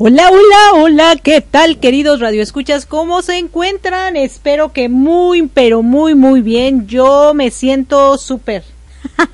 Hola, 0.00 0.30
hola, 0.30 0.80
hola, 0.80 1.16
¿qué 1.20 1.40
tal 1.40 1.80
queridos 1.80 2.20
radioescuchas? 2.20 2.86
¿Cómo 2.86 3.20
se 3.20 3.36
encuentran? 3.36 4.14
Espero 4.14 4.72
que 4.72 4.88
muy, 4.88 5.48
pero 5.48 5.82
muy, 5.82 6.14
muy 6.14 6.40
bien. 6.40 6.86
Yo 6.86 7.34
me 7.34 7.50
siento 7.50 8.16
súper, 8.16 8.62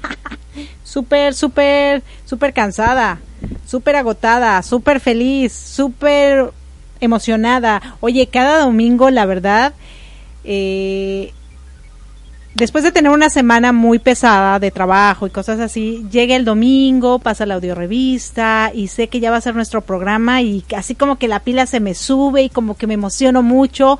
súper, 0.82 1.34
súper, 1.34 2.02
súper 2.24 2.54
cansada, 2.54 3.20
súper 3.66 3.96
agotada, 3.96 4.62
súper 4.62 5.00
feliz, 5.00 5.52
súper 5.52 6.50
emocionada. 6.98 7.98
Oye, 8.00 8.28
cada 8.28 8.60
domingo, 8.60 9.10
la 9.10 9.26
verdad, 9.26 9.74
eh, 10.44 11.34
después 12.54 12.84
de 12.84 12.92
tener 12.92 13.10
una 13.10 13.30
semana 13.30 13.72
muy 13.72 13.98
pesada 13.98 14.58
de 14.58 14.70
trabajo 14.70 15.26
y 15.26 15.30
cosas 15.30 15.60
así, 15.60 16.06
llega 16.10 16.36
el 16.36 16.44
domingo, 16.44 17.18
pasa 17.18 17.46
la 17.46 17.54
audiorevista 17.54 18.70
y 18.74 18.88
sé 18.88 19.08
que 19.08 19.20
ya 19.20 19.30
va 19.30 19.38
a 19.38 19.42
ser 19.42 19.54
nuestro 19.54 19.80
programa 19.80 20.42
y 20.42 20.64
así 20.76 20.94
como 20.94 21.16
que 21.16 21.28
la 21.28 21.40
pila 21.40 21.66
se 21.66 21.80
me 21.80 21.94
sube 21.94 22.42
y 22.42 22.48
como 22.48 22.76
que 22.76 22.86
me 22.86 22.94
emociono 22.94 23.42
mucho 23.42 23.98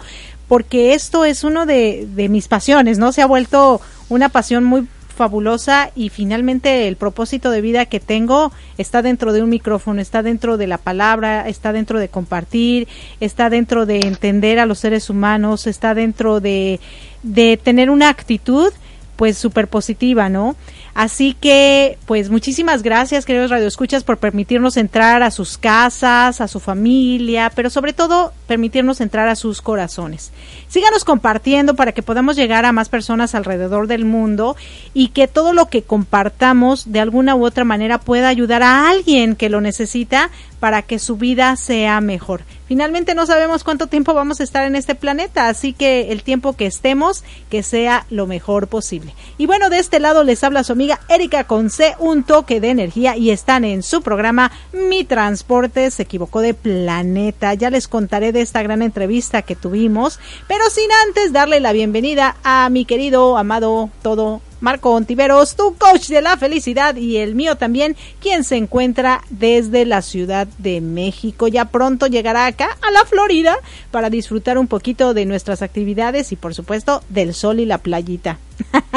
porque 0.49 0.95
esto 0.95 1.25
es 1.25 1.43
uno 1.43 1.67
de, 1.67 2.07
de 2.15 2.29
mis 2.29 2.49
pasiones, 2.49 2.99
¿no? 2.99 3.13
Se 3.13 3.23
ha 3.23 3.27
vuelto 3.27 3.81
una 4.09 4.29
pasión 4.29 4.65
muy 4.65 4.87
fabulosa 5.15 5.91
y 5.95 6.11
finalmente 6.11 6.89
el 6.89 6.97
propósito 6.97 7.51
de 7.51 7.61
vida 7.61 7.87
que 7.87 8.01
tengo 8.01 8.53
está 8.77 9.01
dentro 9.01 9.33
de 9.33 9.43
un 9.43 9.49
micrófono, 9.49 10.01
está 10.01 10.23
dentro 10.23 10.57
de 10.57 10.67
la 10.67 10.79
palabra, 10.79 11.49
está 11.49 11.73
dentro 11.73 11.99
de 11.99 12.09
compartir, 12.09 12.89
está 13.21 13.49
dentro 13.49 13.87
de 13.87 14.01
entender 14.01 14.59
a 14.59 14.67
los 14.67 14.81
seres 14.81 15.09
humanos, 15.09 15.67
está 15.67 15.95
dentro 15.95 16.41
de, 16.41 16.81
de 17.23 17.57
tener 17.57 17.91
una 17.91 18.09
actitud 18.09 18.73
pues 19.17 19.39
súper 19.39 19.69
positiva, 19.69 20.29
¿no? 20.29 20.57
Así 20.95 21.35
que, 21.35 21.99
pues 22.07 22.31
muchísimas 22.31 22.85
gracias, 22.85 23.25
queridos 23.25 23.51
radioescuchas, 23.51 24.05
por 24.05 24.19
permitirnos 24.19 24.77
entrar 24.77 25.25
a 25.25 25.33
sus 25.33 25.59
casas, 25.59 26.41
a 26.41 26.47
su 26.47 26.61
familia, 26.61 27.51
pero 27.55 27.69
sobre 27.69 27.93
todo 27.93 28.33
permitirnos 28.47 29.01
entrar 29.01 29.29
a 29.29 29.35
sus 29.35 29.61
corazones. 29.61 30.31
Síganos 30.69 31.05
compartiendo 31.05 31.75
para 31.75 31.91
que 31.91 32.03
podamos 32.03 32.37
llegar 32.37 32.65
a 32.65 32.73
más 32.73 32.89
personas 32.89 33.35
alrededor 33.35 33.89
del 33.89 34.05
mundo 34.05 34.55
y 34.93 35.09
que 35.09 35.27
todo 35.27 35.53
lo 35.53 35.67
que 35.67 35.83
compartamos 35.83 36.93
de 36.93 37.01
alguna 37.01 37.35
u 37.35 37.45
otra 37.45 37.65
manera 37.65 37.99
pueda 37.99 38.29
ayudar 38.29 38.63
a 38.63 38.89
alguien 38.89 39.35
que 39.35 39.49
lo 39.51 39.61
necesita 39.61 40.31
para 40.61 40.83
que 40.83 40.99
su 40.99 41.17
vida 41.17 41.57
sea 41.57 42.01
mejor. 42.01 42.43
Finalmente 42.67 43.15
no 43.15 43.27
sabemos 43.27 43.65
cuánto 43.65 43.89
tiempo 43.89 44.15
vamos 44.15 44.41
a 44.41 44.45
estar 44.45 44.65
en 44.65 44.77
este 44.77 44.95
planeta, 44.95 45.49
así 45.49 45.75
que 45.75 46.11
el 46.13 46.23
tiempo 46.23 46.55
que 46.55 46.65
estemos, 46.65 47.23
que 47.51 47.63
sea 47.63 48.07
lo 48.09 48.27
mejor 48.27 48.69
posible. 48.69 49.15
Y 49.37 49.45
bueno, 49.45 49.69
de 49.69 49.79
este 49.79 50.01
lado 50.01 50.25
les 50.25 50.43
habla 50.43 50.65
su 50.65 50.73
amiga 50.85 51.01
Erika 51.09 51.45
Conce, 51.45 51.95
un 51.99 52.25
toque 52.25 52.61
de 52.61 52.69
energía 52.69 53.17
y 53.17 53.31
están 53.31 53.65
en 53.65 53.83
su 53.83 54.03
programa 54.03 54.53
Mi 54.75 55.05
Transporte 55.05 55.91
se 55.91 56.03
equivocó 56.03 56.43
de 56.43 56.53
planeta. 56.53 57.55
Ya 57.55 57.71
les 57.71 57.89
contaré 57.89 58.33
de 58.33 58.43
esta 58.43 58.63
gran 58.63 58.83
entrevista 58.83 59.41
que 59.41 59.57
tuvimos, 59.57 60.21
pero 60.47 60.69
sin 60.69 60.91
antes 61.07 61.33
darle 61.33 61.61
la 61.61 61.73
bienvenida 61.73 62.37
a 62.45 62.69
mi 62.69 62.85
querido, 62.85 63.39
amado, 63.39 63.89
todo 64.03 64.43
Marco 64.61 64.91
Ontiveros, 64.91 65.57
tu 65.57 65.75
coach 65.75 66.09
de 66.09 66.21
la 66.21 66.37
felicidad 66.37 66.97
y 66.97 67.17
el 67.17 67.35
mío 67.35 67.57
también, 67.57 67.97
quien 68.21 68.45
se 68.45 68.57
encuentra 68.57 69.23
desde 69.31 69.87
la 69.87 70.03
Ciudad 70.03 70.47
de 70.59 70.83
México. 70.83 71.49
Ya 71.49 71.65
pronto 71.65 72.09
llegará 72.09 72.45
acá 72.45 72.77
a 72.87 72.91
la 72.91 73.07
Florida 73.07 73.57
para 73.91 74.11
disfrutar 74.11 74.59
un 74.59 74.67
poquito 74.67 75.15
de 75.15 75.25
nuestras 75.25 75.63
actividades 75.63 76.31
y 76.33 76.37
por 76.37 76.55
supuesto 76.55 77.03
del 77.09 77.33
sol 77.33 77.59
y 77.59 77.65
la 77.65 77.79
playita. 77.79 78.39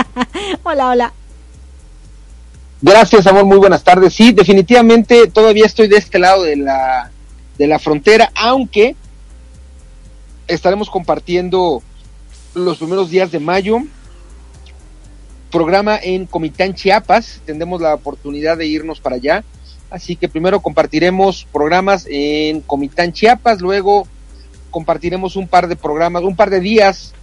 hola, 0.63 0.89
hola. 0.89 1.13
Gracias, 2.79 3.25
amor, 3.25 3.45
muy 3.45 3.57
buenas 3.57 3.83
tardes. 3.83 4.13
Sí, 4.13 4.33
definitivamente 4.33 5.25
todavía 5.27 5.65
estoy 5.65 5.88
de 5.88 5.97
este 5.97 6.19
lado 6.19 6.44
de 6.44 6.57
la, 6.57 7.09
de 7.57 7.65
la 7.65 7.79
frontera, 7.79 8.31
aunque 8.35 8.95
estaremos 10.47 10.88
compartiendo 10.88 11.81
los 12.53 12.77
primeros 12.77 13.09
días 13.09 13.31
de 13.31 13.39
mayo 13.39 13.79
programa 15.51 15.97
en 16.00 16.27
Comitán, 16.27 16.75
Chiapas. 16.75 17.41
Tendremos 17.47 17.81
la 17.81 17.95
oportunidad 17.95 18.57
de 18.57 18.68
irnos 18.68 19.00
para 19.00 19.15
allá. 19.15 19.44
Así 19.89 20.15
que 20.15 20.29
primero 20.29 20.59
compartiremos 20.59 21.47
programas 21.51 22.06
en 22.07 22.62
Comitán, 22.62 23.12
Chiapas, 23.12 23.59
luego 23.59 24.07
compartiremos 24.69 25.35
un 25.35 25.47
par 25.47 25.68
de 25.68 25.77
programas, 25.77 26.21
un 26.21 26.35
par 26.35 26.51
de 26.51 26.59
días 26.59 27.15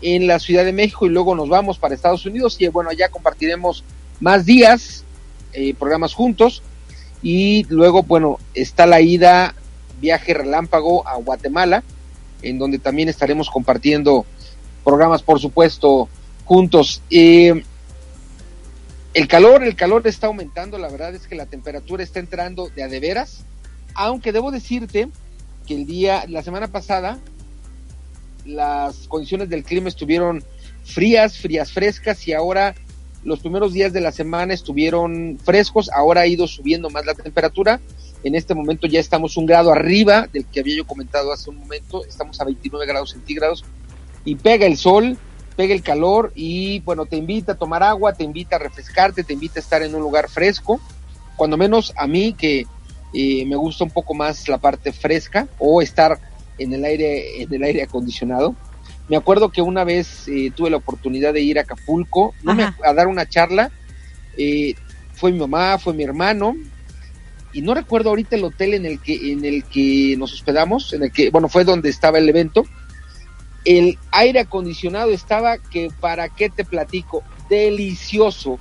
en 0.00 0.26
la 0.26 0.38
Ciudad 0.38 0.64
de 0.64 0.72
México 0.72 1.04
y 1.04 1.10
luego 1.10 1.34
nos 1.34 1.50
vamos 1.50 1.76
para 1.78 1.94
Estados 1.94 2.24
Unidos 2.24 2.56
y 2.58 2.68
bueno, 2.68 2.88
allá 2.88 3.10
compartiremos 3.10 3.84
más 4.22 4.46
días, 4.46 5.04
eh, 5.52 5.74
programas 5.74 6.14
juntos 6.14 6.62
y 7.22 7.64
luego, 7.64 8.04
bueno, 8.04 8.38
está 8.54 8.86
la 8.86 9.00
ida, 9.00 9.54
viaje 10.00 10.32
relámpago 10.32 11.06
a 11.06 11.16
Guatemala, 11.16 11.82
en 12.40 12.56
donde 12.58 12.78
también 12.78 13.08
estaremos 13.08 13.50
compartiendo 13.50 14.24
programas, 14.84 15.22
por 15.22 15.40
supuesto, 15.40 16.08
juntos. 16.44 17.02
Eh, 17.10 17.64
el 19.12 19.28
calor, 19.28 19.64
el 19.64 19.74
calor 19.74 20.06
está 20.06 20.28
aumentando, 20.28 20.78
la 20.78 20.88
verdad 20.88 21.14
es 21.16 21.26
que 21.26 21.34
la 21.34 21.46
temperatura 21.46 22.04
está 22.04 22.20
entrando 22.20 22.68
de 22.68 22.84
a 22.84 22.88
de 22.88 23.00
veras, 23.00 23.44
aunque 23.94 24.30
debo 24.30 24.52
decirte 24.52 25.08
que 25.66 25.74
el 25.74 25.84
día, 25.84 26.26
la 26.28 26.44
semana 26.44 26.68
pasada, 26.68 27.18
las 28.44 29.08
condiciones 29.08 29.48
del 29.48 29.64
clima 29.64 29.88
estuvieron 29.88 30.44
frías, 30.84 31.38
frías, 31.38 31.72
frescas 31.72 32.26
y 32.28 32.32
ahora 32.32 32.74
los 33.24 33.40
primeros 33.40 33.72
días 33.72 33.92
de 33.92 34.00
la 34.00 34.12
semana 34.12 34.54
estuvieron 34.54 35.38
frescos, 35.44 35.90
ahora 35.90 36.22
ha 36.22 36.26
ido 36.26 36.46
subiendo 36.46 36.90
más 36.90 37.06
la 37.06 37.14
temperatura. 37.14 37.80
En 38.24 38.34
este 38.34 38.54
momento 38.54 38.86
ya 38.86 39.00
estamos 39.00 39.36
un 39.36 39.46
grado 39.46 39.70
arriba 39.70 40.28
del 40.32 40.44
que 40.46 40.60
había 40.60 40.76
yo 40.76 40.86
comentado 40.86 41.32
hace 41.32 41.50
un 41.50 41.58
momento, 41.58 42.04
estamos 42.04 42.40
a 42.40 42.44
29 42.44 42.86
grados 42.86 43.10
centígrados 43.10 43.64
y 44.24 44.36
pega 44.36 44.66
el 44.66 44.76
sol, 44.76 45.16
pega 45.56 45.74
el 45.74 45.82
calor 45.82 46.32
y 46.34 46.80
bueno, 46.80 47.06
te 47.06 47.16
invita 47.16 47.52
a 47.52 47.58
tomar 47.58 47.82
agua, 47.82 48.12
te 48.12 48.24
invita 48.24 48.56
a 48.56 48.58
refrescarte, 48.58 49.24
te 49.24 49.32
invita 49.32 49.58
a 49.58 49.62
estar 49.62 49.82
en 49.82 49.94
un 49.94 50.02
lugar 50.02 50.28
fresco, 50.28 50.80
cuando 51.36 51.56
menos 51.56 51.92
a 51.96 52.06
mí 52.06 52.32
que 52.32 52.66
eh, 53.14 53.44
me 53.46 53.56
gusta 53.56 53.84
un 53.84 53.90
poco 53.90 54.14
más 54.14 54.48
la 54.48 54.58
parte 54.58 54.92
fresca 54.92 55.48
o 55.58 55.82
estar 55.82 56.18
en 56.58 56.72
el 56.72 56.84
aire, 56.84 57.42
en 57.42 57.52
el 57.52 57.62
aire 57.62 57.82
acondicionado. 57.82 58.54
Me 59.08 59.16
acuerdo 59.16 59.50
que 59.50 59.62
una 59.62 59.84
vez 59.84 60.28
eh, 60.28 60.52
tuve 60.54 60.70
la 60.70 60.76
oportunidad 60.76 61.32
de 61.32 61.42
ir 61.42 61.58
a 61.58 61.62
Acapulco 61.62 62.34
no 62.42 62.54
me, 62.54 62.62
a 62.62 62.94
dar 62.94 63.08
una 63.08 63.28
charla, 63.28 63.70
eh, 64.36 64.74
fue 65.12 65.32
mi 65.32 65.38
mamá, 65.38 65.78
fue 65.78 65.92
mi 65.92 66.04
hermano, 66.04 66.54
y 67.52 67.62
no 67.62 67.74
recuerdo 67.74 68.10
ahorita 68.10 68.36
el 68.36 68.44
hotel 68.44 68.74
en 68.74 68.86
el 68.86 69.00
que 69.00 69.32
en 69.32 69.44
el 69.44 69.64
que 69.64 70.14
nos 70.16 70.32
hospedamos, 70.32 70.92
en 70.92 71.02
el 71.04 71.12
que 71.12 71.30
bueno 71.30 71.48
fue 71.48 71.64
donde 71.64 71.90
estaba 71.90 72.18
el 72.18 72.28
evento, 72.28 72.64
el 73.64 73.98
aire 74.10 74.40
acondicionado 74.40 75.10
estaba 75.10 75.58
que 75.58 75.88
para 76.00 76.28
qué 76.28 76.48
te 76.48 76.64
platico, 76.64 77.22
delicioso, 77.48 78.58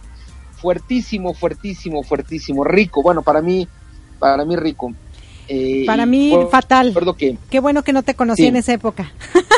fuertísimo, 0.58 1.34
fuertísimo, 1.34 2.04
fuertísimo, 2.04 2.64
rico. 2.64 3.02
Bueno, 3.02 3.22
para 3.22 3.42
mí, 3.42 3.68
para 4.20 4.46
mí 4.46 4.56
rico. 4.56 4.94
Eh, 5.48 5.84
para 5.86 6.06
mí 6.06 6.34
fatal. 6.50 6.94
Que, 7.18 7.38
qué 7.50 7.60
bueno 7.60 7.84
que 7.84 7.94
no 7.94 8.04
te 8.04 8.14
conocí 8.14 8.46
en 8.46 8.56
esa 8.56 8.74
época. 8.74 9.12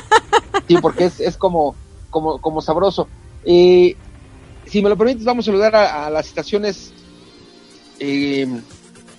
sí, 0.67 0.77
porque 0.81 1.05
es, 1.05 1.19
es 1.19 1.37
como, 1.37 1.75
como, 2.09 2.39
como 2.39 2.61
sabroso. 2.61 3.07
Eh, 3.45 3.95
si 4.65 4.81
me 4.81 4.89
lo 4.89 4.97
permites, 4.97 5.25
vamos 5.25 5.45
a 5.45 5.51
saludar 5.51 5.75
a, 5.75 6.05
a 6.05 6.09
las 6.09 6.27
estaciones 6.27 6.93
eh, 7.99 8.47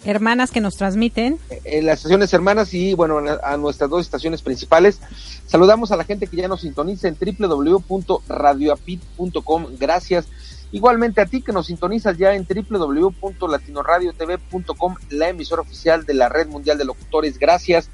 hermanas 0.04 0.50
que 0.50 0.60
nos 0.60 0.76
transmiten. 0.76 1.38
En 1.64 1.86
las 1.86 1.98
estaciones 1.98 2.32
hermanas 2.32 2.74
y 2.74 2.94
bueno, 2.94 3.20
a 3.42 3.56
nuestras 3.56 3.88
dos 3.90 4.02
estaciones 4.02 4.42
principales. 4.42 5.00
Saludamos 5.46 5.90
a 5.92 5.96
la 5.96 6.02
gente 6.04 6.26
que 6.26 6.36
ya 6.36 6.48
nos 6.48 6.62
sintoniza 6.62 7.06
en 7.08 7.16
www.radioapit.com. 7.18 9.66
Gracias. 9.78 10.26
Igualmente 10.72 11.20
a 11.20 11.26
ti 11.26 11.42
que 11.42 11.52
nos 11.52 11.66
sintonizas 11.66 12.16
ya 12.18 12.34
en 12.34 12.44
www.latinoradiotv.com, 12.48 14.96
la 15.10 15.28
emisora 15.28 15.62
oficial 15.62 16.04
de 16.04 16.14
la 16.14 16.28
Red 16.28 16.48
Mundial 16.48 16.76
de 16.78 16.84
Locutores. 16.84 17.38
Gracias 17.38 17.88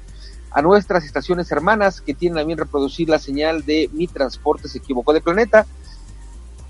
a 0.51 0.61
nuestras 0.61 1.05
estaciones 1.05 1.51
hermanas 1.51 2.01
que 2.01 2.13
tienen 2.13 2.39
a 2.39 2.43
bien 2.43 2.57
reproducir 2.57 3.09
la 3.09 3.19
señal 3.19 3.65
de 3.65 3.89
Mi 3.93 4.07
Transporte 4.07 4.67
se 4.67 4.79
equivocó 4.79 5.13
de 5.13 5.21
planeta 5.21 5.65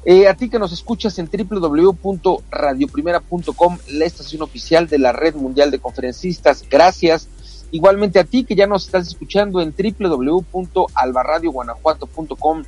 eh, 0.04 0.28
a 0.28 0.34
ti 0.34 0.50
que 0.50 0.58
nos 0.58 0.72
escuchas 0.72 1.20
en 1.20 1.30
www.radioprimera.com, 1.32 3.78
la 3.90 4.06
estación 4.06 4.42
oficial 4.42 4.88
de 4.88 4.98
la 4.98 5.12
Red 5.12 5.36
Mundial 5.36 5.70
de 5.70 5.78
Conferencistas, 5.78 6.66
gracias. 6.68 7.28
Igualmente 7.70 8.18
a 8.20 8.24
ti 8.24 8.44
que 8.44 8.56
ya 8.56 8.66
nos 8.66 8.86
estás 8.86 9.08
escuchando 9.08 9.62
en 9.62 9.76
www.albarradioguanajuato.com, 9.78 12.64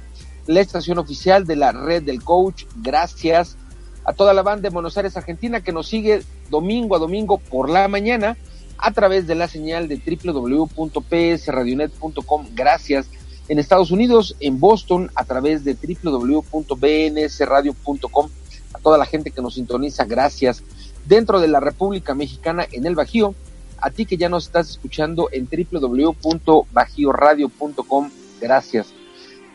la 0.46 0.60
estación 0.60 1.00
oficial 1.00 1.48
de 1.48 1.55
la 1.55 1.72
Red 1.72 2.03
del 2.03 2.24
Coach, 2.24 2.65
gracias. 2.75 3.58
A 4.05 4.13
toda 4.13 4.34
la 4.34 4.43
banda 4.43 4.63
de 4.63 4.70
Buenos 4.74 4.98
Aires, 4.98 5.15
Argentina, 5.17 5.62
que 5.62 5.72
nos 5.72 5.88
sigue 5.88 6.22
domingo 6.51 6.96
a 6.96 7.00
domingo 7.00 7.39
por 7.39 7.67
la 7.70 7.88
mañana 7.88 8.38
a 8.77 8.92
través 8.92 9.25
de 9.27 9.36
la 9.36 9.48
señal 9.48 9.88
de 9.88 9.98
www.psradionet.com, 9.98 12.48
gracias 12.53 13.08
en 13.50 13.60
Estados 13.60 13.92
Unidos, 13.92 14.38
en 14.39 14.58
Boston, 14.60 15.12
a 15.15 15.25
través 15.25 15.63
de 15.63 15.75
www.bnsradio.com. 15.75 18.30
A 18.74 18.80
toda 18.80 18.98
la 18.98 19.06
gente 19.06 19.30
que 19.32 19.42
nos 19.42 19.56
sintoniza, 19.56 20.06
gracias. 20.06 20.63
Dentro 21.06 21.42
de 21.42 21.50
la 21.50 21.60
República 21.60 22.15
Mexicana, 22.15 22.65
en 22.72 22.86
el 22.86 22.96
Bajío, 22.96 23.36
a 23.80 23.89
ti 23.89 24.06
que 24.06 24.15
ya 24.18 24.30
nos 24.30 24.46
estás 24.46 24.70
escuchando 24.70 25.27
en 25.32 25.50
www.bajioradio.com, 25.50 28.12
gracias. 28.39 28.94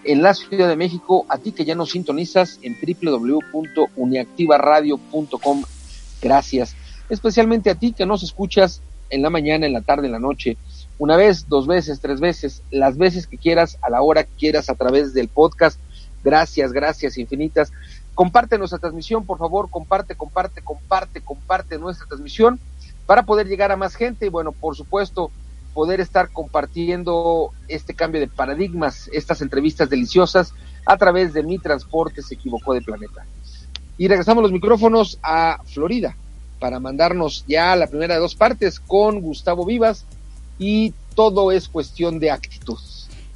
En 0.05 0.23
la 0.23 0.35
Ciudad 0.35 0.69
de 0.69 0.77
México, 0.77 1.25
a 1.29 1.39
ti 1.39 1.51
que 1.53 1.65
ya 1.65 1.75
nos 1.75 1.91
sintonizas 1.91 2.61
en 2.63 2.77
www.uniactivaradio.com, 3.03 5.65
gracias. 6.21 6.77
Especialmente 7.09 7.71
a 7.71 7.75
ti 7.75 7.93
que 7.93 8.05
nos 8.05 8.23
escuchas 8.23 8.83
en 9.11 9.23
la 9.23 9.31
mañana, 9.31 9.67
en 9.67 9.73
la 9.73 9.83
tarde, 9.83 10.07
en 10.07 10.12
la 10.12 10.19
noche, 10.19 10.57
una 10.99 11.17
vez, 11.17 11.49
dos 11.49 11.67
veces, 11.67 12.00
tres 12.00 12.21
veces, 12.21 12.62
las 12.71 12.99
veces 12.99 13.27
que 13.27 13.38
quieras, 13.38 13.79
a 13.83 13.91
la 13.91 14.03
hora 14.03 14.25
que 14.25 14.35
quieras, 14.37 14.69
a 14.69 14.75
través 14.75 15.15
del 15.15 15.29
podcast. 15.29 15.79
Gracias, 16.25 16.73
gracias 16.73 17.19
infinitas. 17.19 17.73
Comparte 18.15 18.59
nuestra 18.59 18.81
transmisión, 18.81 19.25
por 19.25 19.38
favor, 19.38 19.71
comparte, 19.71 20.17
comparte, 20.17 20.61
comparte, 20.61 21.21
comparte 21.21 21.79
nuestra 21.79 22.07
transmisión 22.07 22.59
para 23.07 23.23
poder 23.23 23.47
llegar 23.47 23.71
a 23.71 23.77
más 23.77 23.95
gente 23.95 24.27
y 24.27 24.29
bueno, 24.29 24.50
por 24.50 24.75
supuesto, 24.75 25.31
poder 25.73 26.00
estar 26.00 26.31
compartiendo 26.33 27.53
este 27.69 27.95
cambio 27.95 28.21
de 28.21 28.27
paradigmas, 28.27 29.09
estas 29.12 29.41
entrevistas 29.41 29.88
deliciosas 29.88 30.53
a 30.85 30.97
través 30.97 31.33
de 31.33 31.45
Mi 31.45 31.59
Transporte 31.59 32.23
se 32.23 32.35
equivocó 32.35 32.75
de 32.75 32.83
planeta. 32.83 33.25
Y 33.97 34.09
regresamos 34.09 34.43
los 34.43 34.53
micrófonos 34.53 35.21
a 35.23 35.61
Florida 35.65 36.17
para 36.59 36.81
mandarnos 36.81 37.45
ya 37.47 37.75
la 37.77 37.87
primera 37.87 38.15
de 38.15 38.21
dos 38.21 38.35
partes 38.35 38.81
con 38.81 39.21
Gustavo 39.21 39.65
Vivas 39.65 40.05
y 40.59 40.93
todo 41.15 41.53
es 41.53 41.69
cuestión 41.69 42.19
de 42.19 42.31
actitud. 42.31 42.79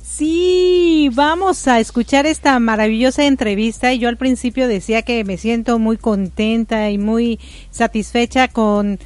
Sí, 0.02 1.10
vamos 1.14 1.66
a 1.68 1.80
escuchar 1.80 2.26
esta 2.26 2.58
maravillosa 2.58 3.24
entrevista 3.24 3.92
y 3.92 3.98
yo 3.98 4.08
al 4.08 4.18
principio 4.18 4.68
decía 4.68 5.02
que 5.02 5.24
me 5.24 5.38
siento 5.38 5.78
muy 5.78 5.96
contenta 5.96 6.90
y 6.90 6.98
muy 6.98 7.40
satisfecha 7.70 8.48
con 8.48 8.98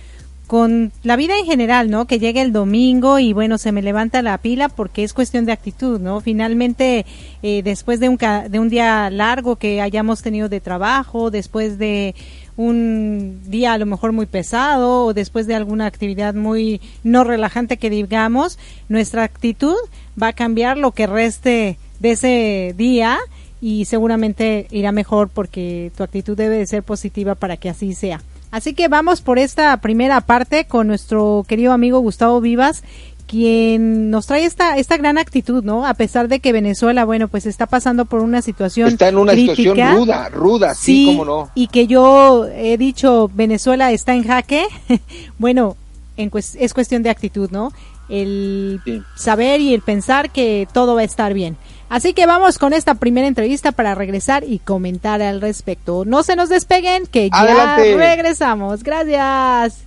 con 0.47 0.93
la 1.03 1.17
vida 1.17 1.37
en 1.39 1.45
general, 1.45 1.91
¿no? 1.91 2.07
Que 2.07 2.19
llegue 2.19 2.41
el 2.41 2.53
domingo 2.53 3.19
y 3.19 3.33
bueno, 3.33 3.59
se 3.59 3.73
me 3.73 3.83
levanta 3.83 4.23
la 4.23 4.39
pila 4.39 4.69
porque 4.69 5.03
es 5.03 5.13
cuestión 5.13 5.45
de 5.45 5.53
actitud, 5.53 6.01
¿no? 6.01 6.21
Finalmente, 6.21 7.05
eh, 7.43 7.63
después 7.63 7.99
de 7.99 8.09
un, 8.09 8.17
de 8.17 8.59
un 8.59 8.69
día 8.69 9.11
largo 9.11 9.57
que 9.57 9.81
hayamos 9.81 10.23
tenido 10.23 10.49
de 10.49 10.61
trabajo, 10.61 11.31
después 11.31 11.79
de 11.79 12.15
un 12.57 13.41
día 13.47 13.75
a 13.75 13.79
lo 13.79 13.87
mejor 13.87 14.13
muy 14.13 14.27
pesado 14.27 15.05
o 15.05 15.15
después 15.15 15.47
de 15.47 15.55
alguna 15.55 15.87
actividad 15.87 16.35
muy 16.35 16.81
no 17.05 17.25
relajante 17.25 17.77
que 17.77 17.91
digamos, 17.91 18.59
nuestra 18.89 19.25
actitud 19.25 19.77
va 20.21 20.29
a 20.29 20.33
cambiar 20.33 20.79
lo 20.79 20.93
que 20.93 21.07
reste 21.07 21.79
de 22.01 22.11
ese 22.11 22.75
día 22.77 23.19
y 23.61 23.85
seguramente 23.85 24.67
irá 24.71 24.93
mejor 24.93 25.29
porque 25.29 25.93
tu 25.97 26.03
actitud 26.03 26.37
debe 26.37 26.59
de 26.59 26.67
ser 26.67 26.83
positiva 26.83 27.35
para 27.35 27.57
que 27.57 27.69
así 27.69 27.95
sea. 27.95 28.23
Así 28.51 28.75
que 28.75 28.89
vamos 28.89 29.21
por 29.21 29.39
esta 29.39 29.77
primera 29.79 30.21
parte 30.21 30.67
con 30.67 30.87
nuestro 30.87 31.45
querido 31.49 31.73
amigo 31.73 31.99
Gustavo 32.01 32.41
Vivas, 32.41 32.85
quien 33.27 34.11
nos 34.11 34.27
trae 34.27 34.45
esta 34.45 34.77
esta 34.77 34.97
gran 34.97 35.19
actitud, 35.19 35.65
¿no? 35.65 35.87
A 35.87 35.95
pesar 35.95 36.29
de 36.29 36.41
que 36.41 36.53
Venezuela, 36.53 37.05
bueno, 37.05 37.29
pues 37.29 37.47
está 37.47 37.67
pasando 37.67 38.05
por 38.05 38.21
una 38.21 38.43
situación 38.43 38.89
está 38.89 39.09
en 39.09 39.19
una 39.19 39.35
situación 39.35 39.77
ruda, 39.97 40.29
ruda, 40.29 40.75
sí, 40.75 41.07
cómo 41.07 41.25
no. 41.25 41.51
Y 41.55 41.69
que 41.69 41.87
yo 41.87 42.47
he 42.47 42.77
dicho 42.79 43.31
Venezuela 43.35 43.93
está 43.93 44.15
en 44.15 44.25
jaque. 44.25 44.67
bueno, 45.39 45.77
en 46.17 46.31
es 46.35 46.75
cuestión 46.75 47.03
de 47.03 47.11
actitud, 47.11 47.51
¿no? 47.51 47.73
El 48.09 48.81
saber 49.17 49.61
y 49.61 49.75
el 49.75 49.83
pensar 49.83 50.31
que 50.31 50.69
todo 50.73 50.95
va 50.95 51.01
a 51.01 51.05
estar 51.05 51.35
bien. 51.35 51.57
Así 51.89 52.15
que 52.15 52.27
vamos 52.27 52.59
con 52.59 52.73
esta 52.73 52.95
primera 52.97 53.29
entrevista 53.29 53.73
para 53.73 53.95
regresar 53.95 54.45
y 54.45 54.59
comentar 54.59 55.23
al 55.23 55.41
respecto. 55.41 56.05
No 56.05 56.23
se 56.23 56.35
nos 56.35 56.49
despeguen, 56.49 57.07
que 57.07 57.31
ya 57.31 57.77
regresamos. 57.77 58.83
Gracias. 58.83 59.87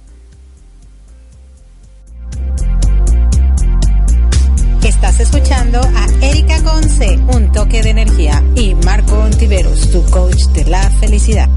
Estás 4.83 5.19
escuchando 5.19 5.79
a 5.79 6.07
Erika 6.25 6.63
Conce, 6.63 7.19
un 7.33 7.51
toque 7.51 7.83
de 7.83 7.89
energía, 7.89 8.43
y 8.55 8.73
Marco 8.75 9.17
Ontiveros, 9.17 9.91
tu 9.91 10.03
coach 10.05 10.45
de 10.53 10.65
la 10.65 10.89
felicidad. 10.89 11.49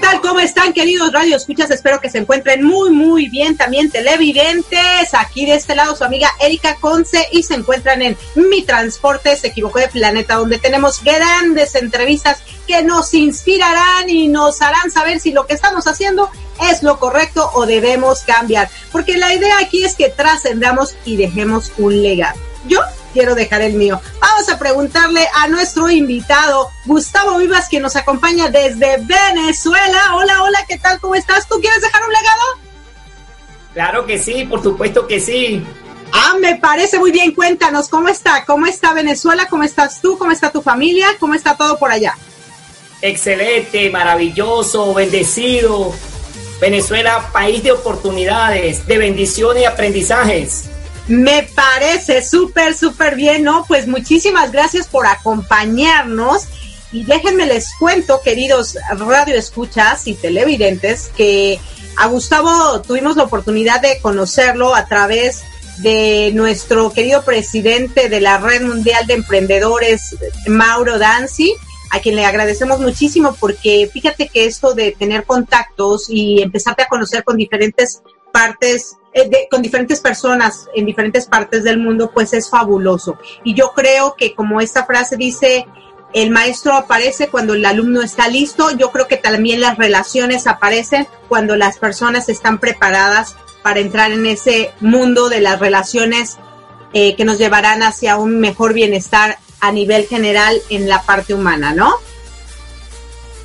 Tal? 0.00 0.20
¿Cómo 0.20 0.40
están, 0.40 0.72
queridos 0.72 1.12
radio 1.12 1.36
escuchas? 1.36 1.70
Espero 1.70 2.00
que 2.00 2.10
se 2.10 2.18
encuentren 2.18 2.62
muy, 2.62 2.90
muy 2.90 3.28
bien. 3.28 3.56
También 3.56 3.90
televidentes. 3.90 5.12
Aquí 5.12 5.46
de 5.46 5.54
este 5.54 5.74
lado 5.74 5.94
su 5.94 6.04
amiga 6.04 6.30
Erika 6.40 6.76
Conce 6.76 7.28
y 7.32 7.42
se 7.42 7.54
encuentran 7.54 8.02
en 8.02 8.16
Mi 8.34 8.62
Transporte 8.62 9.36
se 9.36 9.48
equivocó 9.48 9.78
de 9.78 9.88
planeta, 9.88 10.36
donde 10.36 10.58
tenemos 10.58 11.02
grandes 11.04 11.74
entrevistas 11.74 12.38
que 12.66 12.82
nos 12.82 13.12
inspirarán 13.14 14.08
y 14.08 14.28
nos 14.28 14.62
harán 14.62 14.90
saber 14.90 15.20
si 15.20 15.32
lo 15.32 15.46
que 15.46 15.54
estamos 15.54 15.86
haciendo 15.86 16.30
es 16.70 16.82
lo 16.82 16.98
correcto 16.98 17.50
o 17.54 17.66
debemos 17.66 18.20
cambiar. 18.22 18.70
Porque 18.92 19.18
la 19.18 19.34
idea 19.34 19.58
aquí 19.60 19.84
es 19.84 19.94
que 19.94 20.08
trascendamos 20.08 20.96
y 21.04 21.16
dejemos 21.16 21.72
un 21.78 22.02
legado. 22.02 22.38
Yo 22.66 22.80
quiero 23.12 23.34
dejar 23.34 23.62
el 23.62 23.74
mío. 23.74 24.00
Vamos 24.20 24.48
a 24.48 24.58
preguntarle 24.58 25.26
a 25.34 25.48
nuestro 25.48 25.90
invitado, 25.90 26.70
Gustavo 26.86 27.38
Vivas, 27.38 27.68
que 27.68 27.80
nos 27.80 27.96
acompaña 27.96 28.48
desde 28.48 28.98
Venezuela. 28.98 30.14
Hola, 30.14 30.42
hola, 30.42 30.64
¿qué 30.68 30.78
tal? 30.78 31.00
¿Cómo 31.00 31.14
estás? 31.14 31.48
¿Tú 31.48 31.60
quieres 31.60 31.80
dejar 31.80 32.02
un 32.02 32.12
legado? 32.12 32.42
Claro 33.74 34.06
que 34.06 34.18
sí, 34.18 34.44
por 34.44 34.62
supuesto 34.62 35.06
que 35.06 35.20
sí. 35.20 35.64
Ah, 36.12 36.34
me 36.40 36.56
parece 36.56 36.98
muy 36.98 37.12
bien. 37.12 37.34
Cuéntanos, 37.34 37.88
¿cómo 37.88 38.08
está? 38.08 38.44
¿Cómo 38.44 38.66
está 38.66 38.92
Venezuela? 38.92 39.46
¿Cómo 39.48 39.62
estás 39.62 40.00
tú? 40.00 40.18
¿Cómo 40.18 40.32
está 40.32 40.50
tu 40.50 40.60
familia? 40.60 41.06
¿Cómo 41.18 41.34
está 41.34 41.56
todo 41.56 41.78
por 41.78 41.92
allá? 41.92 42.16
Excelente, 43.02 43.90
maravilloso, 43.90 44.92
bendecido. 44.92 45.94
Venezuela, 46.60 47.30
país 47.32 47.62
de 47.62 47.72
oportunidades, 47.72 48.86
de 48.86 48.98
bendiciones 48.98 49.62
y 49.62 49.66
aprendizajes. 49.66 50.68
Me 51.08 51.42
parece 51.54 52.22
súper, 52.22 52.74
súper 52.74 53.16
bien, 53.16 53.42
¿no? 53.42 53.64
Pues 53.66 53.86
muchísimas 53.86 54.52
gracias 54.52 54.86
por 54.86 55.06
acompañarnos. 55.06 56.44
Y 56.92 57.04
déjenme 57.04 57.46
les 57.46 57.72
cuento, 57.78 58.20
queridos 58.20 58.76
radio 58.96 59.36
escuchas 59.36 60.06
y 60.06 60.14
televidentes, 60.14 61.10
que 61.16 61.60
a 61.96 62.06
Gustavo 62.06 62.80
tuvimos 62.82 63.16
la 63.16 63.24
oportunidad 63.24 63.80
de 63.80 64.00
conocerlo 64.00 64.74
a 64.74 64.86
través 64.86 65.42
de 65.78 66.30
nuestro 66.34 66.92
querido 66.92 67.22
presidente 67.22 68.08
de 68.08 68.20
la 68.20 68.38
Red 68.38 68.62
Mundial 68.62 69.06
de 69.06 69.14
Emprendedores, 69.14 70.16
Mauro 70.46 70.98
Danzi, 70.98 71.54
a 71.90 72.00
quien 72.00 72.16
le 72.16 72.24
agradecemos 72.24 72.80
muchísimo 72.80 73.36
porque 73.38 73.88
fíjate 73.92 74.28
que 74.28 74.44
esto 74.44 74.74
de 74.74 74.92
tener 74.92 75.24
contactos 75.24 76.06
y 76.08 76.42
empezarte 76.42 76.82
a 76.82 76.88
conocer 76.88 77.24
con 77.24 77.36
diferentes 77.36 78.02
partes 78.32 78.96
eh, 79.12 79.48
con 79.50 79.62
diferentes 79.62 80.00
personas 80.00 80.68
en 80.74 80.86
diferentes 80.86 81.26
partes 81.26 81.64
del 81.64 81.78
mundo, 81.78 82.10
pues 82.12 82.32
es 82.32 82.48
fabuloso. 82.48 83.18
Y 83.44 83.54
yo 83.54 83.72
creo 83.74 84.14
que 84.16 84.34
como 84.34 84.60
esta 84.60 84.86
frase 84.86 85.16
dice, 85.16 85.66
el 86.12 86.30
maestro 86.30 86.74
aparece 86.74 87.28
cuando 87.28 87.54
el 87.54 87.64
alumno 87.64 88.02
está 88.02 88.28
listo, 88.28 88.70
yo 88.76 88.90
creo 88.90 89.08
que 89.08 89.16
también 89.16 89.60
las 89.60 89.78
relaciones 89.78 90.46
aparecen 90.46 91.08
cuando 91.28 91.56
las 91.56 91.78
personas 91.78 92.28
están 92.28 92.58
preparadas 92.58 93.36
para 93.62 93.80
entrar 93.80 94.12
en 94.12 94.26
ese 94.26 94.72
mundo 94.80 95.28
de 95.28 95.40
las 95.40 95.58
relaciones 95.58 96.38
eh, 96.92 97.14
que 97.16 97.24
nos 97.24 97.38
llevarán 97.38 97.82
hacia 97.82 98.16
un 98.16 98.40
mejor 98.40 98.74
bienestar 98.74 99.38
a 99.60 99.72
nivel 99.72 100.06
general 100.06 100.60
en 100.70 100.88
la 100.88 101.02
parte 101.02 101.34
humana, 101.34 101.72
¿no? 101.72 101.94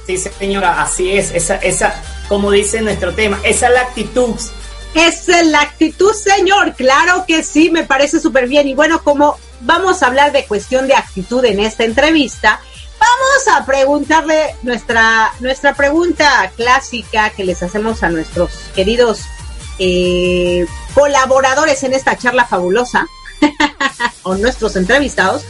Sí, 0.05 0.17
señora, 0.17 0.81
así 0.81 1.11
es. 1.11 1.31
Esa, 1.33 1.55
esa, 1.57 2.01
como 2.27 2.51
dice 2.51 2.81
nuestro 2.81 3.13
tema, 3.13 3.39
esa 3.43 3.67
es 3.67 3.73
la 3.73 3.81
actitud 3.81 4.35
esa 4.95 5.41
es 5.41 5.47
la 5.47 5.61
actitud, 5.61 6.13
señor. 6.13 6.73
Claro 6.73 7.25
que 7.27 7.43
sí, 7.43 7.69
me 7.69 7.83
parece 7.83 8.19
súper 8.19 8.47
bien. 8.47 8.67
Y 8.67 8.73
bueno, 8.73 9.03
como 9.03 9.37
vamos 9.59 10.01
a 10.01 10.07
hablar 10.07 10.31
de 10.31 10.45
cuestión 10.45 10.87
de 10.87 10.95
actitud 10.95 11.43
en 11.43 11.59
esta 11.59 11.83
entrevista, 11.83 12.61
vamos 12.97 13.59
a 13.59 13.65
preguntarle 13.65 14.55
nuestra, 14.63 15.33
nuestra 15.41 15.75
pregunta 15.75 16.49
clásica 16.55 17.29
que 17.31 17.43
les 17.43 17.61
hacemos 17.61 18.03
a 18.03 18.09
nuestros 18.09 18.51
queridos 18.73 19.19
eh, 19.79 20.65
colaboradores 20.93 21.83
en 21.83 21.93
esta 21.93 22.17
charla 22.17 22.45
fabulosa, 22.45 23.05
o 24.23 24.35
nuestros 24.35 24.77
entrevistados. 24.77 25.43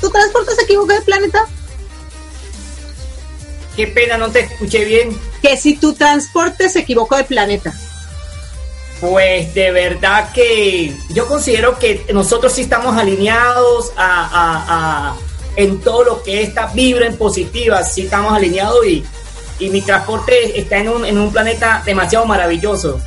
¿Tu 0.00 0.08
transporte 0.08 0.54
se 0.54 0.62
equivocó 0.62 0.94
de 0.94 1.02
planeta? 1.02 1.44
Qué 3.76 3.86
pena, 3.86 4.16
no 4.16 4.30
te 4.30 4.40
escuché 4.40 4.86
bien. 4.86 5.16
Que 5.42 5.58
si 5.58 5.76
tu 5.76 5.92
transporte 5.92 6.70
se 6.70 6.80
equivocó 6.80 7.16
de 7.16 7.24
planeta. 7.24 7.74
Pues 9.00 9.54
de 9.54 9.70
verdad 9.70 10.32
que 10.32 10.92
yo 11.10 11.26
considero 11.28 11.78
que 11.78 12.04
nosotros 12.12 12.52
sí 12.52 12.62
estamos 12.62 12.96
alineados 12.96 13.92
a, 13.96 15.14
en 15.56 15.80
todo 15.80 16.04
lo 16.04 16.22
que 16.22 16.42
esta 16.42 16.66
vibra 16.66 17.06
en 17.06 17.16
positiva, 17.16 17.82
sí 17.84 18.02
estamos 18.02 18.32
alineados 18.32 18.86
y, 18.86 19.04
y 19.60 19.70
mi 19.70 19.82
transporte 19.82 20.58
está 20.58 20.78
en 20.78 20.88
un, 20.88 21.04
en 21.04 21.18
un 21.18 21.32
planeta 21.32 21.82
demasiado 21.84 22.26
maravilloso. 22.26 23.00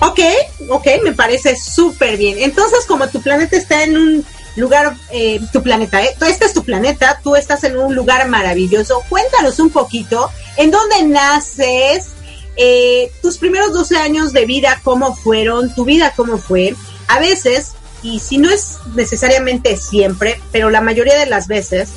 Ok, 0.00 0.20
ok, 0.68 0.86
me 1.04 1.12
parece 1.12 1.56
súper 1.56 2.16
bien. 2.16 2.38
Entonces, 2.38 2.86
como 2.86 3.08
tu 3.08 3.20
planeta 3.20 3.56
está 3.56 3.84
en 3.84 3.96
un 3.96 4.26
lugar, 4.56 4.94
eh, 5.10 5.40
tu 5.52 5.62
planeta, 5.62 6.02
¿eh? 6.02 6.14
este 6.26 6.46
es 6.46 6.54
tu 6.54 6.64
planeta, 6.64 7.20
tú 7.22 7.36
estás 7.36 7.64
en 7.64 7.78
un 7.78 7.94
lugar 7.94 8.26
maravilloso. 8.28 9.02
Cuéntanos 9.08 9.58
un 9.58 9.70
poquito, 9.70 10.30
¿en 10.56 10.70
dónde 10.70 11.02
naces? 11.04 12.08
Eh, 12.56 13.10
tus 13.22 13.38
primeros 13.38 13.72
12 13.72 13.96
años 13.96 14.32
de 14.32 14.46
vida, 14.46 14.80
¿cómo 14.82 15.14
fueron? 15.14 15.74
¿Tu 15.74 15.84
vida 15.84 16.12
cómo 16.16 16.38
fue? 16.38 16.74
A 17.08 17.18
veces, 17.18 17.72
y 18.02 18.20
si 18.20 18.38
no 18.38 18.50
es 18.50 18.78
necesariamente 18.94 19.76
siempre, 19.76 20.40
pero 20.52 20.70
la 20.70 20.80
mayoría 20.80 21.18
de 21.18 21.26
las 21.26 21.46
veces, 21.48 21.90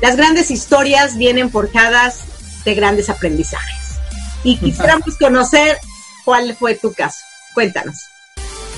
las 0.00 0.16
grandes 0.16 0.50
historias 0.50 1.16
vienen 1.16 1.50
forjadas 1.50 2.20
de 2.64 2.74
grandes 2.74 3.08
aprendizajes. 3.08 3.98
Y 4.44 4.56
quisiéramos 4.60 5.16
conocer 5.18 5.78
cuál 6.24 6.56
fue 6.56 6.74
tu 6.74 6.92
caso. 6.92 7.18
Cuéntanos. 7.54 7.96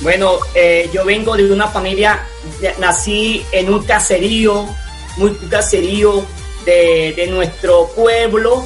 Bueno, 0.01 0.39
eh, 0.55 0.89
yo 0.93 1.05
vengo 1.05 1.37
de 1.37 1.51
una 1.51 1.67
familia, 1.69 2.25
nací 2.79 3.45
en 3.51 3.73
un 3.73 3.85
caserío 3.85 4.69
muy 5.17 5.35
caserío 5.51 6.25
de, 6.65 7.13
de 7.17 7.27
nuestro 7.27 7.89
pueblo, 7.89 8.65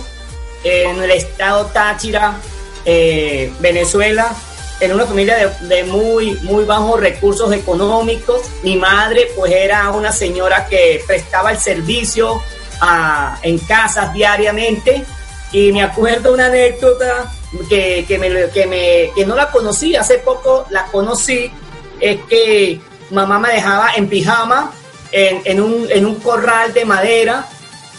en 0.64 1.02
el 1.02 1.10
estado 1.10 1.66
Táchira, 1.66 2.38
eh, 2.84 3.52
Venezuela, 3.60 4.34
en 4.80 4.92
una 4.92 5.06
familia 5.06 5.36
de, 5.36 5.66
de, 5.68 5.84
muy, 5.84 6.34
muy 6.42 6.64
bajos 6.64 7.00
recursos 7.00 7.52
económicos. 7.52 8.42
Mi 8.62 8.76
madre 8.76 9.28
pues 9.36 9.52
era 9.52 9.90
una 9.90 10.12
señora 10.12 10.66
que 10.66 11.02
prestaba 11.06 11.52
el 11.52 11.58
servicio 11.58 12.42
a, 12.80 13.38
en 13.42 13.58
casas 13.58 14.12
diariamente 14.12 15.04
y 15.52 15.72
me 15.72 15.82
acuerdo 15.82 16.32
una 16.32 16.46
anécdota 16.46 17.30
que, 17.68 18.04
que, 18.08 18.18
me, 18.18 18.50
que, 18.50 18.66
me, 18.66 19.10
que 19.14 19.26
no 19.26 19.36
la 19.36 19.50
conocí, 19.50 19.94
hace 19.94 20.18
poco 20.18 20.66
la 20.70 20.86
conocí, 20.86 21.52
es 22.00 22.20
que 22.28 22.80
mamá 23.10 23.38
me 23.38 23.52
dejaba 23.52 23.92
en 23.94 24.08
pijama 24.08 24.72
en, 25.12 25.42
en, 25.44 25.60
un, 25.60 25.86
en 25.90 26.06
un 26.06 26.16
corral 26.16 26.72
de 26.72 26.84
madera 26.84 27.46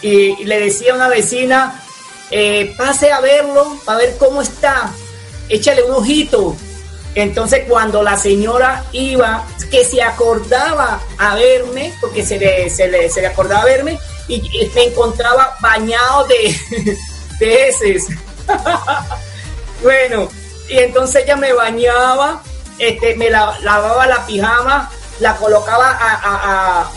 y, 0.02 0.44
le 0.44 0.60
decía 0.60 0.94
a 0.94 0.96
una 0.96 1.08
vecina, 1.08 1.83
eh, 2.32 2.74
pase 2.78 3.12
a 3.12 3.22
verlo, 3.22 3.78
a 3.86 3.96
ver 3.96 4.16
cómo 4.18 4.42
está, 4.42 4.92
échale 5.50 5.84
un 5.84 5.96
ojito. 5.96 6.56
Entonces 7.16 7.66
cuando 7.68 8.02
la 8.02 8.18
señora 8.18 8.86
iba, 8.92 9.46
que 9.70 9.86
se 9.86 10.02
acordaba 10.02 11.00
a 11.18 11.36
verme, 11.36 11.94
porque 12.02 12.26
se 12.26 12.40
le, 12.40 12.70
se 12.70 12.88
le, 12.88 13.10
se 13.10 13.22
le 13.22 13.28
acordaba 13.28 13.66
verme, 13.66 14.00
y 14.28 14.42
me 14.74 14.86
encontraba 14.86 15.56
bañado 15.60 16.26
de, 16.26 16.58
de 17.40 17.68
heces. 17.68 18.08
bueno, 19.84 20.30
y 20.70 20.80
entonces 20.80 21.24
ella 21.24 21.36
me 21.36 21.54
bañaba, 21.54 22.42
este, 22.80 23.16
me 23.16 23.30
la, 23.30 23.58
lavaba 23.62 24.08
la 24.08 24.26
pijama, 24.26 24.90
la 25.20 25.36
colocaba 25.38 25.90
a, 25.90 26.82
a, 26.82 26.92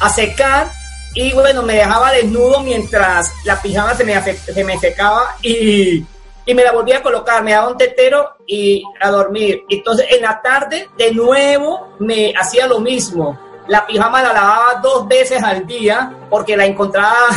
a, 0.00 0.10
secar 0.10 0.72
y 1.14 1.32
bueno, 1.32 1.62
me 1.62 1.74
dejaba 1.74 2.12
desnudo 2.12 2.60
mientras 2.60 3.32
la 3.44 3.60
pijama 3.60 3.94
se 3.94 4.04
me, 4.04 4.20
se 4.22 4.64
me 4.64 4.78
secaba 4.78 5.36
y, 5.42 6.04
y, 6.46 6.54
me 6.54 6.62
la 6.62 6.72
volvía 6.72 6.98
a 6.98 7.02
colocar, 7.02 7.42
me 7.42 7.52
daba 7.52 7.68
un 7.68 7.76
tetero 7.76 8.36
y 8.46 8.82
a 9.00 9.10
dormir. 9.10 9.64
Entonces 9.68 10.06
en 10.10 10.22
la 10.22 10.40
tarde 10.42 10.88
de 10.96 11.12
nuevo 11.12 11.94
me 11.98 12.32
hacía 12.38 12.66
lo 12.66 12.80
mismo. 12.80 13.38
La 13.66 13.86
pijama 13.86 14.22
la 14.22 14.32
lavaba 14.32 14.80
dos 14.82 15.08
veces 15.08 15.42
al 15.42 15.66
día 15.66 16.12
porque 16.30 16.56
la 16.56 16.66
encontraba 16.66 17.28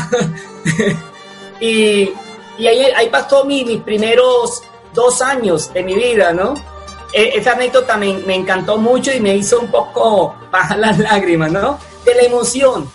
y, 1.60 2.12
y 2.58 2.68
ahí, 2.68 2.86
ahí 2.96 3.10
pasó 3.10 3.46
mi, 3.46 3.66
mis 3.66 3.82
primeros 3.82 4.64
dos 4.94 5.22
años 5.22 5.74
de 5.74 5.84
mi 5.84 5.96
vida, 5.96 6.34
¿no? 6.34 6.54
E, 7.14 7.38
esa 7.38 7.54
anécdota 7.54 7.98
me, 7.98 8.14
me, 8.20 8.36
encantó 8.36 8.78
mucho 8.78 9.12
y 9.14 9.20
me 9.20 9.36
hizo 9.36 9.60
un 9.60 9.70
poco 9.70 10.36
bajar 10.52 10.80
las 10.80 11.00
lágrimas, 11.00 11.52
¿no? 11.52 11.80
De 12.06 12.16
la 12.16 12.22
emoción. 12.24 12.90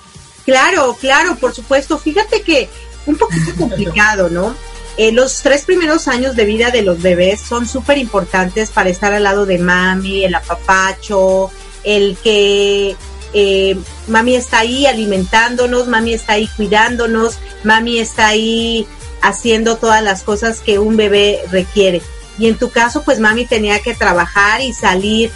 Claro, 0.47 0.97
claro, 0.99 1.37
por 1.37 1.55
supuesto. 1.55 1.99
Fíjate 1.99 2.41
que 2.41 2.71
un 3.05 3.17
poquito 3.17 3.55
complicado, 3.59 4.31
¿no? 4.31 4.55
Eh, 4.97 5.13
los 5.13 5.43
tres 5.43 5.67
primeros 5.67 6.09
años 6.09 6.37
de 6.37 6.47
vida 6.47 6.71
de 6.71 6.81
los 6.81 7.03
bebés 7.03 7.43
son 7.43 7.69
súper 7.69 7.99
importantes 7.99 8.71
para 8.71 8.89
estar 8.89 9.13
al 9.13 9.25
lado 9.25 9.45
de 9.45 9.59
mami, 9.59 10.25
el 10.25 10.35
apapacho, 10.35 11.51
el 11.85 12.17
que 12.23 12.97
eh, 13.35 13.77
mami 14.09 14.37
está 14.37 14.61
ahí 14.61 14.87
alimentándonos, 14.87 15.87
mami 15.89 16.15
está 16.15 16.35
ahí 16.35 16.49
cuidándonos, 16.57 17.37
mami 17.63 17.99
está 17.99 18.29
ahí 18.29 18.87
haciendo 19.21 19.77
todas 19.77 20.03
las 20.03 20.23
cosas 20.23 20.61
que 20.61 20.79
un 20.79 20.97
bebé 20.97 21.43
requiere. 21.51 22.01
Y 22.39 22.49
en 22.49 22.57
tu 22.57 22.71
caso, 22.71 23.03
pues 23.03 23.21
mami 23.21 23.45
tenía 23.45 23.81
que 23.81 23.95
trabajar 23.95 24.63
y 24.63 24.73
salir 24.73 25.31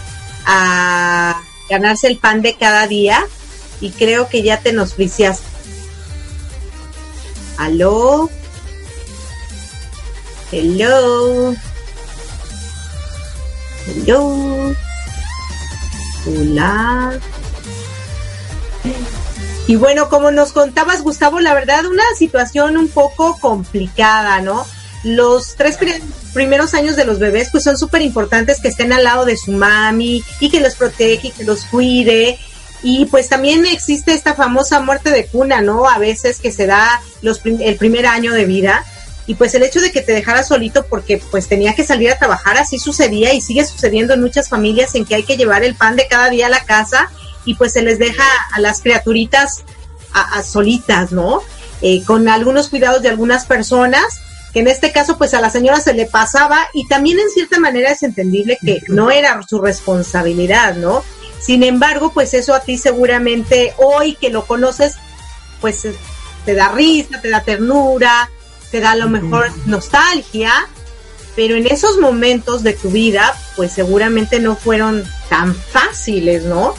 a 0.47 1.43
ganarse 1.69 2.07
el 2.07 2.17
pan 2.17 2.41
de 2.41 2.55
cada 2.55 2.87
día. 2.87 3.27
Y 3.81 3.91
creo 3.91 4.29
que 4.29 4.43
ya 4.43 4.61
te 4.61 4.73
nos 4.73 4.95
friciaste. 4.95 5.47
¿Aló? 7.57 8.31
Hello. 10.53 11.55
Hello. 13.87 14.75
Hola. 16.27 17.19
Y 19.67 19.77
bueno, 19.77 20.09
como 20.09 20.31
nos 20.31 20.53
contabas, 20.53 21.03
Gustavo, 21.03 21.39
la 21.39 21.55
verdad, 21.55 21.87
una 21.87 22.03
situación 22.19 22.77
un 22.77 22.89
poco 22.89 23.39
complicada, 23.39 24.41
¿no? 24.41 24.67
Los 25.05 25.55
tres 25.55 25.79
primeros 26.35 26.75
años 26.75 26.97
de 26.97 27.05
los 27.05 27.19
bebés, 27.19 27.49
pues 27.53 27.65
son 27.65 27.79
súper 27.79 28.03
importantes 28.03 28.61
que 28.61 28.69
estén 28.69 28.93
al 28.93 29.05
lado 29.05 29.25
de 29.25 29.37
su 29.37 29.53
mami 29.53 30.25
y 30.41 30.51
que 30.51 30.61
los 30.61 30.75
protege 30.75 31.29
y 31.29 31.31
que 31.31 31.45
los 31.45 31.65
cuide. 31.67 32.39
Y 32.83 33.07
pues 33.07 33.29
también 33.29 33.67
existe 33.67 34.15
esta 34.15 34.35
famosa 34.35 34.81
muerte 34.81 35.11
de 35.11 35.27
cuna, 35.27 35.61
¿no? 35.61 35.89
A 35.89 35.99
veces 35.99 36.39
que 36.41 36.51
se 36.51 36.67
da 36.67 37.01
los 37.21 37.41
el 37.45 37.77
primer 37.77 38.07
año 38.07 38.33
de 38.33 38.47
vida. 38.47 38.85
Y 39.27 39.35
pues 39.35 39.55
el 39.55 39.63
hecho 39.63 39.81
de 39.81 39.93
que 39.93 40.01
te 40.01 40.13
dejara 40.13 40.43
solito 40.43 40.87
porque 40.87 41.23
pues 41.31 41.47
tenía 41.47 41.75
que 41.75 41.85
salir 41.85 42.11
a 42.11 42.19
trabajar, 42.19 42.57
así 42.57 42.79
sucedía 42.79 43.33
y 43.35 43.41
sigue 43.41 43.65
sucediendo 43.65 44.15
en 44.15 44.23
muchas 44.23 44.49
familias 44.49 44.95
en 44.95 45.05
que 45.05 45.15
hay 45.15 45.23
que 45.23 45.37
llevar 45.37 45.63
el 45.63 45.75
pan 45.75 45.95
de 45.95 46.09
cada 46.09 46.31
día 46.31 46.47
a 46.47 46.51
la 46.51 46.65
casa 46.65 47.11
y 47.45 47.55
pues 47.55 47.73
se 47.73 47.83
les 47.83 47.99
deja 47.99 48.25
a 48.53 48.61
las 48.61 48.81
criaturitas 48.81 49.63
a, 50.13 50.43
solitas, 50.43 51.13
¿no? 51.13 51.43
Eh, 51.83 52.03
con 52.05 52.29
algunos 52.29 52.69
cuidados 52.69 53.03
de 53.03 53.09
algunas 53.09 53.47
personas, 53.47 54.03
que 54.53 54.61
en 54.61 54.69
este 54.69 54.91
caso 54.91 55.17
pues 55.17 55.35
a 55.35 55.41
la 55.41 55.51
señora 55.51 55.81
se 55.81 55.95
le 55.95 56.07
pasaba 56.07 56.67
y 56.73 56.89
también 56.89 57.21
en 57.21 57.31
cierta 57.31 57.61
manera 57.61 57.93
es 57.93 58.03
entendible 58.03 58.59
que 58.61 58.83
no 58.89 59.11
era 59.11 59.41
su 59.49 59.61
responsabilidad, 59.61 60.75
¿no? 60.75 61.05
Sin 61.41 61.63
embargo, 61.63 62.13
pues 62.13 62.35
eso 62.35 62.55
a 62.55 62.61
ti 62.61 62.79
seguramente 62.79 63.75
hoy 63.79 64.15
que 64.15 64.31
lo 64.31 64.47
conoces, 64.47 64.97
pues 65.61 65.87
te 66.45 66.55
da 66.55 66.69
risa, 66.69 67.21
te 67.21 67.31
da 67.31 67.43
ternura, 67.43 68.31
te 68.71 68.81
da 68.81 68.93
a 68.93 68.97
lo 68.97 69.09
mejor 69.09 69.51
nostalgia, 69.67 70.53
pero 71.37 71.57
en 71.57 71.67
esos 71.67 71.99
momentos 71.99 72.63
de 72.63 72.75
tu 72.75 72.91
vida, 72.91 73.35
pues 73.57 73.73
seguramente 73.73 74.41
no 74.41 74.57
fueron 74.57 75.05
tan 75.29 75.55
fáciles, 75.55 76.45
¿no? 76.45 76.75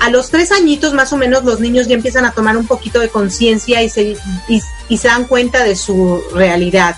a 0.00 0.10
los 0.10 0.30
tres 0.30 0.52
añitos 0.52 0.94
más 0.94 1.12
o 1.12 1.16
menos 1.16 1.44
los 1.44 1.60
niños 1.60 1.88
ya 1.88 1.94
empiezan 1.94 2.24
a 2.24 2.32
tomar 2.32 2.56
un 2.56 2.66
poquito 2.66 3.00
de 3.00 3.08
conciencia 3.08 3.82
y 3.82 3.88
se, 3.88 4.16
y, 4.48 4.96
se 4.96 5.08
dan 5.08 5.24
cuenta 5.24 5.64
de 5.64 5.76
su 5.76 6.22
realidad. 6.32 6.96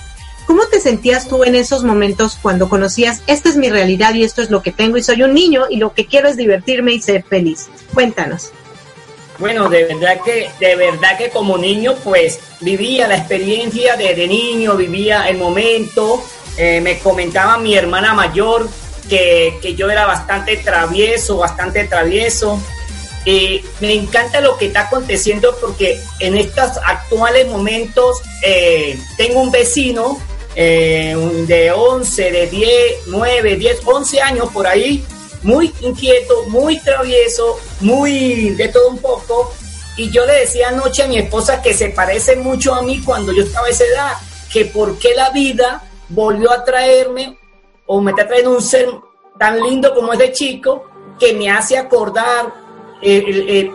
¿Cómo 0.50 0.66
te 0.66 0.80
sentías 0.80 1.28
tú 1.28 1.44
en 1.44 1.54
esos 1.54 1.84
momentos 1.84 2.36
cuando 2.42 2.68
conocías, 2.68 3.22
esta 3.28 3.48
es 3.48 3.56
mi 3.56 3.70
realidad 3.70 4.14
y 4.14 4.24
esto 4.24 4.42
es 4.42 4.50
lo 4.50 4.62
que 4.62 4.72
tengo 4.72 4.96
y 4.96 5.02
soy 5.04 5.22
un 5.22 5.32
niño 5.32 5.66
y 5.70 5.76
lo 5.76 5.94
que 5.94 6.06
quiero 6.06 6.26
es 6.28 6.36
divertirme 6.36 6.92
y 6.92 7.00
ser 7.00 7.22
feliz? 7.22 7.68
Cuéntanos. 7.94 8.50
Bueno, 9.38 9.68
de 9.68 9.84
verdad 9.84 10.20
que, 10.24 10.50
de 10.58 10.74
verdad 10.74 11.16
que 11.16 11.30
como 11.30 11.56
niño, 11.56 11.94
pues 12.02 12.40
vivía 12.58 13.06
la 13.06 13.18
experiencia 13.18 13.94
de, 13.94 14.26
niño, 14.26 14.76
vivía 14.76 15.28
el 15.28 15.38
momento. 15.38 16.20
Eh, 16.56 16.80
me 16.80 16.98
comentaba 16.98 17.56
mi 17.56 17.76
hermana 17.76 18.12
mayor 18.12 18.68
que, 19.08 19.56
que 19.62 19.76
yo 19.76 19.88
era 19.88 20.04
bastante 20.04 20.56
travieso, 20.56 21.36
bastante 21.36 21.84
travieso. 21.84 22.60
Eh, 23.24 23.62
me 23.80 23.92
encanta 23.94 24.40
lo 24.40 24.58
que 24.58 24.66
está 24.66 24.88
aconteciendo 24.88 25.56
porque 25.60 26.00
en 26.18 26.36
estos 26.36 26.76
actuales 26.84 27.46
momentos 27.46 28.20
eh, 28.42 28.98
tengo 29.16 29.42
un 29.42 29.52
vecino 29.52 30.18
eh, 30.54 31.14
de 31.46 31.70
11, 31.70 32.30
de 32.30 32.46
10, 32.46 33.06
9, 33.06 33.56
10, 33.56 33.80
11 33.84 34.20
años 34.20 34.48
por 34.52 34.66
ahí, 34.66 35.04
muy 35.42 35.72
inquieto, 35.80 36.44
muy 36.48 36.78
travieso, 36.80 37.58
muy 37.80 38.50
de 38.50 38.68
todo 38.68 38.88
un 38.88 38.98
poco. 38.98 39.52
Y 39.96 40.10
yo 40.10 40.24
le 40.26 40.40
decía 40.40 40.68
anoche 40.68 41.02
a 41.02 41.08
mi 41.08 41.18
esposa 41.18 41.62
que 41.62 41.74
se 41.74 41.90
parece 41.90 42.36
mucho 42.36 42.74
a 42.74 42.82
mí 42.82 43.02
cuando 43.02 43.32
yo 43.32 43.42
estaba 43.42 43.66
a 43.66 43.70
esa 43.70 43.84
edad, 43.84 44.12
que 44.52 44.66
por 44.66 44.98
qué 44.98 45.14
la 45.14 45.30
vida 45.30 45.82
volvió 46.08 46.50
a 46.52 46.64
traerme 46.64 47.38
o 47.86 48.00
me 48.00 48.10
está 48.12 48.26
trayendo 48.26 48.52
un 48.52 48.62
ser 48.62 48.88
tan 49.38 49.60
lindo 49.60 49.94
como 49.94 50.12
ese 50.12 50.32
chico 50.32 50.84
que 51.18 51.32
me 51.34 51.50
hace 51.50 51.76
acordar 51.76 52.52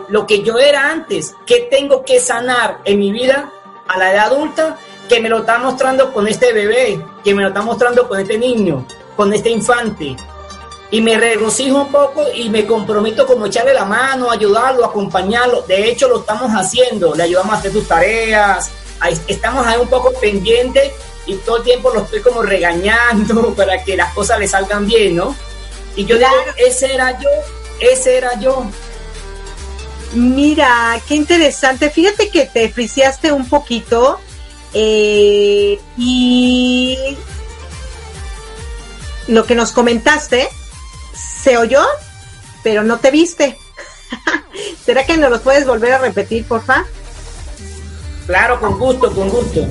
lo 0.08 0.26
que 0.26 0.42
yo 0.42 0.58
era 0.58 0.90
antes, 0.90 1.34
que 1.46 1.68
tengo 1.70 2.04
que 2.04 2.20
sanar 2.20 2.78
en 2.84 2.98
mi 2.98 3.10
vida 3.10 3.52
a 3.88 3.98
la 3.98 4.12
edad 4.12 4.26
adulta, 4.26 4.78
que 5.08 5.20
me 5.20 5.28
lo 5.28 5.38
está 5.38 5.58
mostrando 5.58 6.12
con 6.12 6.26
este 6.26 6.52
bebé, 6.52 7.04
que 7.22 7.34
me 7.34 7.42
lo 7.42 7.48
está 7.48 7.62
mostrando 7.62 8.08
con 8.08 8.20
este 8.20 8.38
niño, 8.38 8.86
con 9.16 9.32
este 9.32 9.50
infante. 9.50 10.16
Y 10.90 11.00
me 11.00 11.16
regocijo 11.16 11.82
un 11.82 11.90
poco 11.90 12.24
y 12.32 12.48
me 12.48 12.64
comprometo 12.64 13.26
como 13.26 13.46
echarle 13.46 13.74
la 13.74 13.84
mano, 13.84 14.30
ayudarlo, 14.30 14.84
acompañarlo. 14.84 15.62
De 15.62 15.88
hecho, 15.90 16.08
lo 16.08 16.20
estamos 16.20 16.52
haciendo, 16.52 17.14
le 17.14 17.24
ayudamos 17.24 17.54
a 17.54 17.58
hacer 17.58 17.72
sus 17.72 17.88
tareas, 17.88 18.70
estamos 19.26 19.66
ahí 19.66 19.78
un 19.80 19.88
poco 19.88 20.12
pendientes 20.20 20.92
y 21.26 21.34
todo 21.36 21.58
el 21.58 21.64
tiempo 21.64 21.90
lo 21.90 22.02
estoy 22.02 22.20
como 22.20 22.42
regañando 22.42 23.52
para 23.56 23.82
que 23.82 23.96
las 23.96 24.14
cosas 24.14 24.38
le 24.38 24.48
salgan 24.48 24.86
bien, 24.86 25.16
¿no? 25.16 25.34
Y 25.96 26.04
yo 26.04 26.16
digo, 26.16 26.30
ese 26.56 26.94
era 26.94 27.18
yo, 27.18 27.28
ese 27.80 28.18
era 28.18 28.38
yo. 28.38 28.66
Mira, 30.12 31.00
qué 31.08 31.14
interesante. 31.14 31.90
Fíjate 31.90 32.28
que 32.28 32.46
te 32.46 32.68
friciaste 32.68 33.32
un 33.32 33.48
poquito 33.48 34.20
eh, 34.74 35.78
y 35.96 37.16
lo 39.28 39.44
que 39.44 39.54
nos 39.54 39.72
comentaste 39.72 40.48
se 41.14 41.56
oyó, 41.56 41.82
pero 42.62 42.82
no 42.82 42.98
te 42.98 43.10
viste. 43.10 43.58
¿Será 44.84 45.04
que 45.04 45.16
nos 45.16 45.30
lo 45.30 45.40
puedes 45.40 45.66
volver 45.66 45.92
a 45.92 45.98
repetir, 45.98 46.44
porfa? 46.44 46.84
Claro, 48.26 48.60
con 48.60 48.78
gusto, 48.78 49.12
con 49.14 49.28
gusto. 49.28 49.66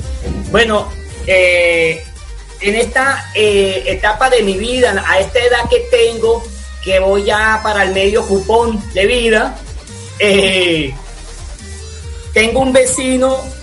Bueno, 0.50 0.88
eh, 1.26 2.02
en 2.60 2.74
esta 2.74 3.30
eh, 3.34 3.84
etapa 3.86 4.30
de 4.30 4.42
mi 4.42 4.56
vida, 4.56 5.04
a 5.06 5.20
esta 5.20 5.38
edad 5.40 5.68
que 5.68 5.80
tengo, 5.90 6.42
que 6.82 6.98
voy 7.00 7.24
ya 7.24 7.60
para 7.62 7.82
el 7.82 7.92
medio 7.92 8.26
cupón 8.26 8.82
de 8.94 9.06
vida, 9.06 9.56
tengo 12.32 12.60
un 12.60 12.72
vecino 12.72 13.55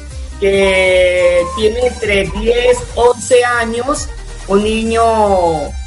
que 0.44 1.46
tiene 1.56 1.88
entre 1.88 2.26
10, 2.26 2.78
11 2.96 3.46
años, 3.46 4.10
un 4.50 4.62
niño 4.62 5.02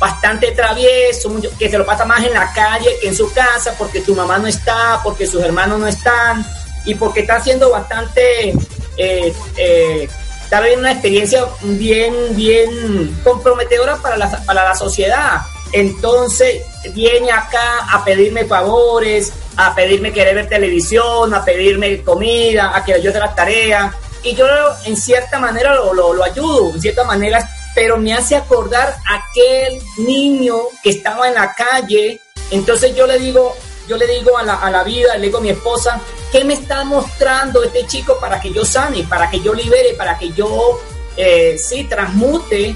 bastante 0.01 0.53
travieso, 0.53 1.31
que 1.59 1.69
se 1.69 1.77
lo 1.77 1.85
pasa 1.85 2.07
más 2.07 2.25
en 2.25 2.33
la 2.33 2.51
calle 2.55 2.88
que 3.03 3.09
en 3.09 3.14
su 3.14 3.31
casa, 3.35 3.75
porque 3.77 4.03
su 4.03 4.14
mamá 4.14 4.38
no 4.38 4.47
está, 4.47 5.01
porque 5.05 5.27
sus 5.27 5.42
hermanos 5.42 5.79
no 5.79 5.87
están, 5.87 6.42
y 6.87 6.95
porque 6.95 7.21
está 7.21 7.37
haciendo 7.37 7.69
bastante 7.69 8.55
eh, 8.97 9.35
eh, 9.59 10.09
está 10.42 10.61
viviendo 10.61 10.85
una 10.85 10.92
experiencia 10.92 11.45
bien, 11.61 12.14
bien 12.31 13.21
comprometedora 13.23 13.97
para 13.97 14.16
la, 14.16 14.31
para 14.47 14.64
la 14.64 14.75
sociedad. 14.75 15.42
Entonces 15.73 16.62
viene 16.95 17.31
acá 17.31 17.92
a 17.92 18.03
pedirme 18.07 18.47
favores, 18.47 19.35
a 19.59 19.75
pedirme 19.75 20.14
querer 20.14 20.35
ver 20.35 20.49
televisión, 20.49 21.35
a 21.35 21.45
pedirme 21.45 22.01
comida, 22.03 22.75
a 22.75 22.83
que 22.83 23.03
yo 23.03 23.11
haga 23.11 23.21
las 23.21 23.37
tareas. 23.37 23.95
Y 24.27 24.35
yo 24.35 24.45
en 24.85 24.97
cierta 24.97 25.39
manera 25.39 25.73
lo, 25.73 25.95
lo, 25.95 26.25
ayudo, 26.25 26.75
en 26.75 26.81
cierta 26.81 27.05
manera, 27.05 27.49
pero 27.77 27.97
me 27.97 28.12
hace 28.12 28.35
acordar 28.35 28.97
aquel 29.09 29.81
niño 29.99 30.57
que 30.83 30.91
estaba 30.91 31.29
en 31.29 31.35
la 31.35 31.55
calle. 31.55 32.21
Entonces 32.51 32.97
yo 32.97 33.07
le 33.07 33.21
digo, 33.21 33.57
yo 33.87 33.97
le 33.97 34.09
digo 34.09 34.37
a 34.37 34.43
la, 34.43 34.55
a 34.55 34.69
la 34.73 34.83
vida, 34.83 35.17
le 35.17 35.27
digo 35.27 35.39
a 35.39 35.43
mi 35.43 35.51
esposa, 35.51 36.01
¿qué 36.33 36.43
me 36.43 36.55
está 36.55 36.83
mostrando 36.83 37.62
este 37.62 37.87
chico 37.87 38.19
para 38.19 38.41
que 38.41 38.53
yo 38.53 38.65
sane, 38.65 39.05
para 39.05 39.31
que 39.31 39.41
yo 39.41 39.55
libere, 39.55 39.95
para 39.95 40.19
que 40.19 40.33
yo, 40.33 40.81
eh, 41.17 41.57
sí, 41.57 41.85
transmute 41.85 42.75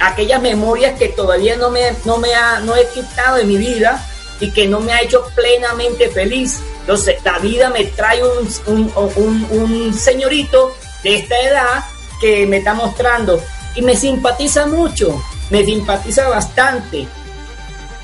aquellas 0.00 0.42
memorias 0.42 0.98
que 0.98 1.10
todavía 1.10 1.54
no 1.54 1.70
me, 1.70 1.94
no 2.04 2.18
me 2.18 2.34
ha, 2.34 2.58
no 2.58 2.74
he 2.74 2.88
quitado 2.88 3.36
de 3.36 3.44
mi 3.44 3.58
vida 3.58 4.04
y 4.40 4.50
que 4.50 4.66
no 4.66 4.80
me 4.80 4.92
ha 4.92 5.02
hecho 5.02 5.24
plenamente 5.34 6.08
feliz? 6.08 6.60
Entonces, 6.80 7.16
la 7.24 7.38
vida 7.38 7.70
me 7.70 7.84
trae 7.84 8.22
un, 8.24 8.92
un, 8.96 9.46
un, 9.50 9.94
señorito 9.94 10.74
de 11.02 11.16
esta 11.16 11.38
edad 11.40 11.84
que 12.20 12.46
me 12.46 12.58
está 12.58 12.74
mostrando 12.74 13.40
y 13.74 13.82
me 13.82 13.94
simpatiza 13.94 14.66
mucho, 14.66 15.22
me 15.50 15.64
simpatiza 15.64 16.28
bastante. 16.28 17.06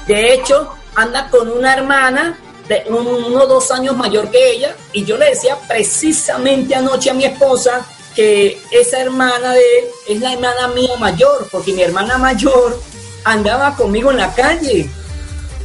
De 0.07 0.35
hecho, 0.35 0.71
anda 0.95 1.29
con 1.31 1.51
una 1.51 1.75
hermana 1.75 2.39
de 2.69 2.85
uno 2.89 3.43
o 3.43 3.47
dos 3.47 3.71
años 3.71 3.97
mayor 3.97 4.31
que 4.31 4.53
ella 4.53 4.77
y 4.93 5.05
yo 5.05 5.17
le 5.17 5.31
decía 5.31 5.57
precisamente 5.69 6.75
anoche 6.75 7.11
a 7.11 7.15
mi 7.15 7.25
esposa 7.25 7.87
que 8.15 8.61
esa 8.71 9.01
hermana 9.01 9.53
de 9.53 9.79
él 9.79 9.85
es 10.09 10.21
la 10.21 10.33
hermana 10.33 10.69
mía 10.69 10.97
mayor, 10.99 11.49
porque 11.53 11.73
mi 11.73 11.83
hermana 11.83 12.19
mayor 12.19 12.81
andaba 13.25 13.77
conmigo 13.77 14.11
en 14.11 14.17
la 14.17 14.35
calle 14.35 14.89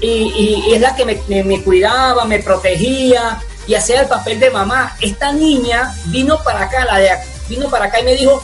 y, 0.01 0.73
es 0.73 0.81
la 0.81 0.95
que 0.95 1.05
me, 1.05 1.61
cuidaba, 1.63 2.25
me 2.25 2.39
protegía 2.39 3.39
y 3.67 3.75
hacía 3.75 4.01
el 4.01 4.07
papel 4.07 4.39
de 4.39 4.49
mamá. 4.49 4.95
Esta 4.99 5.31
niña 5.31 5.95
vino 6.05 6.43
para 6.43 6.63
acá, 6.63 6.85
la 6.85 6.97
de 6.97 7.11
vino 7.47 7.69
para 7.69 7.85
acá 7.85 7.99
y 7.99 8.03
me 8.03 8.15
dijo, 8.15 8.43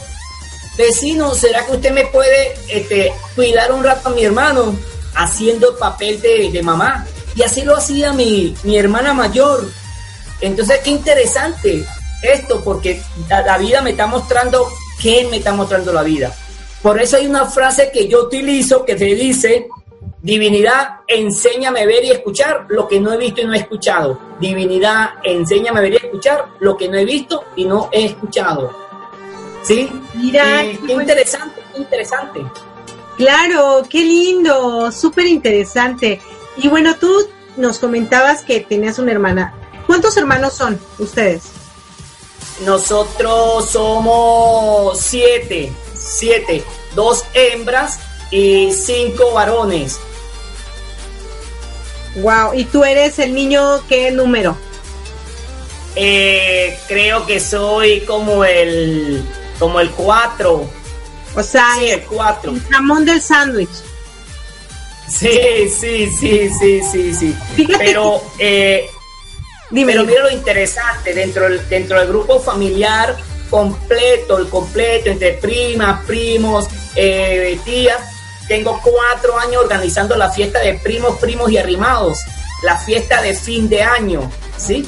vecino, 0.76 1.34
¿será 1.34 1.66
que 1.66 1.72
usted 1.72 1.92
me 1.92 2.06
puede 2.06 2.54
este, 2.68 3.12
cuidar 3.34 3.72
un 3.72 3.82
rato 3.82 4.10
a 4.10 4.12
mi 4.12 4.24
hermano? 4.24 4.76
Haciendo 5.14 5.70
el 5.70 5.76
papel 5.76 6.20
de, 6.20 6.62
mamá. 6.62 7.06
Y 7.34 7.42
así 7.42 7.62
lo 7.62 7.76
hacía 7.76 8.12
mi, 8.12 8.56
mi 8.62 8.78
hermana 8.78 9.12
mayor. 9.12 9.68
Entonces, 10.40 10.80
qué 10.84 10.90
interesante 10.90 11.84
esto, 12.22 12.62
porque 12.62 13.02
la, 13.28 13.42
la 13.42 13.58
vida 13.58 13.80
me 13.80 13.90
está 13.90 14.06
mostrando 14.06 14.68
qué 15.00 15.26
me 15.30 15.38
está 15.38 15.52
mostrando 15.52 15.92
la 15.92 16.02
vida. 16.02 16.32
Por 16.82 17.00
eso 17.00 17.16
hay 17.16 17.26
una 17.26 17.46
frase 17.46 17.90
que 17.92 18.06
yo 18.06 18.24
utilizo 18.24 18.84
que 18.84 18.96
se 18.96 19.06
dice, 19.06 19.68
divinidad, 20.22 21.00
enséñame 21.06 21.82
a 21.82 21.86
ver 21.86 22.04
y 22.04 22.10
escuchar 22.10 22.66
lo 22.68 22.88
que 22.88 23.00
no 23.00 23.12
he 23.12 23.16
visto 23.16 23.40
y 23.40 23.44
no 23.44 23.54
he 23.54 23.58
escuchado. 23.58 24.18
Divinidad, 24.40 25.10
enséñame 25.22 25.78
a 25.78 25.82
ver 25.82 25.92
y 25.92 25.96
escuchar 25.96 26.48
lo 26.60 26.76
que 26.76 26.88
no 26.88 26.96
he 26.96 27.04
visto 27.04 27.44
y 27.56 27.64
no 27.64 27.88
he 27.92 28.06
escuchado. 28.06 28.70
¿Sí? 29.62 29.90
Mira, 30.14 30.64
Y 30.64 30.76
qué 30.78 30.92
interesante, 30.92 31.62
qué 31.72 31.78
interesante. 31.78 32.44
Claro, 33.16 33.84
qué 33.88 34.00
lindo, 34.04 34.92
súper 34.92 35.26
interesante. 35.26 36.20
Y 36.56 36.68
bueno, 36.68 36.96
tú 36.96 37.28
nos 37.56 37.78
comentabas 37.78 38.42
que 38.42 38.60
tenías 38.60 38.98
una 38.98 39.12
hermana. 39.12 39.54
¿Cuántos 39.86 40.16
hermanos 40.16 40.54
son 40.54 40.78
ustedes? 40.98 41.44
Nosotros 42.64 43.70
somos 43.70 44.98
siete, 44.98 45.72
siete, 45.94 46.62
dos 46.94 47.24
hembras 47.34 48.00
y 48.30 48.72
cinco 48.72 49.32
varones. 49.32 49.98
Wow, 52.16 52.54
¿y 52.54 52.64
tú 52.64 52.84
eres 52.84 53.18
el 53.18 53.34
niño 53.34 53.80
qué 53.88 54.10
número? 54.10 54.56
Eh, 55.94 56.78
creo 56.88 57.26
que 57.26 57.40
soy 57.40 58.00
como 58.00 58.44
el, 58.44 59.24
como 59.58 59.80
el 59.80 59.90
cuatro. 59.90 60.68
O 61.34 61.42
sea, 61.42 61.74
Sí, 61.78 61.90
el 61.90 62.02
cuatro. 62.02 62.52
el 62.52 62.62
jamón 62.68 63.04
del 63.04 63.20
sándwich. 63.20 63.68
Sí, 65.08 65.68
sí, 65.68 66.08
sí, 66.18 66.50
sí, 66.58 66.80
sí, 66.92 67.14
sí. 67.14 67.36
Fíjate 67.56 67.84
Pero, 67.84 68.22
eh, 68.38 68.88
Dime, 69.70 69.92
pero 69.92 70.04
mira 70.04 70.22
lo 70.22 70.30
interesante, 70.30 71.12
dentro 71.12 71.44
del, 71.44 71.66
dentro 71.68 71.98
del 71.98 72.08
grupo 72.08 72.40
familiar 72.40 73.16
completo, 73.50 74.38
el 74.38 74.48
completo, 74.48 75.10
entre 75.10 75.34
primas, 75.34 76.04
primos, 76.06 76.66
eh, 76.94 77.58
tías, 77.64 77.98
tengo 78.48 78.80
cuatro 78.82 79.38
años 79.38 79.62
organizando 79.62 80.16
la 80.16 80.30
fiesta 80.30 80.58
de 80.60 80.74
primos, 80.74 81.18
primos 81.18 81.50
y 81.50 81.58
arrimados, 81.58 82.18
la 82.62 82.76
fiesta 82.76 83.20
de 83.22 83.34
fin 83.34 83.68
de 83.68 83.82
año, 83.82 84.30
¿sí? 84.56 84.84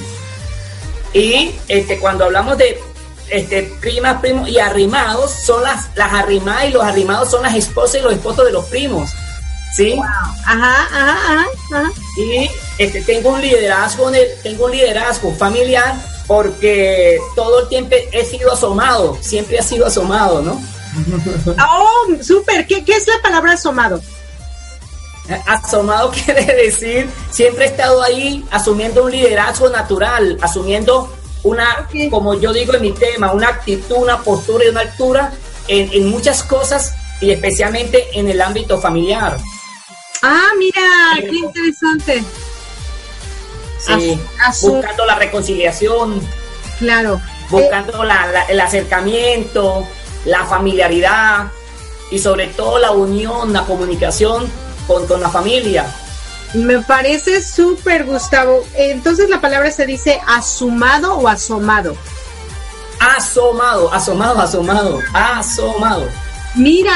Y 1.12 1.54
este, 1.68 1.98
cuando 1.98 2.24
hablamos 2.24 2.56
de 2.58 2.80
este, 3.28 3.62
primas, 3.80 4.20
primos 4.20 4.48
y 4.48 4.58
arrimados, 4.58 5.30
son 5.44 5.62
las, 5.62 5.86
las 5.94 6.12
arrimadas 6.12 6.64
y 6.66 6.70
los 6.70 6.82
arrimados 6.84 7.30
son 7.30 7.42
las 7.42 7.54
esposas 7.54 7.96
y 8.00 8.02
los 8.04 8.12
esposos 8.12 8.44
de 8.46 8.52
los 8.52 8.64
primos, 8.66 9.10
¿sí? 9.76 9.98
Ajá, 10.44 10.88
ajá, 10.92 11.12
ajá, 11.12 11.46
ajá. 11.72 11.92
y 12.16 12.50
este, 12.78 13.02
tengo 13.02 13.30
un 13.30 13.40
liderazgo 13.40 14.08
en 14.08 14.14
el- 14.16 14.28
tengo 14.42 14.64
un 14.66 14.72
liderazgo 14.72 15.32
familiar 15.34 15.94
porque 16.26 17.18
todo 17.34 17.60
el 17.60 17.68
tiempo 17.68 17.96
he 18.12 18.24
sido 18.24 18.52
asomado, 18.52 19.18
siempre 19.20 19.58
he 19.58 19.62
sido 19.62 19.86
asomado, 19.86 20.42
¿no? 20.42 20.60
Oh, 21.68 22.14
súper. 22.22 22.66
¿Qué, 22.66 22.84
¿Qué 22.84 22.92
es 22.92 23.06
la 23.06 23.20
palabra 23.22 23.52
asomado? 23.52 24.00
Asomado 25.46 26.10
quiere 26.24 26.44
decir 26.44 27.08
siempre 27.30 27.64
he 27.64 27.68
estado 27.68 28.02
ahí 28.02 28.44
asumiendo 28.50 29.04
un 29.04 29.12
liderazgo 29.12 29.68
natural, 29.68 30.36
asumiendo 30.42 31.12
una, 31.44 31.88
como 32.10 32.34
yo 32.34 32.52
digo 32.52 32.74
en 32.74 32.82
mi 32.82 32.92
tema, 32.92 33.32
una 33.32 33.48
actitud, 33.48 33.96
una 33.96 34.18
postura 34.22 34.64
y 34.64 34.68
una 34.68 34.80
altura 34.80 35.32
en, 35.68 35.88
en 35.92 36.08
muchas 36.10 36.42
cosas 36.42 36.94
y 37.20 37.30
especialmente 37.30 38.08
en 38.18 38.28
el 38.28 38.40
ámbito 38.42 38.80
familiar. 38.80 39.36
Ah, 40.22 40.48
mira, 40.58 40.82
qué 41.30 41.36
interesante. 41.36 42.24
Sí, 43.78 44.20
As- 44.44 44.60
buscando 44.62 45.06
la 45.06 45.14
reconciliación, 45.14 46.20
Claro. 46.78 47.20
buscando 47.48 48.04
la- 48.04 48.26
la- 48.26 48.44
el 48.44 48.60
acercamiento, 48.60 49.86
la 50.24 50.44
familiaridad 50.44 51.50
y 52.10 52.18
sobre 52.18 52.48
todo 52.48 52.78
la 52.78 52.90
unión, 52.90 53.52
la 53.52 53.64
comunicación 53.64 54.50
con, 54.86 55.06
con 55.06 55.20
la 55.20 55.28
familia. 55.28 55.86
Me 56.54 56.80
parece 56.80 57.42
súper, 57.42 58.04
Gustavo. 58.04 58.64
Entonces 58.74 59.30
la 59.30 59.40
palabra 59.40 59.70
se 59.70 59.86
dice 59.86 60.20
asumado 60.26 61.14
o 61.16 61.28
asomado. 61.28 61.96
Asomado, 62.98 63.92
asomado, 63.92 64.40
asomado, 64.40 64.98
asomado. 65.14 66.08
Mira, 66.56 66.92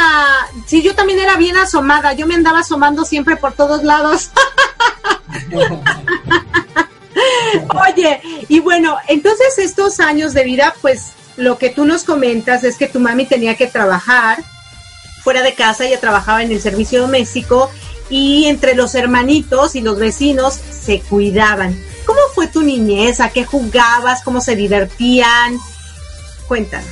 sí, 0.67 0.83
yo 0.83 0.95
también 0.95 1.21
era 1.21 1.37
bien 1.37 1.57
asomada. 1.57 2.13
Yo 2.13 2.27
me 2.27 2.35
andaba 2.35 2.59
asomando 2.61 3.05
siempre 3.05 3.37
por 3.37 3.53
todos 3.53 3.85
lados. 3.85 4.31
Oye, 7.89 8.21
y 8.49 8.61
bueno, 8.61 8.97
entonces 9.09 9.59
estos 9.59 10.01
años 10.01 10.35
de 10.35 10.43
vida, 10.45 10.75
pues 10.83 11.13
lo 11.37 11.59
que 11.59 11.71
tú 11.71 11.85
nos 11.85 12.05
comentas 12.05 12.65
es 12.65 12.77
que 12.77 12.87
tu 12.89 13.01
mami 13.01 13.27
tenía 13.27 13.57
que 13.57 13.67
trabajar 13.67 14.39
fuera 15.23 15.43
de 15.43 15.55
casa, 15.55 15.85
ella 15.87 16.01
trabajaba 16.01 16.43
en 16.43 16.53
el 16.53 16.61
servicio 16.61 17.01
doméstico 17.03 17.71
y 18.11 18.45
entre 18.47 18.75
los 18.75 18.95
hermanitos 18.95 19.75
y 19.75 19.81
los 19.81 19.99
vecinos 19.99 20.55
se 20.55 21.01
cuidaban. 21.01 21.83
¿Cómo 22.05 22.21
fue 22.35 22.47
tu 22.49 22.61
niñez? 22.63 23.21
¿A 23.21 23.31
qué 23.31 23.45
jugabas? 23.47 24.23
¿Cómo 24.23 24.43
se 24.43 24.55
divertían? 24.55 25.57
Cuéntanos. 26.47 26.87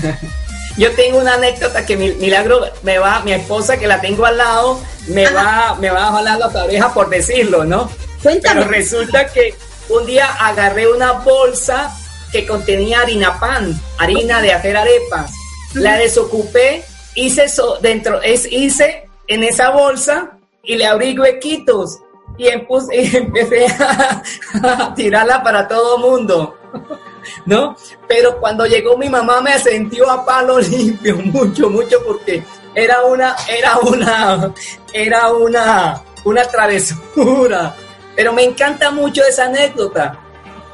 Yo 0.78 0.90
tengo 0.92 1.18
una 1.18 1.34
anécdota 1.34 1.84
que 1.86 1.96
mi- 1.96 2.14
Milagro 2.14 2.60
me 2.82 2.98
va, 2.98 3.20
mi 3.20 3.32
esposa 3.32 3.76
que 3.76 3.86
la 3.86 4.00
tengo 4.00 4.24
al 4.26 4.38
lado, 4.38 4.80
me 5.08 5.28
va, 5.30 5.76
me 5.78 5.90
va 5.90 6.08
a 6.08 6.12
jalar 6.12 6.38
la 6.38 6.46
oreja 6.64 6.92
por 6.92 7.10
decirlo, 7.10 7.64
¿no? 7.64 7.90
Cuéntame. 8.22 8.62
Pero 8.62 8.72
resulta 8.72 9.26
que 9.26 9.54
un 9.90 10.06
día 10.06 10.32
agarré 10.40 10.90
una 10.90 11.12
bolsa 11.12 11.94
que 12.34 12.44
contenía 12.44 13.02
harina 13.02 13.38
pan, 13.38 13.80
harina 13.96 14.42
de 14.42 14.52
hacer 14.52 14.76
arepas. 14.76 15.30
La 15.74 15.96
desocupé, 15.96 16.84
hice 17.14 17.44
eso 17.44 17.78
dentro, 17.80 18.20
es, 18.22 18.50
hice 18.50 19.08
en 19.28 19.44
esa 19.44 19.70
bolsa 19.70 20.36
y 20.64 20.74
le 20.74 20.84
abrí 20.84 21.16
huequitos 21.16 22.00
y, 22.36 22.48
empecé 22.48 23.66
a, 23.78 24.20
a 24.64 24.94
tirarla 24.96 25.44
para 25.44 25.68
todo 25.68 25.98
mundo. 25.98 26.58
¿No? 27.46 27.76
Pero 28.08 28.40
cuando 28.40 28.66
llegó 28.66 28.98
mi 28.98 29.08
mamá 29.08 29.40
me 29.40 29.56
sentió 29.60 30.10
a 30.10 30.24
palo 30.24 30.58
limpio, 30.60 31.16
mucho, 31.18 31.70
mucho, 31.70 32.04
porque 32.04 32.42
era 32.74 33.04
una, 33.04 33.36
era 33.48 33.78
una, 33.78 34.52
era 34.92 35.32
una, 35.32 36.02
una 36.24 36.42
travesura. 36.46 37.76
Pero 38.16 38.32
me 38.32 38.42
encanta 38.42 38.90
mucho 38.90 39.22
esa 39.22 39.44
anécdota. 39.44 40.18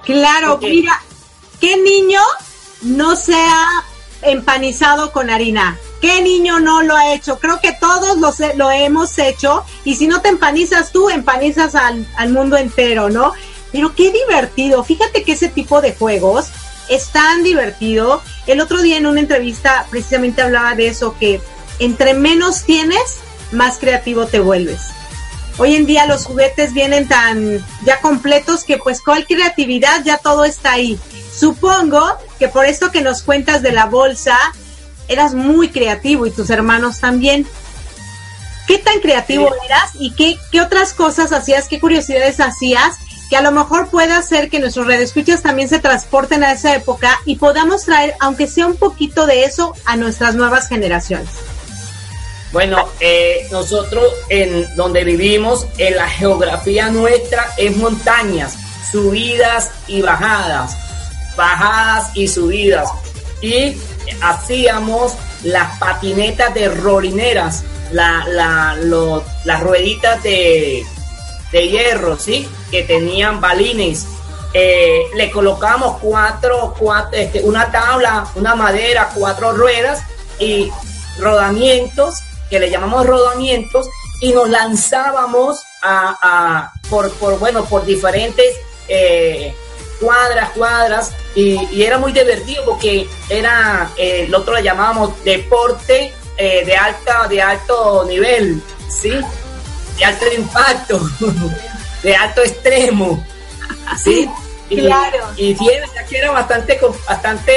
Claro, 0.03 0.59
mira, 0.59 0.99
¿qué 1.61 1.77
niño 1.77 2.21
no 2.83 3.17
se 3.17 3.35
ha 3.35 3.85
empanizado 4.23 5.13
con 5.13 5.31
harina? 5.31 5.79
¿Qué 6.01 6.23
niño 6.23 6.61
no 6.61 6.83
lo 6.83 6.97
ha 6.97 7.13
hecho? 7.13 7.39
Creo 7.39 7.61
que 7.61 7.73
todos 7.73 8.17
lo, 8.57 8.71
hemos 8.71 9.19
hecho 9.19 9.65
y 9.85 9.97
si 9.97 10.07
no 10.07 10.23
te 10.23 10.29
empanizas 10.29 10.93
tú, 10.93 11.11
empanizas 11.11 11.75
al, 11.75 12.07
al 12.17 12.31
mundo 12.31 12.57
entero, 12.57 13.11
¿no? 13.11 13.33
Pero 13.71 13.95
qué 13.95 14.11
divertido. 14.11 14.83
Fíjate 14.83 15.23
que 15.23 15.33
ese 15.33 15.49
tipo 15.49 15.81
de 15.81 15.95
juegos 15.95 16.47
es 16.89 17.09
tan 17.09 17.43
divertido. 17.43 18.23
El 18.47 18.61
otro 18.61 18.81
día 18.81 18.97
en 18.97 19.07
una 19.07 19.21
entrevista 19.21 19.87
precisamente 19.91 20.43
hablaba 20.43 20.75
de 20.75 20.89
eso, 20.89 21.15
que 21.19 21.41
entre 21.79 22.15
menos 22.15 22.65
tienes, 22.65 23.19
más 23.53 23.79
creativo 23.79 24.27
te 24.27 24.41
vuelves. 24.41 24.81
Hoy 25.59 25.77
en 25.77 25.85
día 25.85 26.07
los 26.07 26.25
juguetes 26.25 26.73
vienen 26.73 27.07
tan 27.07 27.65
ya 27.85 28.01
completos 28.01 28.65
que 28.65 28.79
pues 28.79 29.03
cuál 29.03 29.27
creatividad 29.27 30.03
ya 30.05 30.17
todo 30.17 30.45
está 30.45 30.73
ahí. 30.73 30.99
Supongo 31.41 32.07
que 32.39 32.49
por 32.49 32.67
esto 32.67 32.91
que 32.91 33.01
nos 33.01 33.23
cuentas 33.23 33.63
de 33.63 33.73
la 33.73 33.87
bolsa, 33.87 34.37
eras 35.09 35.33
muy 35.33 35.71
creativo 35.71 36.27
y 36.27 36.31
tus 36.31 36.51
hermanos 36.51 37.01
también. 37.01 37.47
¿Qué 38.67 38.77
tan 38.77 39.01
creativo 39.01 39.49
eras 39.65 39.93
y 39.99 40.13
qué, 40.13 40.37
qué 40.53 40.61
otras 40.61 40.93
cosas 40.93 41.33
hacías, 41.33 41.67
qué 41.67 41.81
curiosidades 41.81 42.41
hacías 42.41 42.99
que 43.31 43.37
a 43.37 43.41
lo 43.41 43.53
mejor 43.53 43.89
pueda 43.89 44.19
hacer 44.19 44.51
que 44.51 44.61
nuestros 44.61 44.87
radioescuchas 44.87 45.41
también 45.41 45.71
se 45.71 45.79
transporten 45.79 46.45
a 46.45 46.53
esa 46.53 46.75
época 46.75 47.19
y 47.25 47.37
podamos 47.37 47.87
traer, 47.87 48.15
aunque 48.21 48.47
sea 48.47 48.67
un 48.67 48.77
poquito 48.77 49.25
de 49.25 49.45
eso, 49.45 49.73
a 49.87 49.97
nuestras 49.97 50.35
nuevas 50.35 50.69
generaciones? 50.69 51.31
Bueno, 52.53 52.87
eh, 53.01 53.49
nosotros 53.51 54.05
en 54.29 54.75
donde 54.77 55.05
vivimos, 55.05 55.67
en 55.79 55.97
la 55.97 56.09
geografía 56.09 56.91
nuestra 56.91 57.47
es 57.57 57.77
montañas, 57.79 58.59
subidas 58.93 59.71
y 59.87 60.03
bajadas, 60.03 60.77
bajadas 61.41 62.11
y 62.15 62.29
subidas. 62.29 62.89
Y 63.41 63.77
hacíamos 64.21 65.15
las 65.43 65.79
patinetas 65.79 66.53
de 66.55 66.69
rolineras, 66.69 67.65
la, 67.93 68.25
la, 68.29 68.77
lo- 68.77 69.25
las 69.45 69.61
rueditas 69.61 70.23
de, 70.23 70.85
de 71.53 71.69
hierro, 71.69 72.19
¿sí? 72.19 72.47
Que 72.71 72.83
tenían 72.83 73.41
balines. 73.41 74.07
Eh, 74.53 75.03
le 75.15 75.31
colocamos 75.31 75.97
cuatro, 76.03 76.75
cuatro 76.79 77.19
este, 77.19 77.41
una 77.43 77.71
tabla, 77.71 78.27
una 78.35 78.55
madera, 78.55 79.11
cuatro 79.15 79.53
ruedas 79.53 80.03
y 80.39 80.71
rodamientos, 81.19 82.17
que 82.51 82.59
le 82.61 82.69
llamamos 82.71 83.07
rodamientos, 83.07 83.89
y 84.21 84.33
nos 84.33 84.51
lanzábamos 84.51 85.63
a, 85.83 86.19
a- 86.21 86.73
por, 86.91 87.11
por, 87.13 87.39
bueno, 87.39 87.65
por 87.65 87.87
diferentes 87.87 88.55
eh, 88.89 89.55
cuadras, 90.01 90.51
cuadras, 90.51 91.13
y, 91.35 91.69
y 91.73 91.83
era 91.83 91.99
muy 91.99 92.13
divertido 92.13 92.65
porque 92.65 93.09
era, 93.29 93.91
eh, 93.97 94.25
el 94.27 94.35
otro 94.35 94.55
le 94.55 94.63
llamábamos 94.63 95.23
deporte 95.25 96.13
eh, 96.37 96.65
de 96.65 96.77
alta, 96.77 97.29
de 97.29 97.43
alto 97.43 98.05
nivel, 98.09 98.63
¿sí? 98.89 99.13
De 99.99 100.05
alto 100.05 100.25
impacto, 100.37 101.01
de 102.03 102.17
alto 102.17 102.43
extremo, 102.43 103.25
¿sí? 104.03 104.29
Y, 104.71 104.77
Claro. 104.83 105.27
y 105.37 105.57
sí, 105.57 105.69
que 106.09 106.19
era 106.19 106.31
bastante, 106.31 106.79
bastante 107.05 107.53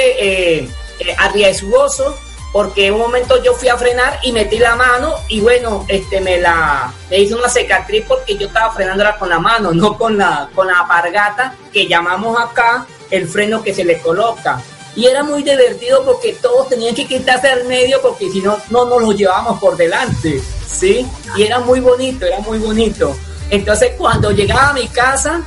eh, 0.58 0.68
eh, 0.98 1.14
arriesgoso 1.16 2.18
porque 2.52 2.88
en 2.88 2.94
un 2.94 3.00
momento 3.00 3.40
yo 3.42 3.54
fui 3.54 3.68
a 3.68 3.76
frenar 3.76 4.18
y 4.22 4.32
metí 4.32 4.58
la 4.58 4.74
mano 4.74 5.14
y 5.28 5.40
bueno, 5.40 5.84
este 5.86 6.20
me 6.20 6.38
la 6.38 6.92
me 7.10 7.18
hizo 7.18 7.36
una 7.36 7.48
cicatriz 7.48 8.04
porque 8.06 8.36
yo 8.36 8.48
estaba 8.48 8.72
frenándola 8.72 9.16
con 9.16 9.28
la 9.28 9.38
mano, 9.38 9.72
no 9.74 9.96
con 9.96 10.18
la 10.18 10.48
con 10.56 10.66
la 10.66 10.80
apargata 10.80 11.54
que 11.72 11.86
llamamos 11.86 12.36
acá 12.40 12.84
el 13.16 13.28
freno 13.28 13.62
que 13.62 13.74
se 13.74 13.84
le 13.84 13.98
coloca. 14.00 14.62
Y 14.96 15.06
era 15.06 15.22
muy 15.24 15.42
divertido 15.42 16.04
porque 16.04 16.34
todos 16.34 16.68
tenían 16.68 16.94
que 16.94 17.06
quitarse 17.06 17.48
al 17.48 17.64
medio 17.64 18.00
porque 18.00 18.30
si 18.30 18.40
no, 18.40 18.58
no 18.70 18.84
nos 18.86 19.02
lo 19.02 19.12
llevábamos 19.12 19.58
por 19.58 19.76
delante, 19.76 20.40
¿sí? 20.66 21.06
Y 21.36 21.42
era 21.42 21.58
muy 21.60 21.80
bonito, 21.80 22.26
era 22.26 22.38
muy 22.40 22.58
bonito. 22.58 23.16
Entonces 23.50 23.92
cuando 23.98 24.30
llegaba 24.30 24.70
a 24.70 24.72
mi 24.72 24.86
casa 24.88 25.42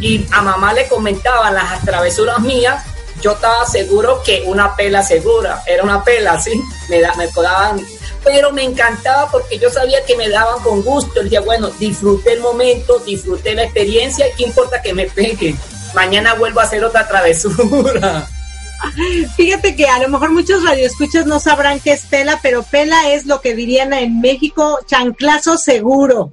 y 0.00 0.26
a 0.32 0.42
mamá 0.42 0.74
le 0.74 0.86
comentaba 0.86 1.50
las 1.50 1.82
travesuras 1.82 2.40
mías, 2.40 2.84
yo 3.22 3.32
estaba 3.32 3.64
seguro 3.64 4.22
que 4.22 4.42
una 4.46 4.76
pela 4.76 5.02
segura, 5.02 5.62
era 5.66 5.82
una 5.82 6.04
pela, 6.04 6.38
sí, 6.38 6.52
me, 6.90 6.98
me 6.98 7.28
daban, 7.42 7.80
pero 8.22 8.52
me 8.52 8.64
encantaba 8.64 9.30
porque 9.30 9.58
yo 9.58 9.70
sabía 9.70 10.04
que 10.04 10.16
me 10.16 10.28
daban 10.28 10.62
con 10.62 10.82
gusto, 10.82 11.20
el 11.20 11.30
día, 11.30 11.40
bueno, 11.40 11.70
disfruté 11.70 12.32
el 12.32 12.40
momento, 12.40 12.98
disfruté 12.98 13.54
la 13.54 13.64
experiencia, 13.64 14.26
¿qué 14.36 14.44
importa 14.44 14.82
que 14.82 14.92
me 14.92 15.06
peguen? 15.06 15.58
Mañana 15.94 16.34
vuelvo 16.34 16.60
a 16.60 16.64
hacer 16.64 16.84
otra 16.84 17.06
travesura. 17.06 18.26
Fíjate 19.36 19.76
que 19.76 19.86
a 19.86 19.98
lo 20.00 20.08
mejor 20.08 20.30
muchos 20.30 20.62
radioescuchas 20.64 21.26
no 21.26 21.40
sabrán 21.40 21.80
qué 21.80 21.92
es 21.92 22.06
pela, 22.06 22.38
pero 22.42 22.62
pela 22.62 23.10
es 23.10 23.26
lo 23.26 23.40
que 23.40 23.54
dirían 23.54 23.92
en 23.92 24.20
México 24.20 24.80
chanclazo 24.86 25.56
seguro. 25.56 26.32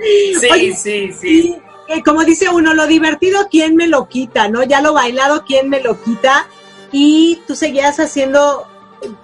Sí, 0.00 0.46
Oye, 0.50 0.76
sí, 0.76 1.12
sí. 1.12 1.56
eh, 1.88 2.02
como 2.02 2.24
dice 2.24 2.48
uno, 2.48 2.74
lo 2.74 2.86
divertido, 2.86 3.48
¿quién 3.50 3.76
me 3.76 3.86
lo 3.86 4.08
quita? 4.08 4.48
¿No? 4.48 4.62
Ya 4.64 4.80
lo 4.80 4.92
bailado, 4.92 5.44
¿quién 5.44 5.68
me 5.68 5.80
lo 5.80 6.02
quita? 6.02 6.46
Y 6.90 7.40
tú 7.46 7.54
seguías 7.54 8.00
haciendo 8.00 8.66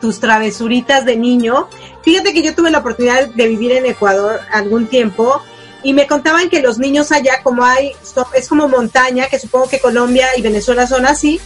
tus 0.01 0.21
travesuritas 0.21 1.05
de 1.05 1.17
niño. 1.17 1.69
Fíjate 2.03 2.33
que 2.33 2.43
yo 2.43 2.55
tuve 2.55 2.71
la 2.71 2.79
oportunidad 2.79 3.29
de 3.29 3.49
vivir 3.49 3.73
en 3.73 3.87
Ecuador 3.87 4.41
algún 4.53 4.87
tiempo 4.87 5.43
y 5.83 5.93
me 5.93 6.07
contaban 6.07 6.51
que 6.51 6.61
los 6.61 6.79
niños 6.79 7.13
allá, 7.13 7.43
como 7.43 7.65
hay, 7.65 7.93
es 8.35 8.49
como 8.49 8.69
montaña, 8.69 9.29
que 9.29 9.39
supongo 9.39 9.69
que 9.69 9.81
Colombia 9.81 10.29
y 10.37 10.43
Venezuela 10.43 10.87
son 10.87 11.07
así, 11.07 11.41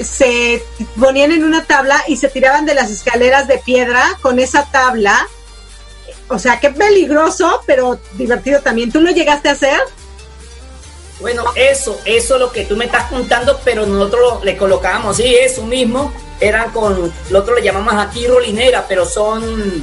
se 0.00 0.62
ponían 0.98 1.32
en 1.32 1.44
una 1.44 1.64
tabla 1.64 2.02
y 2.06 2.16
se 2.16 2.28
tiraban 2.28 2.64
de 2.64 2.74
las 2.74 2.90
escaleras 2.90 3.48
de 3.48 3.58
piedra 3.58 4.04
con 4.22 4.38
esa 4.38 4.70
tabla. 4.70 5.26
O 6.28 6.38
sea, 6.38 6.60
qué 6.60 6.70
peligroso, 6.70 7.62
pero 7.66 7.98
divertido 8.14 8.60
también. 8.60 8.92
¿Tú 8.92 9.00
lo 9.00 9.10
llegaste 9.10 9.48
a 9.48 9.52
hacer? 9.52 9.78
Bueno, 11.20 11.44
eso, 11.56 12.00
eso 12.04 12.34
es 12.34 12.40
lo 12.40 12.52
que 12.52 12.64
tú 12.64 12.76
me 12.76 12.84
estás 12.84 13.10
contando, 13.10 13.58
pero 13.64 13.84
nosotros 13.86 14.44
le 14.44 14.56
colocábamos, 14.56 15.16
sí, 15.16 15.34
eso 15.34 15.64
mismo, 15.64 16.12
eran 16.38 16.70
con, 16.70 17.12
nosotros 17.28 17.58
le 17.58 17.64
llamamos 17.64 17.94
aquí 17.94 18.28
rolinera, 18.28 18.86
pero 18.86 19.04
son 19.04 19.82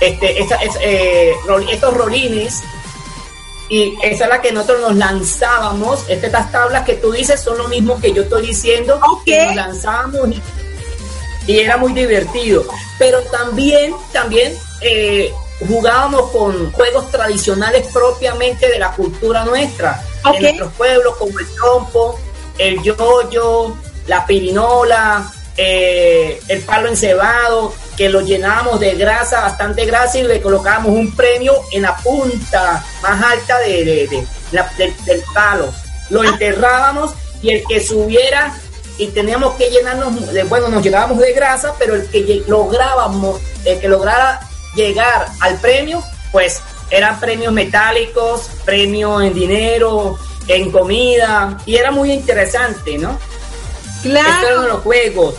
este, 0.00 0.38
eh, 0.82 1.34
estos 1.70 1.94
rolines, 1.94 2.62
y 3.68 3.94
esa 4.02 4.24
es 4.24 4.30
la 4.30 4.40
que 4.40 4.52
nosotros 4.52 4.80
nos 4.80 4.96
lanzábamos, 4.96 6.04
estas 6.08 6.52
tablas 6.52 6.84
que 6.84 6.94
tú 6.94 7.10
dices 7.12 7.40
son 7.40 7.58
lo 7.58 7.68
mismo 7.68 8.00
que 8.00 8.12
yo 8.12 8.22
estoy 8.22 8.46
diciendo, 8.46 9.00
que 9.24 9.46
nos 9.46 9.56
lanzábamos 9.56 10.28
y, 10.28 10.42
y 11.52 11.58
era 11.60 11.76
muy 11.76 11.92
divertido, 11.92 12.64
pero 12.98 13.20
también, 13.22 13.94
también 14.12 14.56
eh, 14.80 15.32
jugábamos 15.66 16.30
con 16.30 16.70
juegos 16.72 17.10
tradicionales 17.10 17.86
propiamente 17.92 18.68
de 18.68 18.78
la 18.78 18.92
cultura 18.92 19.44
nuestra, 19.44 20.02
Ok. 20.24 20.34
de 20.34 20.40
nuestros 20.42 20.72
pueblos, 20.74 21.16
como 21.16 21.38
el 21.38 21.46
trompo, 21.54 22.18
el 22.58 22.82
yoyo, 22.82 23.76
la 24.06 24.26
pirinola, 24.26 25.32
eh, 25.56 26.40
el 26.48 26.60
palo 26.62 26.88
encebado, 26.88 27.72
que 27.96 28.08
lo 28.08 28.20
llenábamos 28.20 28.78
de 28.80 28.94
grasa, 28.94 29.40
bastante 29.40 29.84
grasa, 29.86 30.18
y 30.18 30.22
le 30.24 30.40
colocábamos 30.42 30.90
un 30.92 31.14
premio 31.16 31.54
en 31.72 31.82
la 31.82 31.96
punta 31.96 32.84
más 33.02 33.24
alta 33.24 33.58
de, 33.60 33.84
de- 33.84 34.06
de- 34.08 34.26
la- 34.52 34.70
del- 34.76 34.94
palo. 35.32 35.72
Lo 36.10 36.22
enterrábamos 36.22 37.12
y 37.42 37.50
el 37.50 37.64
que 37.68 37.80
subiera 37.80 38.54
y 38.98 39.08
teníamos 39.08 39.54
que 39.56 39.68
llenarnos, 39.70 40.32
de, 40.32 40.42
bueno, 40.44 40.68
nos 40.68 40.82
llenábamos 40.82 41.18
de 41.18 41.32
grasa, 41.32 41.74
pero 41.78 41.94
el 41.94 42.06
que 42.08 42.42
lográbamos, 42.46 43.40
el 43.64 43.78
que 43.80 43.88
lograra 43.88 44.40
llegar 44.74 45.26
al 45.40 45.56
premio, 45.58 46.02
pues 46.32 46.60
eran 46.90 47.18
premios 47.18 47.52
metálicos, 47.52 48.48
premios 48.64 49.22
en 49.24 49.34
dinero, 49.34 50.18
en 50.48 50.70
comida, 50.70 51.58
y 51.66 51.76
era 51.76 51.90
muy 51.90 52.12
interesante, 52.12 52.96
¿no? 52.98 53.18
Claro. 54.02 54.28
Estos 54.28 54.50
eran 54.50 54.68
los 54.68 54.82
juegos. 54.82 55.34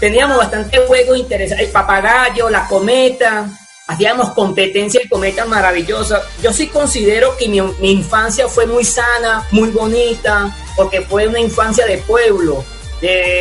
Teníamos 0.00 0.36
bastante 0.36 0.78
juegos 0.86 1.18
interesantes, 1.18 1.66
el 1.66 1.72
papagayo, 1.72 2.50
la 2.50 2.66
cometa, 2.66 3.48
hacíamos 3.86 4.30
competencia 4.30 5.00
y 5.02 5.08
cometas 5.08 5.48
maravillosas. 5.48 6.22
Yo 6.42 6.52
sí 6.52 6.68
considero 6.68 7.36
que 7.36 7.48
mi, 7.48 7.58
infancia 7.90 8.48
fue 8.48 8.66
muy 8.66 8.84
sana, 8.84 9.46
muy 9.52 9.70
bonita, 9.70 10.54
porque 10.76 11.02
fue 11.02 11.26
una 11.28 11.40
infancia 11.40 11.86
de 11.86 11.98
pueblo. 11.98 12.64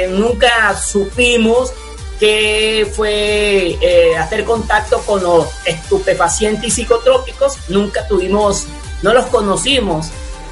Nunca 0.10 0.78
supimos 0.78 1.74
que 2.20 2.90
fue 2.96 3.78
eh, 3.82 4.18
hacer 4.18 4.46
contacto 4.46 5.00
con 5.00 5.22
los 5.22 5.48
estupefacientes 5.66 6.66
y 6.66 6.72
psicotrópicos, 6.72 7.58
nunca 7.68 8.08
tuvimos, 8.08 8.68
no 9.02 9.14
los 9.14 9.26
conocimos. 9.26 10.12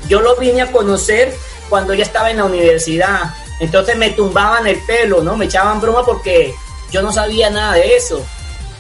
Yo 0.10 0.20
los 0.20 0.38
vine 0.40 0.64
a 0.64 0.72
conocer 0.72 1.34
cuando 1.70 1.94
ya 1.94 2.04
estaba 2.04 2.32
en 2.32 2.38
la 2.38 2.46
universidad. 2.46 3.34
Entonces 3.60 3.98
me 3.98 4.12
tumbaban 4.12 4.68
el 4.68 4.80
pelo, 4.86 5.22
¿no? 5.22 5.38
Me 5.38 5.46
echaban 5.46 5.80
broma 5.80 6.04
porque 6.06 6.54
yo 6.92 7.02
no 7.02 7.12
sabía 7.12 7.50
nada 7.50 7.74
de 7.74 7.96
eso. 7.96 8.26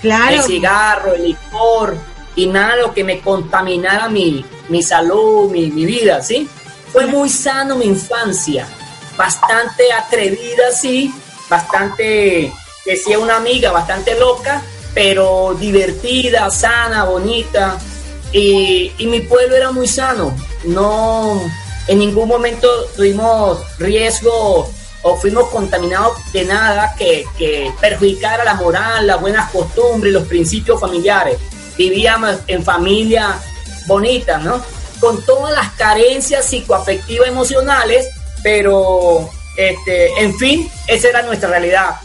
Claro. 0.02 0.36
El 0.36 0.44
cigarro, 0.44 1.14
el 1.14 1.24
licor 1.24 1.98
y 2.36 2.48
nada 2.48 2.76
lo 2.78 2.94
que 2.94 3.04
me 3.04 3.22
contaminara 3.22 4.10
mi, 4.10 4.46
mi 4.70 4.82
salud, 4.82 5.50
mi, 5.52 5.70
mi 5.72 5.86
vida, 5.86 6.22
¿sí? 6.22 6.50
Fue 6.92 7.06
muy 7.06 7.30
sano 7.30 7.78
mi 7.78 7.86
infancia, 7.86 8.68
bastante 9.18 9.92
atrevida, 9.92 10.72
sí, 10.72 11.14
bastante, 11.50 12.52
decía 12.86 13.20
una 13.20 13.38
amiga, 13.38 13.72
bastante 13.72 14.20
loca, 14.20 14.62
pero 14.94 15.56
divertida, 15.60 16.50
sana, 16.50 17.06
bonita. 17.06 17.80
Y, 18.32 18.92
y 18.98 19.08
mi 19.08 19.22
pueblo 19.22 19.56
era 19.56 19.72
muy 19.72 19.88
sano, 19.88 20.36
no, 20.66 21.40
en 21.88 22.00
ningún 22.00 22.28
momento 22.28 22.68
tuvimos 22.96 23.60
riesgo 23.78 24.70
o 25.04 25.18
fuimos 25.18 25.50
contaminados 25.50 26.18
de 26.32 26.46
nada 26.46 26.96
que, 26.98 27.26
perjudicara 27.80 28.44
la 28.44 28.56
moral, 28.56 29.06
las 29.06 29.20
buenas 29.20 29.52
costumbres, 29.52 30.14
los 30.14 30.28
principios 30.28 30.80
familiares. 30.80 31.38
Vivíamos 31.78 32.38
en 32.48 32.64
familia 32.64 33.38
bonita, 33.86 34.38
¿no? 34.38 34.64
Con 35.00 35.22
todas 35.26 35.54
las 35.54 35.74
carencias 35.74 36.46
psicoafectivas 36.46 37.28
emocionales, 37.28 38.08
pero, 38.42 39.30
este, 39.58 40.08
en 40.22 40.34
fin, 40.38 40.70
esa 40.88 41.10
era 41.10 41.22
nuestra 41.24 41.50
realidad. 41.50 41.96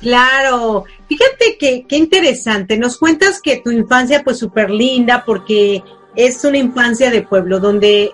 Claro, 0.00 0.84
fíjate 1.08 1.56
que 1.56 1.86
qué 1.88 1.96
interesante. 1.96 2.76
Nos 2.76 2.98
cuentas 2.98 3.40
que 3.40 3.58
tu 3.58 3.70
infancia 3.70 4.24
pues 4.24 4.38
súper 4.38 4.70
linda 4.70 5.24
porque 5.24 5.82
es 6.16 6.44
una 6.44 6.58
infancia 6.58 7.10
de 7.10 7.22
pueblo 7.22 7.60
donde 7.60 8.12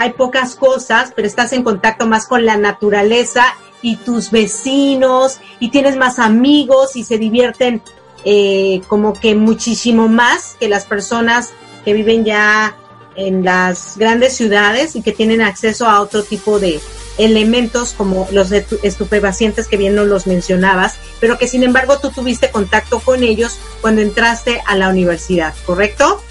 hay 0.00 0.14
pocas 0.14 0.54
cosas, 0.54 1.12
pero 1.14 1.28
estás 1.28 1.52
en 1.52 1.62
contacto 1.62 2.06
más 2.06 2.26
con 2.26 2.46
la 2.46 2.56
naturaleza 2.56 3.44
y 3.82 3.96
tus 3.96 4.30
vecinos 4.30 5.40
y 5.58 5.68
tienes 5.68 5.96
más 5.96 6.18
amigos 6.18 6.96
y 6.96 7.04
se 7.04 7.18
divierten 7.18 7.82
eh, 8.24 8.80
como 8.88 9.12
que 9.12 9.34
muchísimo 9.34 10.08
más 10.08 10.56
que 10.58 10.70
las 10.70 10.86
personas 10.86 11.50
que 11.84 11.92
viven 11.92 12.24
ya 12.24 12.78
en 13.14 13.44
las 13.44 13.98
grandes 13.98 14.34
ciudades 14.34 14.96
y 14.96 15.02
que 15.02 15.12
tienen 15.12 15.42
acceso 15.42 15.86
a 15.86 16.00
otro 16.00 16.22
tipo 16.22 16.58
de 16.58 16.80
elementos 17.18 17.92
como 17.92 18.26
los 18.32 18.52
estupefacientes 18.52 19.68
que 19.68 19.76
bien 19.76 19.94
no 19.94 20.06
los 20.06 20.26
mencionabas, 20.26 20.94
pero 21.20 21.36
que 21.36 21.46
sin 21.46 21.62
embargo 21.62 21.98
tú 21.98 22.10
tuviste 22.10 22.50
contacto 22.50 23.00
con 23.00 23.22
ellos 23.22 23.58
cuando 23.82 24.00
entraste 24.00 24.62
a 24.64 24.76
la 24.76 24.88
universidad, 24.88 25.52
¿correcto? 25.66 26.22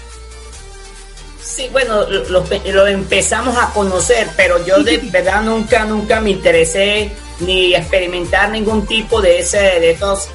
Sí, 1.50 1.68
bueno, 1.72 2.06
lo, 2.08 2.44
lo, 2.72 2.86
empezamos 2.86 3.56
a 3.56 3.70
conocer, 3.72 4.28
pero 4.36 4.64
yo 4.64 4.84
de 4.84 4.98
verdad 5.10 5.42
nunca, 5.42 5.84
nunca 5.84 6.20
me 6.20 6.30
interesé 6.30 7.10
ni 7.40 7.74
experimentar 7.74 8.50
ningún 8.50 8.86
tipo 8.86 9.20
de 9.20 9.40
ese, 9.40 9.58
de 9.58 9.90
esos, 9.90 10.28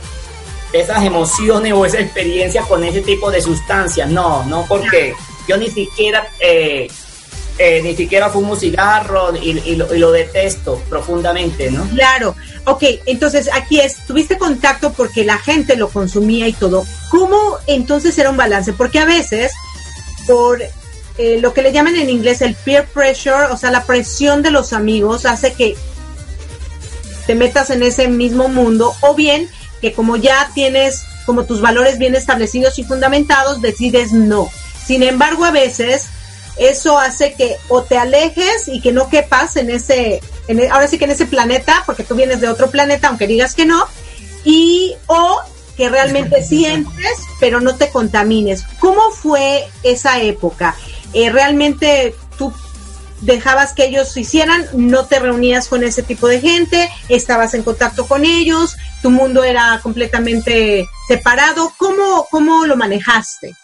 de 0.73 0.81
esas 0.81 1.05
emociones 1.05 1.71
o 1.71 1.85
esa 1.85 2.01
experiencia 2.01 2.63
con 2.63 2.83
ese 2.83 3.01
tipo 3.01 3.31
de 3.31 3.41
sustancias. 3.41 4.09
No, 4.09 4.43
no, 4.43 4.65
porque 4.67 5.13
yo 5.47 5.55
ni 5.55 5.69
siquiera, 5.69 6.27
eh, 6.41 6.89
eh, 7.59 7.81
ni 7.81 7.95
siquiera 7.95 8.29
fumo 8.29 8.57
cigarro 8.57 9.33
y, 9.37 9.51
y, 9.51 9.75
lo, 9.77 9.95
y, 9.95 9.99
lo, 9.99 10.11
detesto 10.11 10.81
profundamente, 10.89 11.71
¿no? 11.71 11.87
Claro. 11.91 12.35
Ok, 12.65 12.83
entonces 13.05 13.49
aquí 13.53 13.79
es, 13.79 14.05
tuviste 14.05 14.37
contacto 14.37 14.91
porque 14.91 15.23
la 15.23 15.37
gente 15.37 15.77
lo 15.77 15.87
consumía 15.87 16.45
y 16.49 16.53
todo. 16.53 16.85
¿Cómo 17.09 17.57
entonces 17.67 18.17
era 18.17 18.29
un 18.29 18.37
balance? 18.37 18.73
Porque 18.73 18.99
a 18.99 19.05
veces, 19.05 19.53
por 20.27 20.59
eh, 21.17 21.39
lo 21.39 21.53
que 21.53 21.61
le 21.61 21.71
llaman 21.71 21.95
en 21.95 22.09
inglés 22.09 22.41
el 22.41 22.55
peer 22.55 22.87
pressure, 22.87 23.45
o 23.51 23.57
sea, 23.57 23.71
la 23.71 23.85
presión 23.85 24.41
de 24.41 24.51
los 24.51 24.73
amigos 24.73 25.25
hace 25.25 25.53
que 25.53 25.75
te 27.25 27.35
metas 27.35 27.69
en 27.69 27.83
ese 27.83 28.07
mismo 28.07 28.49
mundo 28.49 28.93
o 29.01 29.15
bien 29.15 29.49
que 29.81 29.93
como 29.93 30.15
ya 30.15 30.51
tienes 30.53 31.03
como 31.25 31.45
tus 31.45 31.61
valores 31.61 31.97
bien 31.97 32.15
establecidos 32.15 32.77
y 32.79 32.83
fundamentados, 32.83 33.61
decides 33.61 34.11
no. 34.11 34.49
Sin 34.85 35.03
embargo, 35.03 35.45
a 35.45 35.51
veces 35.51 36.05
eso 36.57 36.99
hace 36.99 37.33
que 37.33 37.57
o 37.67 37.83
te 37.83 37.97
alejes 37.97 38.67
y 38.67 38.81
que 38.81 38.91
no 38.91 39.09
quepas 39.09 39.55
en 39.57 39.69
ese, 39.69 40.21
en 40.47 40.59
e, 40.59 40.69
ahora 40.69 40.87
sí 40.87 40.97
que 40.97 41.05
en 41.05 41.11
ese 41.11 41.25
planeta, 41.25 41.83
porque 41.85 42.03
tú 42.03 42.15
vienes 42.15 42.41
de 42.41 42.49
otro 42.49 42.69
planeta, 42.69 43.07
aunque 43.07 43.27
digas 43.27 43.55
que 43.55 43.65
no, 43.65 43.85
y 44.43 44.95
o 45.07 45.39
que 45.75 45.89
realmente 45.89 46.43
sí 46.43 46.65
entres, 46.65 47.17
pero 47.39 47.59
no 47.59 47.75
te 47.75 47.89
contamines. 47.89 48.63
¿Cómo 48.79 49.11
fue 49.11 49.65
esa 49.83 50.21
época? 50.21 50.75
Eh, 51.15 51.31
realmente 51.31 52.13
tú 52.37 52.53
dejabas 53.21 53.73
que 53.73 53.85
ellos 53.85 54.15
hicieran, 54.17 54.67
no 54.73 55.05
te 55.05 55.17
reunías 55.17 55.69
con 55.69 55.83
ese 55.83 56.03
tipo 56.03 56.27
de 56.27 56.41
gente, 56.41 56.89
estabas 57.07 57.53
en 57.53 57.63
contacto 57.63 58.05
con 58.05 58.25
ellos, 58.25 58.75
tu 59.01 59.09
mundo 59.11 59.43
era 59.43 59.79
completamente 59.81 60.85
separado. 61.07 61.71
¿Cómo, 61.77 62.27
cómo 62.29 62.65
lo 62.65 62.75
manejaste? 62.75 63.55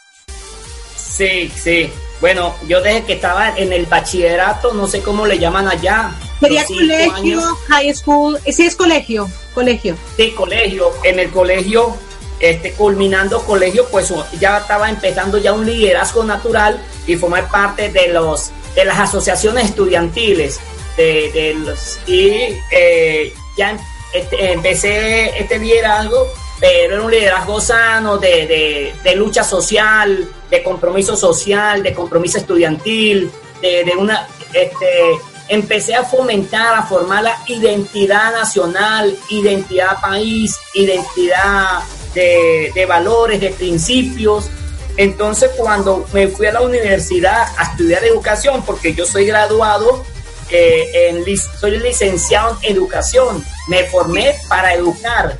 Sí, 0.96 1.52
sí. 1.62 1.92
Bueno, 2.22 2.56
yo 2.68 2.82
desde 2.82 3.04
que 3.04 3.14
estaba 3.14 3.58
en 3.58 3.74
el 3.74 3.86
bachillerato, 3.86 4.74
no 4.74 4.88
sé 4.88 5.02
cómo 5.02 5.28
le 5.28 5.38
llaman 5.38 5.68
allá. 5.68 6.12
Sería 6.40 6.64
colegio, 6.66 7.14
años. 7.14 7.58
high 7.68 7.94
school, 7.94 8.40
sí 8.50 8.66
es 8.66 8.76
colegio, 8.78 9.30
colegio. 9.54 9.98
Sí, 10.16 10.32
colegio. 10.32 10.92
En 11.04 11.20
el 11.20 11.30
colegio, 11.32 11.98
este, 12.42 12.74
culminando 12.74 13.42
colegio, 13.44 13.88
pues 13.90 14.12
ya 14.40 14.58
estaba 14.58 14.90
empezando 14.90 15.38
ya 15.38 15.54
un 15.54 15.66
liderazgo 15.66 16.24
natural 16.24 16.82
y 17.06 17.16
formar 17.16 17.50
parte 17.50 17.90
de 17.90 18.08
los 18.08 18.52
de 18.76 18.86
las 18.86 19.00
asociaciones 19.00 19.66
estudiantiles 19.66 20.60
de, 20.98 21.32
de 21.34 21.54
los, 21.56 22.00
y 22.08 22.58
eh, 22.72 23.34
ya 23.58 23.78
este, 24.14 24.54
empecé 24.54 25.38
este 25.40 25.60
liderazgo 25.60 26.28
pero 26.60 26.96
era 26.96 27.04
un 27.04 27.12
liderazgo 27.12 27.60
sano 27.60 28.18
de, 28.18 28.48
de, 28.48 28.94
de, 29.04 29.16
lucha 29.16 29.44
social 29.44 30.30
de 30.50 30.64
compromiso 30.64 31.18
social 31.18 31.84
de 31.84 31.94
compromiso 31.94 32.38
estudiantil 32.38 33.32
de, 33.62 33.84
de 33.84 33.92
una 33.92 34.28
este, 34.54 35.18
empecé 35.50 35.96
a 35.96 36.04
fomentar 36.04 36.76
a 36.76 36.84
formar 36.84 37.24
la 37.24 37.38
identidad 37.48 38.32
nacional 38.32 39.14
identidad 39.30 40.00
país 40.02 40.58
identidad 40.74 41.82
de, 42.14 42.72
de 42.74 42.86
valores 42.86 43.40
de 43.40 43.50
principios 43.50 44.50
entonces, 44.98 45.52
cuando 45.58 46.06
me 46.14 46.28
fui 46.28 46.48
a 46.48 46.54
la 46.54 46.62
universidad 46.62 47.48
a 47.58 47.64
estudiar 47.64 48.04
educación, 48.04 48.64
porque 48.64 48.94
yo 48.94 49.06
soy 49.06 49.26
graduado, 49.26 50.04
eh, 50.50 51.10
en, 51.10 51.26
soy 51.60 51.80
licenciado 51.80 52.58
en 52.62 52.76
educación, 52.76 53.44
me 53.68 53.86
formé 53.86 54.36
para 54.50 54.74
educar. 54.74 55.38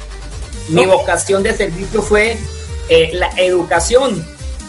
Mi 0.70 0.86
vocación 0.86 1.44
de 1.44 1.56
servicio 1.56 2.02
fue 2.02 2.38
eh, 2.88 3.12
la 3.14 3.30
educación. 3.38 4.26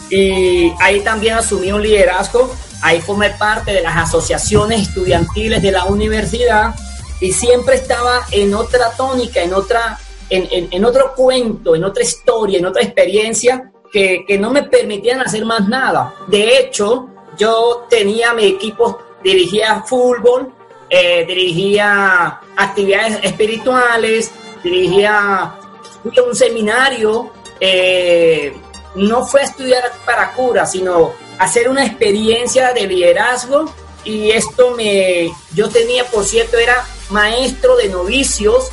Y 0.09 0.73
ahí 0.81 0.99
también 0.99 1.35
asumí 1.35 1.71
un 1.71 1.81
liderazgo, 1.81 2.53
ahí 2.81 2.99
formé 2.99 3.29
parte 3.31 3.71
de 3.71 3.81
las 3.81 3.95
asociaciones 3.95 4.81
estudiantiles 4.89 5.61
de 5.61 5.71
la 5.71 5.85
universidad 5.85 6.75
y 7.21 7.31
siempre 7.31 7.75
estaba 7.75 8.25
en 8.31 8.53
otra 8.53 8.91
tónica, 8.91 9.41
en, 9.41 9.53
otra, 9.53 9.97
en, 10.29 10.85
otro 10.85 11.13
cuento, 11.15 11.75
en 11.75 11.83
otra 11.83 12.03
historia, 12.03 12.59
en 12.59 12.65
otra 12.65 12.83
experiencia 12.83 13.71
que, 13.91 14.25
que 14.27 14.37
no 14.37 14.51
me 14.51 14.63
permitían 14.63 15.21
hacer 15.21 15.45
más 15.45 15.67
nada. 15.67 16.15
De 16.27 16.57
hecho, 16.57 17.09
yo 17.37 17.85
tenía 17.89 18.33
mi 18.33 18.45
equipo, 18.45 18.99
dirigía 19.23 19.83
fútbol, 19.83 20.53
eh, 20.89 21.25
dirigía 21.25 22.39
actividades 22.55 23.19
espirituales, 23.23 24.31
dirigía 24.63 25.55
un 26.03 26.35
seminario, 26.35 27.31
eh, 27.59 28.55
no 28.95 29.25
fue 29.25 29.41
a 29.41 29.45
estudiar 29.45 29.91
para 30.05 30.33
cura, 30.33 30.65
sino 30.65 31.13
hacer 31.39 31.67
una 31.69 31.85
experiencia 31.85 32.73
de 32.73 32.85
liderazgo 32.85 33.73
y 34.03 34.31
esto 34.31 34.71
me, 34.71 35.31
yo 35.55 35.69
tenía, 35.69 36.05
por 36.05 36.25
cierto, 36.25 36.57
era 36.57 36.85
maestro 37.09 37.75
de 37.77 37.89
novicios 37.89 38.69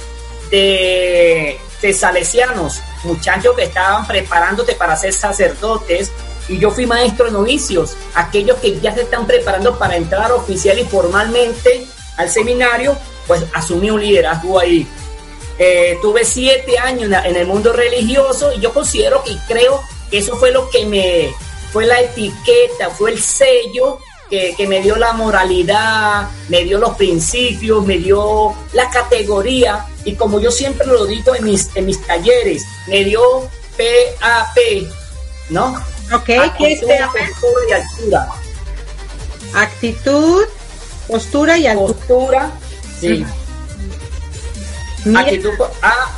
de, 0.50 1.58
salesianos 1.94 2.80
muchachos 3.04 3.56
que 3.56 3.64
estaban 3.64 4.06
preparándote 4.06 4.74
para 4.74 4.96
ser 4.96 5.12
sacerdotes 5.12 6.12
y 6.48 6.58
yo 6.58 6.70
fui 6.70 6.84
maestro 6.84 7.26
de 7.26 7.32
novicios, 7.32 7.96
aquellos 8.14 8.58
que 8.58 8.78
ya 8.80 8.92
se 8.92 9.02
están 9.02 9.26
preparando 9.26 9.78
para 9.78 9.96
entrar 9.96 10.32
oficial 10.32 10.78
y 10.78 10.84
formalmente 10.84 11.86
al 12.16 12.28
seminario, 12.28 12.96
pues 13.26 13.44
asumí 13.54 13.90
un 13.90 14.00
liderazgo 14.00 14.58
ahí. 14.58 14.86
Eh, 15.58 15.98
tuve 16.02 16.24
siete 16.24 16.78
años 16.78 17.10
en, 17.24 17.36
el 17.36 17.46
mundo 17.46 17.72
religioso 17.72 18.52
y 18.52 18.60
yo 18.60 18.72
considero 18.72 19.22
y 19.26 19.36
creo 19.46 19.80
eso 20.10 20.36
fue 20.36 20.50
lo 20.50 20.68
que 20.70 20.86
me, 20.86 21.34
fue 21.72 21.86
la 21.86 22.00
etiqueta, 22.00 22.90
fue 22.90 23.12
el 23.12 23.20
sello 23.20 23.98
que, 24.28 24.54
que, 24.56 24.66
me 24.66 24.80
dio 24.80 24.96
la 24.96 25.12
moralidad, 25.12 26.28
me 26.48 26.64
dio 26.64 26.78
los 26.78 26.96
principios, 26.96 27.84
me 27.86 27.98
dio 27.98 28.54
la 28.72 28.90
categoría 28.90 29.86
y 30.04 30.14
como 30.14 30.40
yo 30.40 30.50
siempre 30.50 30.86
lo 30.86 31.06
digo 31.06 31.34
en 31.34 31.44
mis, 31.44 31.70
en 31.74 31.86
mis 31.86 32.04
talleres, 32.06 32.64
me 32.86 33.04
dio 33.04 33.22
PAP, 33.76 34.56
¿no? 35.50 35.76
Ok, 36.12 36.24
¿qué 36.24 36.72
es 36.72 36.80
PAP? 36.80 37.12
Postura 37.12 37.62
y 37.68 37.72
altura. 37.72 38.28
Actitud, 39.54 40.44
postura 41.08 41.58
y 41.58 41.66
altura. 41.66 41.92
Postura, 41.94 42.50
sí. 43.00 43.24
Actitud, 45.16 45.50
A 45.82 46.10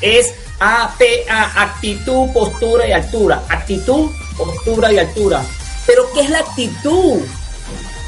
es 0.00 0.34
APA, 0.60 1.62
actitud, 1.62 2.28
postura 2.32 2.86
y 2.86 2.92
altura. 2.92 3.42
Actitud, 3.48 4.10
postura 4.36 4.92
y 4.92 4.98
altura. 4.98 5.42
Pero 5.86 6.10
¿qué 6.12 6.20
es 6.20 6.30
la 6.30 6.40
actitud? 6.40 7.20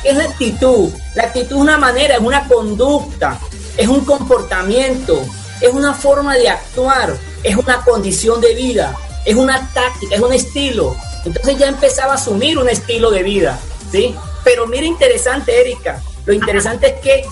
¿Qué 0.03 0.11
es 0.11 0.17
la 0.17 0.25
actitud? 0.25 0.91
La 1.15 1.25
actitud 1.25 1.57
es 1.57 1.63
una 1.63 1.79
manera, 1.79 2.15
es 2.17 2.21
una 2.21 2.47
conducta, 2.47 3.39
es 3.77 3.89
un 3.89 4.05
comportamiento, 4.05 5.23
es 5.61 5.73
una 5.73 5.95
forma 5.95 6.37
de 6.37 6.49
actuar, 6.49 7.17
es 7.43 7.57
una 7.57 7.83
condición 7.85 8.41
de 8.41 8.55
vida, 8.55 8.97
es 9.25 9.35
una 9.35 9.71
táctica, 9.73 10.17
es 10.17 10.21
un 10.21 10.33
estilo. 10.33 10.97
Entonces 11.25 11.59
ya 11.59 11.69
empezaba 11.69 12.13
a 12.13 12.17
asumir 12.17 12.59
un 12.59 12.69
estilo 12.69 13.11
de 13.11 13.23
vida, 13.23 13.59
¿sí? 13.91 14.15
Pero 14.45 14.67
mira 14.67 14.87
interesante, 14.87 15.61
Erika, 15.61 16.01
lo 16.25 16.33
interesante 16.33 16.87
es 16.87 17.01
que 17.01 17.25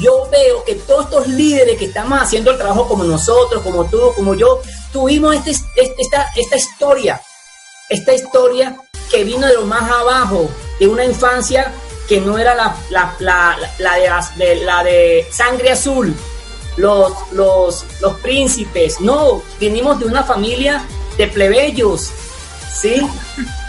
yo 0.00 0.28
veo 0.30 0.64
que 0.64 0.74
todos 0.74 1.04
estos 1.04 1.28
líderes 1.28 1.78
que 1.78 1.84
estamos 1.86 2.18
haciendo 2.18 2.50
el 2.50 2.56
trabajo 2.56 2.88
como 2.88 3.04
nosotros, 3.04 3.62
como 3.62 3.84
tú, 3.84 4.12
como 4.16 4.34
yo, 4.34 4.60
tuvimos 4.92 5.34
este, 5.34 5.50
este, 5.50 5.94
esta, 5.98 6.28
esta 6.34 6.56
historia, 6.56 7.20
esta 7.88 8.14
historia 8.14 8.76
que 9.10 9.24
vino 9.24 9.46
de 9.46 9.54
lo 9.54 9.66
más 9.66 9.90
abajo, 9.90 10.48
de 10.80 10.88
una 10.88 11.04
infancia 11.04 11.72
que 12.08 12.20
no 12.20 12.38
era 12.38 12.54
la, 12.54 12.76
la, 12.90 13.16
la, 13.78 14.30
de, 14.36 14.56
la 14.56 14.84
de 14.84 15.26
sangre 15.30 15.72
azul, 15.72 16.14
los, 16.76 17.12
los, 17.32 17.84
los 18.00 18.14
príncipes, 18.20 19.00
no, 19.00 19.42
venimos 19.60 19.98
de 20.00 20.06
una 20.06 20.22
familia 20.22 20.84
de 21.16 21.28
plebeyos, 21.28 22.10
¿sí? 22.80 23.06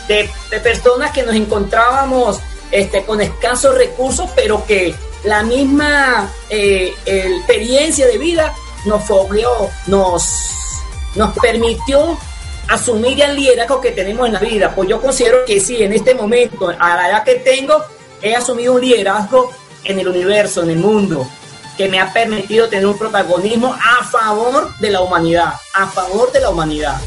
De, 0.07 0.29
de 0.49 0.59
personas 0.59 1.11
que 1.11 1.23
nos 1.23 1.35
encontrábamos 1.35 2.39
este, 2.71 3.03
con 3.03 3.21
escasos 3.21 3.75
recursos, 3.75 4.29
pero 4.35 4.65
que 4.65 4.95
la 5.23 5.43
misma 5.43 6.29
eh, 6.49 6.93
experiencia 7.05 8.07
de 8.07 8.17
vida 8.17 8.53
nos 8.85 9.05
fogueó, 9.05 9.69
nos, 9.87 10.27
nos 11.15 11.37
permitió 11.37 12.17
asumir 12.67 13.21
el 13.21 13.35
liderazgo 13.35 13.79
que 13.79 13.91
tenemos 13.91 14.27
en 14.27 14.33
la 14.33 14.39
vida. 14.39 14.73
Pues 14.75 14.89
yo 14.89 15.01
considero 15.01 15.45
que 15.45 15.59
sí, 15.59 15.83
en 15.83 15.93
este 15.93 16.15
momento, 16.15 16.69
a 16.69 16.95
la 16.95 17.09
edad 17.09 17.23
que 17.23 17.35
tengo, 17.35 17.83
he 18.23 18.35
asumido 18.35 18.73
un 18.73 18.81
liderazgo 18.81 19.51
en 19.83 19.99
el 19.99 20.07
universo, 20.07 20.63
en 20.63 20.71
el 20.71 20.77
mundo, 20.77 21.29
que 21.77 21.89
me 21.89 21.99
ha 21.99 22.11
permitido 22.13 22.69
tener 22.69 22.87
un 22.87 22.97
protagonismo 22.97 23.73
a 23.73 24.03
favor 24.05 24.75
de 24.79 24.89
la 24.89 25.01
humanidad, 25.01 25.53
a 25.73 25.87
favor 25.87 26.31
de 26.31 26.39
la 26.39 26.49
humanidad. 26.49 26.99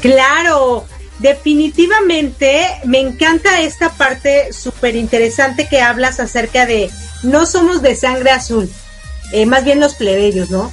Claro, 0.00 0.84
definitivamente 1.18 2.64
me 2.84 3.00
encanta 3.00 3.60
esta 3.60 3.90
parte 3.90 4.52
súper 4.52 4.94
interesante 4.94 5.68
que 5.68 5.80
hablas 5.80 6.20
acerca 6.20 6.64
de 6.64 6.90
no 7.22 7.44
somos 7.44 7.82
de 7.82 7.96
sangre 7.96 8.30
azul, 8.30 8.70
eh, 9.32 9.46
más 9.46 9.64
bien 9.64 9.80
los 9.80 9.94
plebeyos, 9.94 10.50
¿no? 10.50 10.70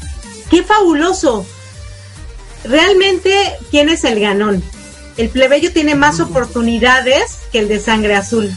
¡Qué 0.50 0.64
fabuloso! 0.64 1.46
Realmente, 2.64 3.34
¿quién 3.72 3.90
es 3.90 4.04
el 4.04 4.20
ganón? 4.20 4.62
El 5.22 5.30
plebeyo 5.30 5.72
tiene 5.72 5.94
más 5.94 6.20
oportunidades 6.20 7.42
que 7.52 7.60
el 7.60 7.68
de 7.68 7.80
sangre 7.80 8.16
azul. 8.16 8.50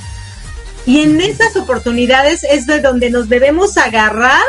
Y 0.86 1.02
en 1.02 1.20
esas 1.20 1.54
oportunidades 1.56 2.42
es 2.42 2.66
de 2.66 2.80
donde 2.80 3.10
nos 3.10 3.28
debemos 3.28 3.76
agarrar 3.76 4.42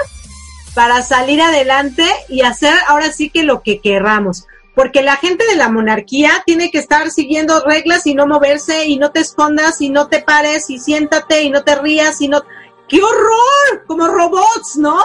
para 0.74 1.02
salir 1.02 1.42
adelante 1.42 2.06
y 2.30 2.44
hacer 2.44 2.74
ahora 2.88 3.12
sí 3.12 3.30
que 3.30 3.44
lo 3.44 3.64
que 3.64 3.82
querramos 3.82 4.48
porque 4.76 5.02
la 5.02 5.18
gente 5.18 5.46
de 5.46 5.56
la 5.56 5.70
monarquía 5.70 6.44
tiene 6.46 6.70
que 6.70 6.80
estar 6.80 7.10
siguiendo 7.10 7.62
reglas 7.66 8.06
y 8.08 8.14
no 8.14 8.28
moverse 8.28 8.86
y 8.86 8.98
no 8.98 9.12
te 9.12 9.22
escondas 9.22 9.82
y 9.82 9.90
no 9.90 10.08
te 10.08 10.22
pares 10.22 10.70
y 10.70 10.80
siéntate 10.80 11.44
y 11.44 11.50
no 11.50 11.64
te 11.64 11.76
rías 11.76 12.20
y 12.22 12.28
no... 12.28 12.44
¡Qué 12.88 13.02
horror! 13.02 13.86
Como 13.88 14.08
robots, 14.08 14.76
¿no? 14.76 14.98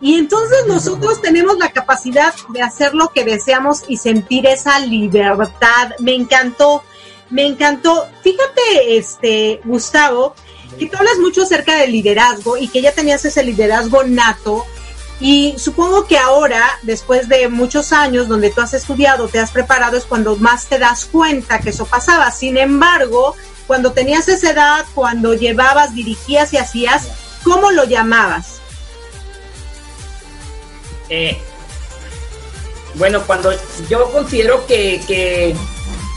Y 0.00 0.14
entonces 0.14 0.66
nosotros 0.66 1.22
tenemos 1.22 1.56
la 1.58 1.72
capacidad 1.72 2.34
de 2.50 2.62
hacer 2.62 2.94
lo 2.94 3.08
que 3.08 3.24
deseamos 3.24 3.84
y 3.88 3.96
sentir 3.96 4.46
esa 4.46 4.78
libertad. 4.80 5.92
Me 5.98 6.14
encantó, 6.14 6.82
me 7.30 7.46
encantó. 7.46 8.06
Fíjate, 8.22 8.96
este, 8.96 9.60
Gustavo, 9.64 10.34
que 10.78 10.86
tú 10.86 10.96
hablas 10.98 11.18
mucho 11.18 11.42
acerca 11.42 11.76
del 11.76 11.92
liderazgo 11.92 12.56
y 12.56 12.68
que 12.68 12.82
ya 12.82 12.92
tenías 12.92 13.24
ese 13.24 13.42
liderazgo 13.42 14.04
nato 14.04 14.66
y 15.18 15.54
supongo 15.58 16.06
que 16.06 16.18
ahora, 16.18 16.62
después 16.82 17.28
de 17.28 17.48
muchos 17.48 17.92
años 17.92 18.28
donde 18.28 18.50
tú 18.50 18.60
has 18.60 18.74
estudiado, 18.74 19.28
te 19.28 19.38
has 19.38 19.50
preparado, 19.50 19.96
es 19.96 20.04
cuando 20.04 20.36
más 20.36 20.66
te 20.66 20.78
das 20.78 21.06
cuenta 21.06 21.58
que 21.58 21.70
eso 21.70 21.86
pasaba. 21.86 22.30
Sin 22.30 22.58
embargo, 22.58 23.34
cuando 23.66 23.92
tenías 23.92 24.28
esa 24.28 24.50
edad, 24.50 24.84
cuando 24.94 25.32
llevabas, 25.32 25.94
dirigías 25.94 26.52
y 26.52 26.58
hacías, 26.58 27.08
¿cómo 27.42 27.70
lo 27.70 27.84
llamabas? 27.84 28.55
Eh, 31.08 31.38
bueno, 32.94 33.22
cuando 33.26 33.52
yo 33.88 34.10
considero 34.10 34.66
que, 34.66 35.00
que 35.06 35.54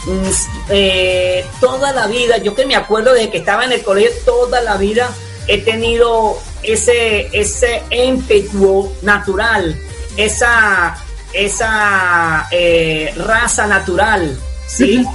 mm, 0.06 0.30
eh, 0.70 1.46
toda 1.60 1.92
la 1.92 2.08
vida, 2.08 2.38
yo 2.38 2.56
que 2.56 2.66
me 2.66 2.76
acuerdo 2.76 3.14
de 3.14 3.30
que 3.30 3.38
estaba 3.40 3.66
en 3.66 3.74
el 3.74 3.84
colegio, 3.84 4.12
toda 4.26 4.62
la 4.62 4.78
vida 4.78 5.10
he 5.48 5.60
tenido 5.60 6.38
ese, 6.64 7.30
ese 7.38 7.84
ímpetu 7.90 8.92
natural, 9.02 9.76
esa, 10.16 10.98
esa 11.34 12.48
eh, 12.52 13.14
raza 13.18 13.68
natural, 13.68 14.38
¿sí? 14.68 15.06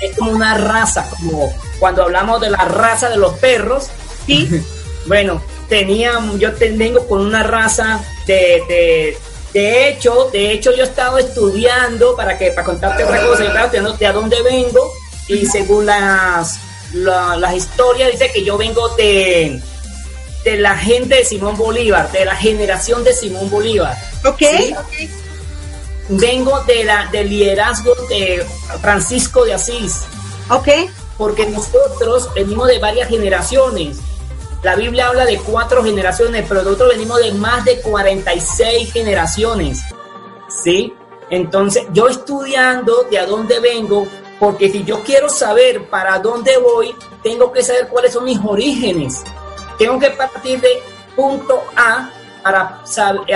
Es 0.00 0.16
como 0.16 0.32
una 0.32 0.56
raza, 0.56 1.08
como 1.10 1.54
cuando 1.78 2.02
hablamos 2.02 2.40
de 2.40 2.50
la 2.50 2.64
raza 2.64 3.08
de 3.08 3.18
los 3.18 3.34
perros, 3.38 3.88
¿sí? 4.26 4.64
bueno, 5.06 5.42
tenía, 5.72 6.20
yo 6.36 6.52
tengo 6.52 7.08
con 7.08 7.22
una 7.22 7.42
raza 7.42 8.04
de, 8.26 8.62
de, 8.68 9.18
de 9.54 9.88
hecho, 9.88 10.28
de 10.30 10.52
hecho 10.52 10.70
yo 10.76 10.84
he 10.84 10.86
estado 10.86 11.16
estudiando, 11.16 12.14
para 12.14 12.36
que, 12.36 12.50
para 12.50 12.66
contarte 12.66 13.04
otra 13.04 13.22
cosa, 13.22 13.38
yo 13.38 13.48
estaba 13.48 13.64
estudiando 13.64 13.94
de 13.94 14.06
a 14.06 14.12
dónde 14.12 14.42
vengo, 14.42 14.92
y 15.28 15.46
según 15.46 15.86
las, 15.86 16.58
las 16.92 17.54
historias 17.54 18.12
dice 18.12 18.30
que 18.30 18.44
yo 18.44 18.58
vengo 18.58 18.86
de 18.96 19.62
de 20.44 20.58
la 20.58 20.76
gente 20.76 21.14
de 21.14 21.24
Simón 21.24 21.56
Bolívar, 21.56 22.10
de 22.12 22.26
la 22.26 22.36
generación 22.36 23.02
de 23.02 23.14
Simón 23.14 23.48
Bolívar. 23.48 23.96
Ok. 24.26 24.42
Vengo 26.08 26.60
de 26.64 26.84
la, 26.84 27.06
del 27.12 27.30
liderazgo 27.30 27.94
de 28.10 28.44
Francisco 28.82 29.44
de 29.44 29.54
Asís. 29.54 30.00
Ok. 30.50 30.68
Porque 31.16 31.46
nosotros 31.46 32.28
venimos 32.34 32.66
de 32.66 32.80
varias 32.80 33.08
generaciones. 33.08 33.98
La 34.62 34.76
Biblia 34.76 35.08
habla 35.08 35.24
de 35.24 35.38
cuatro 35.38 35.82
generaciones, 35.82 36.44
pero 36.48 36.62
nosotros 36.62 36.90
venimos 36.90 37.18
de 37.18 37.32
más 37.32 37.64
de 37.64 37.80
46 37.80 38.92
generaciones. 38.92 39.80
¿Sí? 40.48 40.94
Entonces, 41.30 41.86
yo 41.92 42.08
estudiando 42.08 43.04
de 43.10 43.18
a 43.18 43.26
dónde 43.26 43.58
vengo, 43.58 44.06
porque 44.38 44.70
si 44.70 44.84
yo 44.84 45.02
quiero 45.02 45.28
saber 45.28 45.88
para 45.88 46.18
dónde 46.18 46.58
voy, 46.58 46.94
tengo 47.22 47.50
que 47.52 47.62
saber 47.62 47.88
cuáles 47.88 48.12
son 48.12 48.24
mis 48.24 48.38
orígenes 48.44 49.24
tengo 49.82 49.98
que 49.98 50.10
partir 50.10 50.60
de 50.60 50.80
punto 51.16 51.64
A 51.76 52.10
para 52.42 52.82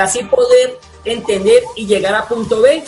así 0.01 0.23
poder 0.25 0.79
entender 1.05 1.63
y 1.75 1.87
llegar 1.87 2.15
a 2.15 2.27
punto 2.27 2.61
B, 2.61 2.85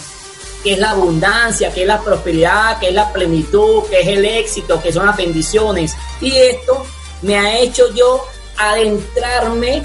que 0.62 0.72
es 0.74 0.78
la 0.78 0.90
abundancia, 0.90 1.72
que 1.72 1.82
es 1.82 1.86
la 1.86 2.00
prosperidad, 2.00 2.78
que 2.78 2.88
es 2.88 2.94
la 2.94 3.12
plenitud, 3.12 3.84
que 3.90 4.00
es 4.00 4.06
el 4.08 4.24
éxito, 4.24 4.80
que 4.80 4.92
son 4.92 5.06
las 5.06 5.16
bendiciones. 5.16 5.96
Y 6.20 6.36
esto 6.36 6.84
me 7.22 7.36
ha 7.38 7.58
hecho 7.58 7.92
yo 7.94 8.24
adentrarme 8.56 9.82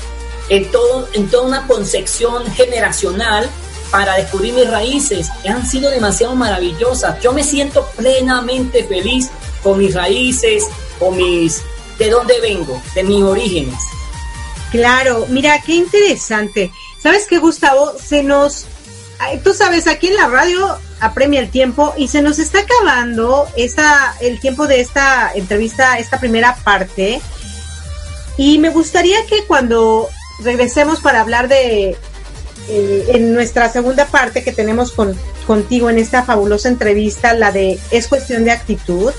en, 0.49 0.71
todo, 0.71 1.07
en 1.13 1.29
toda 1.29 1.43
una 1.43 1.67
concepción 1.67 2.45
generacional 2.51 3.49
para 3.91 4.15
descubrir 4.15 4.53
mis 4.53 4.69
raíces, 4.69 5.29
han 5.47 5.65
sido 5.67 5.91
demasiado 5.91 6.35
maravillosas. 6.35 7.21
Yo 7.21 7.31
me 7.31 7.43
siento 7.43 7.85
plenamente 7.95 8.83
feliz 8.85 9.29
con 9.61 9.77
mis 9.77 9.93
raíces, 9.93 10.65
con 10.97 11.15
mis 11.15 11.61
de 11.99 12.09
dónde 12.09 12.39
vengo, 12.41 12.81
de 12.95 13.03
mis 13.03 13.21
orígenes. 13.21 13.79
Claro, 14.71 15.27
mira, 15.29 15.61
qué 15.61 15.75
interesante. 15.75 16.71
¿Sabes 17.01 17.27
qué, 17.27 17.37
Gustavo? 17.37 17.93
Se 18.03 18.23
nos, 18.23 18.65
tú 19.43 19.53
sabes, 19.53 19.85
aquí 19.85 20.07
en 20.07 20.15
la 20.15 20.27
radio 20.27 20.79
apremia 21.03 21.39
el 21.41 21.49
tiempo 21.49 21.93
y 21.97 22.07
se 22.07 22.21
nos 22.21 22.39
está 22.39 22.59
acabando 22.59 23.47
esta, 23.57 24.15
el 24.21 24.39
tiempo 24.39 24.67
de 24.67 24.79
esta 24.79 25.31
entrevista, 25.33 25.97
esta 25.97 26.19
primera 26.19 26.55
parte. 26.63 27.21
Y 28.37 28.57
me 28.57 28.69
gustaría 28.69 29.25
que 29.27 29.45
cuando 29.45 30.09
regresemos 30.39 31.01
para 31.01 31.21
hablar 31.21 31.47
de 31.47 31.97
eh, 32.69 33.05
en 33.09 33.33
nuestra 33.33 33.69
segunda 33.69 34.05
parte 34.05 34.43
que 34.43 34.53
tenemos 34.53 34.93
con, 34.93 35.15
contigo 35.45 35.89
en 35.89 35.99
esta 35.99 36.23
fabulosa 36.23 36.69
entrevista, 36.69 37.33
la 37.33 37.51
de 37.51 37.77
Es 37.91 38.07
cuestión 38.07 38.45
de 38.45 38.51
actitud, 38.51 39.11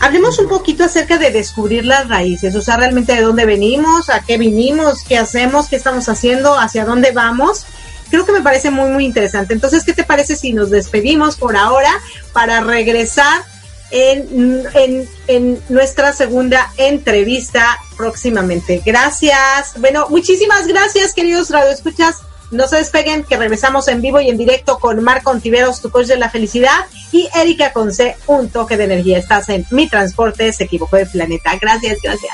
hablemos 0.00 0.38
un 0.38 0.48
poquito 0.48 0.84
acerca 0.84 1.18
de 1.18 1.30
descubrir 1.30 1.84
las 1.84 2.08
raíces, 2.08 2.54
o 2.54 2.62
sea, 2.62 2.76
realmente 2.76 3.14
de 3.14 3.22
dónde 3.22 3.44
venimos, 3.44 4.08
a 4.08 4.20
qué 4.20 4.38
vinimos, 4.38 5.02
qué 5.02 5.18
hacemos, 5.18 5.68
qué 5.68 5.76
estamos 5.76 6.08
haciendo, 6.08 6.58
hacia 6.58 6.84
dónde 6.84 7.12
vamos. 7.12 7.66
Creo 8.10 8.26
que 8.26 8.32
me 8.32 8.42
parece 8.42 8.70
muy, 8.70 8.90
muy 8.90 9.04
interesante. 9.06 9.54
Entonces, 9.54 9.84
¿qué 9.84 9.92
te 9.92 10.04
parece 10.04 10.36
si 10.36 10.52
nos 10.52 10.70
despedimos 10.70 11.36
por 11.36 11.56
ahora 11.56 11.92
para 12.32 12.60
regresar 12.60 13.42
en, 13.90 14.66
en, 14.74 15.08
en 15.26 15.62
nuestra 15.68 16.12
segunda 16.12 16.72
entrevista 16.76 17.78
próximamente? 17.96 18.82
Gracias. 18.84 19.74
Bueno, 19.78 20.06
muchísimas 20.10 20.66
gracias, 20.66 21.14
queridos 21.14 21.50
radioescuchas. 21.50 22.16
No 22.50 22.66
se 22.66 22.76
despeguen, 22.76 23.22
que 23.22 23.36
regresamos 23.36 23.86
en 23.86 24.02
vivo 24.02 24.20
y 24.20 24.28
en 24.28 24.36
directo 24.36 24.80
con 24.80 25.02
Marco 25.04 25.30
Ontiveros, 25.30 25.80
tu 25.80 25.90
coach 25.90 26.06
de 26.06 26.16
la 26.16 26.30
felicidad, 26.30 26.86
y 27.12 27.28
Erika 27.34 27.72
Conce, 27.72 28.16
un 28.26 28.50
toque 28.50 28.76
de 28.76 28.84
energía. 28.84 29.18
Estás 29.18 29.48
en 29.50 29.66
Mi 29.70 29.88
Transporte, 29.88 30.52
se 30.52 30.64
equivocó 30.64 30.96
de 30.96 31.06
planeta. 31.06 31.52
Gracias, 31.60 31.98
gracias. 32.02 32.32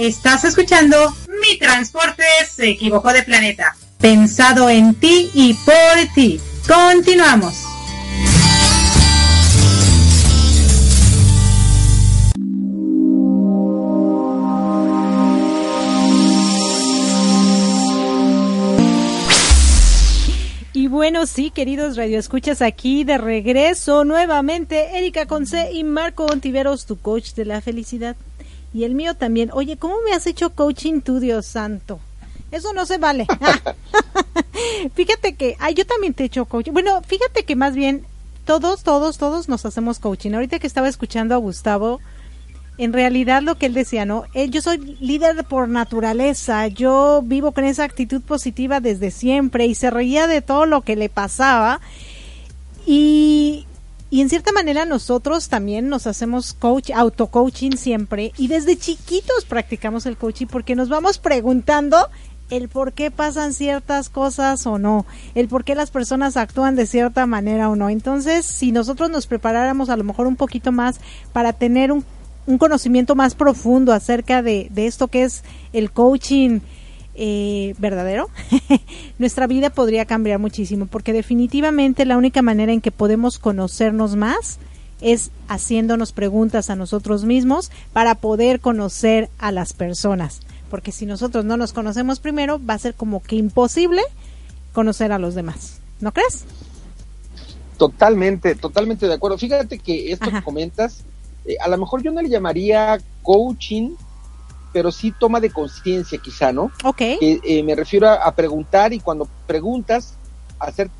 Estás 0.00 0.44
escuchando 0.44 1.14
Mi 1.42 1.58
Transporte 1.58 2.24
se 2.50 2.70
equivocó 2.70 3.12
de 3.12 3.22
planeta. 3.22 3.76
Pensado 4.00 4.70
en 4.70 4.94
ti 4.94 5.30
y 5.34 5.52
por 5.52 6.14
ti. 6.14 6.40
Continuamos. 6.66 7.66
Y 20.72 20.86
bueno, 20.86 21.26
sí, 21.26 21.50
queridos 21.50 21.98
radioescuchas, 21.98 22.62
aquí 22.62 23.04
de 23.04 23.18
regreso 23.18 24.06
nuevamente 24.06 24.96
Erika 24.96 25.26
Conce 25.26 25.72
y 25.74 25.84
Marco 25.84 26.24
Ontiveros, 26.24 26.86
tu 26.86 26.98
coach 26.98 27.34
de 27.34 27.44
la 27.44 27.60
felicidad. 27.60 28.16
Y 28.72 28.84
el 28.84 28.94
mío 28.94 29.14
también. 29.14 29.50
Oye, 29.52 29.76
¿cómo 29.76 29.96
me 30.04 30.12
has 30.12 30.26
hecho 30.26 30.50
coaching 30.50 31.00
tú, 31.00 31.20
Dios 31.20 31.46
santo? 31.46 32.00
Eso 32.50 32.72
no 32.72 32.86
se 32.86 32.98
vale. 32.98 33.26
fíjate 34.94 35.34
que, 35.34 35.56
ay, 35.58 35.74
yo 35.74 35.86
también 35.86 36.14
te 36.14 36.22
he 36.22 36.26
hecho 36.26 36.44
coaching. 36.44 36.72
Bueno, 36.72 37.02
fíjate 37.02 37.44
que 37.44 37.56
más 37.56 37.74
bien 37.74 38.04
todos, 38.44 38.82
todos, 38.82 39.18
todos 39.18 39.48
nos 39.48 39.64
hacemos 39.64 39.98
coaching. 39.98 40.32
Ahorita 40.32 40.58
que 40.58 40.66
estaba 40.66 40.88
escuchando 40.88 41.34
a 41.34 41.38
Gustavo, 41.38 42.00
en 42.78 42.92
realidad 42.92 43.42
lo 43.42 43.56
que 43.56 43.66
él 43.66 43.74
decía, 43.74 44.04
¿no? 44.04 44.24
Eh, 44.34 44.48
yo 44.48 44.62
soy 44.62 44.96
líder 45.00 45.44
por 45.44 45.68
naturaleza, 45.68 46.66
yo 46.68 47.22
vivo 47.24 47.52
con 47.52 47.64
esa 47.64 47.84
actitud 47.84 48.22
positiva 48.22 48.80
desde 48.80 49.10
siempre 49.10 49.66
y 49.66 49.74
se 49.74 49.90
reía 49.90 50.26
de 50.26 50.42
todo 50.42 50.66
lo 50.66 50.82
que 50.82 50.96
le 50.96 51.08
pasaba. 51.08 51.80
Y, 52.86 53.66
y 54.10 54.20
en 54.20 54.28
cierta 54.28 54.52
manera 54.52 54.84
nosotros 54.84 55.48
también 55.48 55.88
nos 55.88 56.06
hacemos 56.06 56.52
coach, 56.52 56.90
auto-coaching 56.90 57.72
siempre 57.76 58.32
y 58.36 58.48
desde 58.48 58.76
chiquitos 58.76 59.44
practicamos 59.44 60.04
el 60.06 60.16
coaching 60.16 60.46
porque 60.46 60.74
nos 60.74 60.88
vamos 60.88 61.18
preguntando 61.18 62.08
el 62.50 62.68
por 62.68 62.92
qué 62.92 63.12
pasan 63.12 63.54
ciertas 63.54 64.08
cosas 64.08 64.66
o 64.66 64.78
no, 64.78 65.06
el 65.36 65.48
por 65.48 65.64
qué 65.64 65.74
las 65.74 65.90
personas 65.90 66.36
actúan 66.36 66.74
de 66.74 66.86
cierta 66.86 67.24
manera 67.26 67.70
o 67.70 67.76
no. 67.76 67.88
Entonces, 67.88 68.44
si 68.44 68.72
nosotros 68.72 69.08
nos 69.08 69.28
preparáramos 69.28 69.88
a 69.88 69.96
lo 69.96 70.02
mejor 70.02 70.26
un 70.26 70.34
poquito 70.34 70.72
más 70.72 71.00
para 71.32 71.52
tener 71.52 71.92
un, 71.92 72.04
un 72.46 72.58
conocimiento 72.58 73.14
más 73.14 73.36
profundo 73.36 73.92
acerca 73.92 74.42
de, 74.42 74.68
de 74.70 74.86
esto 74.86 75.06
que 75.08 75.22
es 75.22 75.44
el 75.72 75.92
coaching, 75.92 76.60
eh, 77.22 77.74
verdadero, 77.76 78.30
nuestra 79.18 79.46
vida 79.46 79.68
podría 79.68 80.06
cambiar 80.06 80.38
muchísimo, 80.38 80.86
porque 80.86 81.12
definitivamente 81.12 82.06
la 82.06 82.16
única 82.16 82.40
manera 82.40 82.72
en 82.72 82.80
que 82.80 82.90
podemos 82.90 83.38
conocernos 83.38 84.16
más 84.16 84.58
es 85.02 85.30
haciéndonos 85.46 86.12
preguntas 86.12 86.70
a 86.70 86.76
nosotros 86.76 87.24
mismos 87.24 87.70
para 87.92 88.14
poder 88.14 88.60
conocer 88.60 89.28
a 89.38 89.52
las 89.52 89.74
personas. 89.74 90.40
Porque 90.70 90.92
si 90.92 91.04
nosotros 91.04 91.44
no 91.44 91.58
nos 91.58 91.74
conocemos 91.74 92.20
primero, 92.20 92.58
va 92.64 92.72
a 92.72 92.78
ser 92.78 92.94
como 92.94 93.22
que 93.22 93.36
imposible 93.36 94.00
conocer 94.72 95.12
a 95.12 95.18
los 95.18 95.34
demás. 95.34 95.80
¿No 96.00 96.12
crees? 96.12 96.44
Totalmente, 97.76 98.54
totalmente 98.54 99.06
de 99.06 99.12
acuerdo. 99.12 99.36
Fíjate 99.36 99.78
que 99.78 100.10
esto 100.10 100.30
que 100.30 100.40
comentas, 100.42 101.04
eh, 101.44 101.56
a 101.60 101.68
lo 101.68 101.76
mejor 101.76 102.02
yo 102.02 102.12
no 102.12 102.22
le 102.22 102.30
llamaría 102.30 102.98
coaching, 103.22 103.90
pero 104.72 104.92
sí 104.92 105.12
toma 105.18 105.40
de 105.40 105.50
conciencia 105.50 106.18
quizá, 106.18 106.52
¿no? 106.52 106.70
Ok. 106.84 107.00
Eh, 107.00 107.40
eh, 107.42 107.62
me 107.62 107.74
refiero 107.74 108.08
a, 108.08 108.14
a, 108.14 108.34
preguntar 108.34 108.92
y 108.92 109.00
cuando 109.00 109.28
preguntas, 109.46 110.14
hacerte 110.58 110.94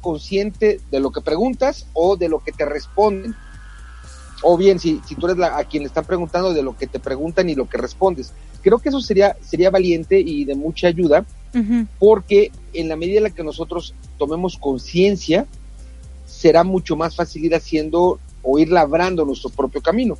consciente 0.00 0.80
de 0.90 1.00
lo 1.00 1.10
que 1.10 1.20
preguntas 1.20 1.86
o 1.92 2.16
de 2.16 2.28
lo 2.28 2.40
que 2.40 2.52
te 2.52 2.64
responden. 2.64 3.34
O 4.42 4.56
bien, 4.58 4.78
si, 4.78 5.00
si 5.06 5.14
tú 5.14 5.26
eres 5.26 5.38
la, 5.38 5.56
a 5.56 5.64
quien 5.64 5.84
le 5.84 5.86
están 5.86 6.04
preguntando 6.04 6.52
de 6.52 6.62
lo 6.62 6.76
que 6.76 6.86
te 6.86 6.98
preguntan 6.98 7.48
y 7.48 7.54
lo 7.54 7.68
que 7.68 7.78
respondes. 7.78 8.32
Creo 8.62 8.78
que 8.78 8.90
eso 8.90 9.00
sería, 9.00 9.36
sería 9.40 9.70
valiente 9.70 10.20
y 10.20 10.44
de 10.44 10.54
mucha 10.54 10.88
ayuda, 10.88 11.24
uh 11.54 11.58
-huh. 11.58 11.86
porque 11.98 12.50
en 12.72 12.88
la 12.88 12.96
medida 12.96 13.18
en 13.18 13.24
la 13.24 13.30
que 13.30 13.44
nosotros 13.44 13.94
tomemos 14.18 14.58
conciencia, 14.58 15.46
será 16.26 16.64
mucho 16.64 16.96
más 16.96 17.14
fácil 17.16 17.44
ir 17.44 17.54
haciendo 17.54 18.18
o 18.42 18.58
ir 18.58 18.70
labrando 18.70 19.24
nuestro 19.24 19.48
propio 19.50 19.80
camino 19.80 20.18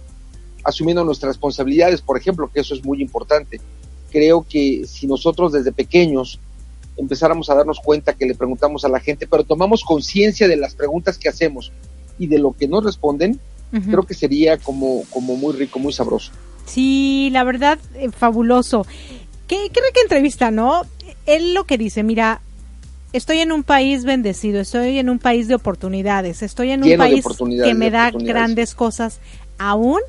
asumiendo 0.65 1.05
nuestras 1.05 1.35
responsabilidades, 1.35 2.01
por 2.01 2.17
ejemplo, 2.19 2.51
que 2.53 2.61
eso 2.61 2.75
es 2.75 2.85
muy 2.85 3.01
importante. 3.01 3.61
Creo 4.11 4.47
que 4.49 4.85
si 4.87 5.07
nosotros 5.07 5.53
desde 5.53 5.73
pequeños 5.73 6.41
empezáramos 6.97 7.51
a 7.51 7.55
darnos 7.55 7.81
cuenta 7.81 8.15
que 8.15 8.27
le 8.27 8.35
preguntamos 8.35 8.85
a 8.85 8.89
la 8.89 9.01
gente, 9.01 9.27
pero 9.27 9.45
tomamos 9.45 9.83
conciencia 9.83 10.49
de 10.49 10.57
las 10.57 10.75
preguntas 10.75 11.19
que 11.19 11.29
hacemos 11.29 11.73
y 12.19 12.29
de 12.29 12.39
lo 12.39 12.53
que 12.53 12.69
nos 12.69 12.85
responden, 12.85 13.41
uh 13.73 13.77
-huh. 13.77 13.91
creo 13.91 14.03
que 14.05 14.15
sería 14.15 14.59
como, 14.59 15.03
como 15.11 15.37
muy 15.37 15.53
rico, 15.55 15.79
muy 15.79 15.93
sabroso. 15.93 16.33
Sí, 16.67 17.29
la 17.33 17.45
verdad, 17.45 17.79
eh, 17.97 18.11
fabuloso. 18.11 18.87
¿Qué, 19.49 19.69
qué 19.73 19.81
rica 19.81 20.01
entrevista, 20.03 20.51
¿no? 20.51 20.83
Él 21.27 21.53
lo 21.53 21.65
que 21.65 21.77
dice, 21.77 22.03
mira, 22.03 22.41
estoy 23.13 23.39
en 23.39 23.53
un 23.53 23.63
país 23.63 24.05
bendecido, 24.05 24.61
estoy 24.61 24.99
en 24.99 25.11
un 25.11 25.19
país 25.19 25.49
de 25.49 25.55
oportunidades, 25.55 26.43
estoy 26.43 26.71
en 26.71 26.83
un 26.83 26.89
Lleno 26.89 27.05
país 27.05 27.25
que 27.63 27.75
me 27.75 27.91
da 27.91 28.11
grandes 28.11 28.75
cosas, 28.75 29.21
aún 29.59 30.01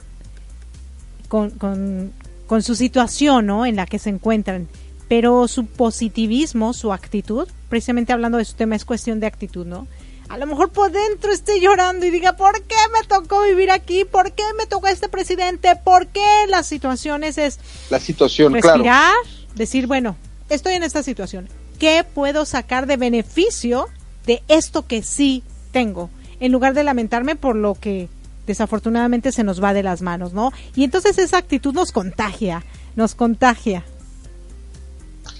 con, 1.28 1.52
con, 1.52 2.14
con, 2.48 2.62
su 2.62 2.76
situación 2.76 3.46
¿no? 3.46 3.66
en 3.66 3.76
la 3.76 3.86
que 3.86 4.00
se 4.00 4.10
encuentran. 4.10 4.68
Pero 5.08 5.48
su 5.48 5.66
positivismo, 5.66 6.74
su 6.74 6.92
actitud, 6.92 7.48
precisamente 7.70 8.14
hablando 8.14 8.38
de 8.38 8.46
su 8.46 8.56
tema, 8.56 8.76
es 8.76 8.86
cuestión 8.86 9.20
de 9.20 9.28
actitud, 9.28 9.66
¿no? 9.66 9.88
A 10.28 10.38
lo 10.38 10.48
mejor 10.48 10.72
por 10.72 10.92
dentro 10.92 11.32
esté 11.32 11.60
llorando 11.60 12.06
y 12.06 12.10
diga, 12.10 12.36
¿por 12.36 12.64
qué 12.64 12.76
me 12.92 13.08
tocó 13.08 13.44
vivir 13.44 13.70
aquí? 13.70 14.06
¿Por 14.06 14.32
qué 14.32 14.44
me 14.58 14.66
tocó 14.66 14.88
este 14.88 15.08
presidente? 15.08 15.76
¿Por 15.76 16.08
qué 16.08 16.26
las 16.50 16.66
situaciones 16.66 17.38
es... 17.38 17.60
La 17.92 18.00
situación, 18.00 18.54
respirar, 18.54 18.82
claro. 18.82 19.18
decir, 19.54 19.86
bueno, 19.86 20.16
estoy 20.50 20.74
en 20.74 20.84
esta 20.84 21.04
situación. 21.04 21.48
¿Qué 21.78 22.04
puedo 22.04 22.46
sacar 22.46 22.88
de 22.88 22.98
beneficio 22.98 23.88
de 24.26 24.42
esto 24.48 24.88
que 24.88 25.04
sí 25.04 25.44
tengo? 25.72 26.10
En 26.40 26.52
lugar 26.52 26.74
de 26.74 26.84
lamentarme 26.84 27.36
por 27.36 27.56
lo 27.56 27.76
que 27.76 28.10
desafortunadamente 28.46 29.32
se 29.32 29.44
nos 29.44 29.64
va 29.64 29.74
de 29.74 29.84
las 29.84 30.02
manos, 30.02 30.34
¿no? 30.34 30.52
Y 30.76 30.84
entonces 30.84 31.18
esa 31.18 31.38
actitud 31.38 31.74
nos 31.74 31.92
contagia, 31.92 32.64
nos 32.96 33.16
contagia. 33.16 33.84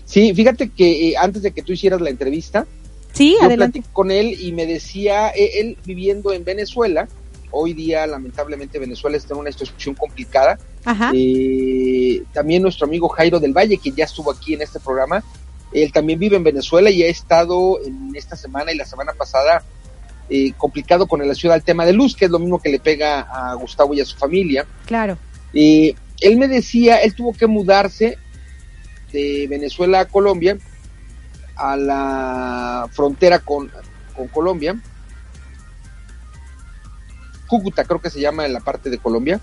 Sí, 0.06 0.34
fíjate 0.34 0.70
que 0.70 1.10
eh, 1.10 1.18
antes 1.18 1.42
de 1.42 1.52
que 1.52 1.62
tú 1.62 1.74
hicieras 1.74 2.02
la 2.02 2.10
entrevista, 2.10 2.66
sí, 3.14 3.34
yo 3.34 3.46
adelante. 3.46 3.80
platiqué 3.80 3.94
con 3.94 4.12
él 4.12 4.38
y 4.40 4.52
me 4.52 4.66
decía, 4.66 5.30
eh, 5.30 5.60
él 5.60 5.78
viviendo 5.86 6.32
en 6.32 6.44
Venezuela, 6.44 7.08
hoy 7.52 7.74
día 7.74 8.06
lamentablemente 8.06 8.80
Venezuela 8.80 9.18
está 9.18 9.34
en 9.34 9.40
una 9.42 9.52
situación 9.52 9.96
complicada. 9.96 10.60
Ajá. 10.84 11.12
Eh, 11.14 12.24
también 12.34 12.62
nuestro 12.62 12.86
amigo 12.86 13.08
Jairo 13.10 13.40
del 13.40 13.54
Valle, 13.54 13.78
que 13.78 13.92
ya 13.92 14.06
estuvo 14.06 14.32
aquí 14.32 14.54
en 14.54 14.62
este 14.62 14.80
programa, 14.80 15.24
él 15.74 15.92
también 15.92 16.20
vive 16.20 16.38
en 16.38 16.44
Venezuela 16.44 16.90
y 16.90 17.04
ha 17.04 17.08
estado 17.08 17.80
en 17.84 18.12
esta 18.16 18.36
semana 18.36 18.72
y 18.72 18.76
la 18.76 18.86
semana 18.86 19.14
pasada 19.14 19.64
eh, 20.30 20.54
complicado 20.58 21.08
con 21.08 21.20
relación 21.20 21.54
al 21.54 21.64
tema 21.64 21.86
de 21.86 21.94
luz, 21.94 22.16
que 22.16 22.26
es 22.26 22.32
lo 22.32 22.40
mismo 22.40 22.60
que 22.60 22.70
le 22.70 22.80
pega 22.80 23.22
a 23.22 23.54
Gustavo 23.56 23.94
y 23.94 24.02
a 24.02 24.06
su 24.06 24.18
familia. 24.18 24.66
Claro. 24.86 25.18
Eh, 25.54 25.96
él 26.20 26.38
me 26.38 26.48
decía, 26.48 26.98
él 26.98 27.14
tuvo 27.14 27.34
que 27.34 27.48
mudarse 27.48 28.18
de 29.12 29.48
Venezuela 29.50 30.02
a 30.02 30.06
Colombia, 30.06 30.58
a 31.56 31.78
la 31.78 32.90
frontera 32.92 33.40
con, 33.40 33.72
con 34.16 34.28
Colombia, 34.28 34.76
Cúcuta 37.48 37.84
creo 37.84 38.02
que 38.02 38.10
se 38.10 38.20
llama 38.20 38.46
en 38.46 38.54
la 38.54 38.60
parte 38.60 38.90
de 38.90 38.98
Colombia, 38.98 39.40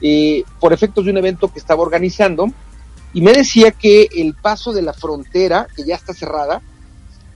eh, 0.00 0.44
por 0.60 0.72
efectos 0.72 1.04
de 1.04 1.10
un 1.10 1.16
evento 1.16 1.48
que 1.48 1.58
estaba 1.58 1.82
organizando, 1.82 2.46
y 3.12 3.22
me 3.22 3.32
decía 3.32 3.70
que 3.70 4.08
el 4.16 4.34
paso 4.34 4.72
de 4.72 4.82
la 4.82 4.92
frontera, 4.92 5.66
que 5.74 5.84
ya 5.84 5.94
está 5.94 6.12
cerrada, 6.12 6.60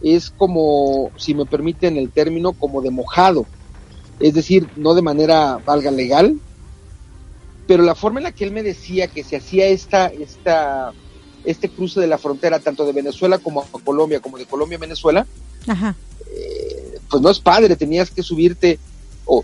es 0.02 0.30
como, 0.30 1.10
si 1.16 1.34
me 1.34 1.46
permiten 1.46 1.96
el 1.96 2.10
término, 2.10 2.52
como 2.52 2.82
de 2.82 2.90
mojado. 2.90 3.46
es 4.20 4.34
decir, 4.34 4.68
no 4.76 4.94
de 4.94 5.02
manera, 5.02 5.58
valga, 5.64 5.90
legal, 5.90 6.38
pero 7.66 7.82
la 7.82 7.94
forma 7.94 8.20
en 8.20 8.24
la 8.24 8.32
que 8.32 8.44
él 8.44 8.52
me 8.52 8.62
decía 8.62 9.08
que 9.08 9.24
se 9.24 9.36
hacía 9.36 9.66
esta, 9.66 10.06
esta, 10.06 10.92
este 11.44 11.68
cruce 11.68 12.00
de 12.00 12.06
la 12.06 12.18
frontera, 12.18 12.60
tanto 12.60 12.84
de 12.84 12.92
Venezuela 12.92 13.38
como 13.38 13.62
a 13.62 13.66
Colombia, 13.84 14.20
como 14.20 14.38
de 14.38 14.46
Colombia 14.46 14.78
a 14.78 14.80
Venezuela, 14.80 15.26
Ajá. 15.66 15.96
pues 17.08 17.22
no 17.22 17.30
es 17.30 17.40
padre, 17.40 17.76
tenías 17.76 18.10
que 18.10 18.22
subirte 18.22 18.78
o 19.24 19.42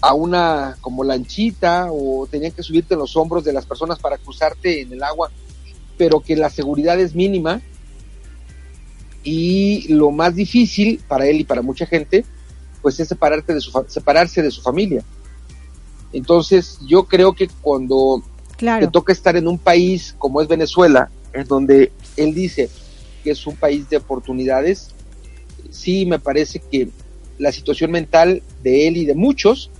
a 0.00 0.14
una 0.14 0.76
como 0.80 1.04
lanchita 1.04 1.88
o 1.90 2.26
tenías 2.30 2.54
que 2.54 2.62
subirte 2.62 2.94
en 2.94 3.00
los 3.00 3.16
hombros 3.16 3.44
de 3.44 3.52
las 3.52 3.66
personas 3.66 3.98
para 3.98 4.18
cruzarte 4.18 4.80
en 4.80 4.92
el 4.92 5.02
agua, 5.02 5.30
pero 5.98 6.20
que 6.20 6.36
la 6.36 6.50
seguridad 6.50 6.98
es 6.98 7.14
mínima 7.14 7.60
y 9.22 9.92
lo 9.92 10.10
más 10.10 10.34
difícil 10.34 11.00
para 11.06 11.26
él 11.26 11.40
y 11.40 11.44
para 11.44 11.62
mucha 11.62 11.86
gente, 11.86 12.24
pues 12.82 12.98
es 13.00 13.08
separarte 13.08 13.52
de 13.54 13.60
su 13.60 13.70
fa- 13.70 13.84
separarse 13.88 14.42
de 14.42 14.50
su 14.50 14.62
familia. 14.62 15.02
Entonces, 16.12 16.78
yo 16.86 17.04
creo 17.04 17.32
que 17.34 17.48
cuando 17.60 18.22
Claro. 18.56 18.86
te 18.86 18.92
toca 18.92 19.12
estar 19.12 19.36
en 19.36 19.46
un 19.48 19.58
país 19.58 20.14
como 20.18 20.40
es 20.42 20.48
Venezuela, 20.48 21.10
en 21.32 21.46
donde 21.46 21.92
él 22.16 22.34
dice 22.34 22.68
que 23.22 23.30
es 23.30 23.46
un 23.46 23.56
país 23.56 23.88
de 23.88 23.98
oportunidades, 23.98 24.88
sí 25.70 26.04
me 26.06 26.18
parece 26.18 26.58
que 26.70 26.88
la 27.38 27.52
situación 27.52 27.90
mental 27.90 28.42
de 28.62 28.88
él 28.88 28.96
y 28.96 29.06
de 29.06 29.14
muchos 29.14 29.70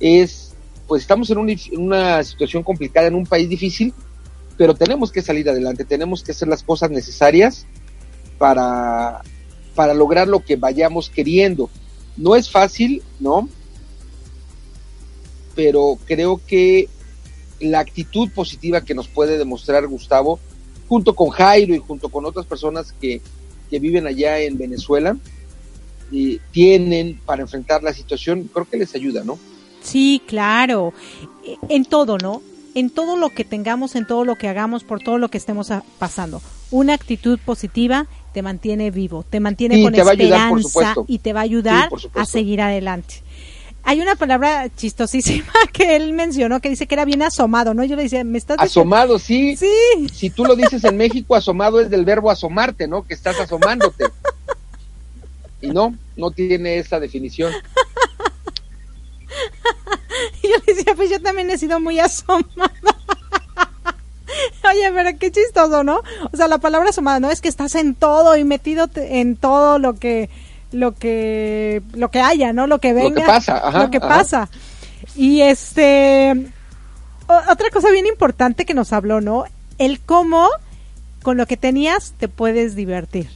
es, 0.00 0.52
pues 0.88 1.02
estamos 1.02 1.30
en, 1.30 1.38
un- 1.38 1.50
en 1.50 1.58
una 1.76 2.22
situación 2.24 2.62
complicada, 2.62 3.06
en 3.06 3.14
un 3.14 3.24
país 3.26 3.48
difícil, 3.48 3.94
pero 4.58 4.74
tenemos 4.74 5.12
que 5.12 5.22
salir 5.22 5.48
adelante, 5.48 5.84
tenemos 5.84 6.22
que 6.22 6.32
hacer 6.32 6.48
las 6.48 6.62
cosas 6.62 6.90
necesarias 6.90 7.66
para, 8.38 9.22
para 9.74 9.94
lograr 9.94 10.28
lo 10.28 10.40
que 10.44 10.56
vayamos 10.56 11.10
queriendo. 11.10 11.70
No 12.16 12.36
es 12.36 12.50
fácil, 12.50 13.02
¿no? 13.20 13.48
Pero 15.54 15.98
creo 16.06 16.40
que 16.46 16.88
la 17.60 17.80
actitud 17.80 18.30
positiva 18.30 18.82
que 18.82 18.94
nos 18.94 19.08
puede 19.08 19.38
demostrar 19.38 19.86
Gustavo, 19.86 20.38
junto 20.88 21.14
con 21.14 21.30
Jairo 21.30 21.74
y 21.74 21.78
junto 21.78 22.08
con 22.08 22.24
otras 22.26 22.46
personas 22.46 22.92
que, 23.00 23.20
que 23.70 23.78
viven 23.78 24.06
allá 24.06 24.38
en 24.40 24.58
Venezuela, 24.58 25.16
y 26.10 26.38
tienen 26.52 27.20
para 27.24 27.42
enfrentar 27.42 27.82
la 27.82 27.92
situación, 27.92 28.48
creo 28.52 28.68
que 28.68 28.76
les 28.76 28.94
ayuda, 28.94 29.24
¿no? 29.24 29.38
Sí, 29.82 30.22
claro. 30.26 30.92
En 31.68 31.84
todo, 31.84 32.18
¿no? 32.18 32.42
En 32.74 32.90
todo 32.90 33.16
lo 33.16 33.30
que 33.30 33.44
tengamos, 33.44 33.96
en 33.96 34.06
todo 34.06 34.24
lo 34.24 34.36
que 34.36 34.48
hagamos, 34.48 34.84
por 34.84 35.00
todo 35.00 35.18
lo 35.18 35.28
que 35.28 35.38
estemos 35.38 35.70
pasando. 35.98 36.42
Una 36.70 36.94
actitud 36.94 37.38
positiva 37.44 38.06
te 38.36 38.42
mantiene 38.42 38.90
vivo, 38.90 39.22
te 39.22 39.40
mantiene 39.40 39.76
Sí, 39.76 39.82
con 39.82 39.94
te 39.94 40.02
ayudar, 40.02 40.52
esperanza 40.58 41.00
y 41.08 41.20
te 41.20 41.32
va 41.32 41.40
a 41.40 41.44
ayudar 41.44 41.88
a 42.14 42.26
seguir 42.26 42.60
adelante. 42.60 43.22
Hay 43.82 44.02
una 44.02 44.14
palabra 44.14 44.68
chistosísima 44.68 45.50
que 45.72 45.96
él 45.96 46.12
mencionó 46.12 46.60
que 46.60 46.68
dice 46.68 46.86
que 46.86 46.96
era 46.96 47.06
bien 47.06 47.22
asomado, 47.22 47.72
¿no? 47.72 47.82
Yo 47.82 47.96
le 47.96 48.02
decía, 48.02 48.22
¿me 48.24 48.36
estás 48.36 48.58
diciendo- 48.58 48.80
Asomado, 48.82 49.18
sí. 49.18 49.56
Sí. 49.56 49.66
Si 50.12 50.28
tú 50.28 50.44
lo 50.44 50.54
dices 50.54 50.84
en 50.84 50.98
México, 50.98 51.34
asomado 51.34 51.80
es 51.80 51.88
del 51.88 52.04
verbo 52.04 52.30
asomarte, 52.30 52.86
¿no? 52.86 53.06
Que 53.06 53.14
estás 53.14 53.40
asomándote. 53.40 54.04
Y 55.62 55.68
no, 55.68 55.96
no 56.14 56.30
tiene 56.30 56.76
esa 56.76 57.00
definición. 57.00 57.54
Yo 60.42 60.50
le 60.66 60.74
decía, 60.74 60.94
pues 60.94 61.08
yo 61.08 61.22
también 61.22 61.48
he 61.50 61.56
sido 61.56 61.80
muy 61.80 61.98
asomada. 62.00 62.70
Oye, 64.70 64.90
pero 64.94 65.18
qué 65.18 65.30
chistoso, 65.30 65.84
¿no? 65.84 66.00
O 66.32 66.36
sea, 66.36 66.48
la 66.48 66.58
palabra 66.58 66.90
asomada, 66.90 67.20
¿no? 67.20 67.30
Es 67.30 67.40
que 67.40 67.48
estás 67.48 67.74
en 67.74 67.94
todo 67.94 68.36
y 68.36 68.44
metido 68.44 68.88
en 68.96 69.36
todo 69.36 69.78
lo 69.78 69.94
que, 69.94 70.28
lo 70.72 70.92
que, 70.94 71.82
lo 71.94 72.10
que 72.10 72.20
haya, 72.20 72.52
¿no? 72.52 72.66
Lo 72.66 72.78
que 72.78 72.92
Lo 72.92 72.98
que 73.00 73.04
venga. 73.14 73.26
pasa, 73.26 73.58
ajá, 73.66 73.82
Lo 73.84 73.90
que 73.90 73.98
ajá. 73.98 74.08
pasa. 74.08 74.48
Y 75.14 75.40
este, 75.42 76.46
otra 77.28 77.70
cosa 77.72 77.90
bien 77.90 78.06
importante 78.06 78.64
que 78.64 78.74
nos 78.74 78.92
habló, 78.92 79.20
¿no? 79.20 79.44
El 79.78 80.00
cómo 80.00 80.48
con 81.22 81.36
lo 81.36 81.46
que 81.46 81.56
tenías 81.56 82.14
te 82.18 82.28
puedes 82.28 82.74
divertir. 82.76 83.28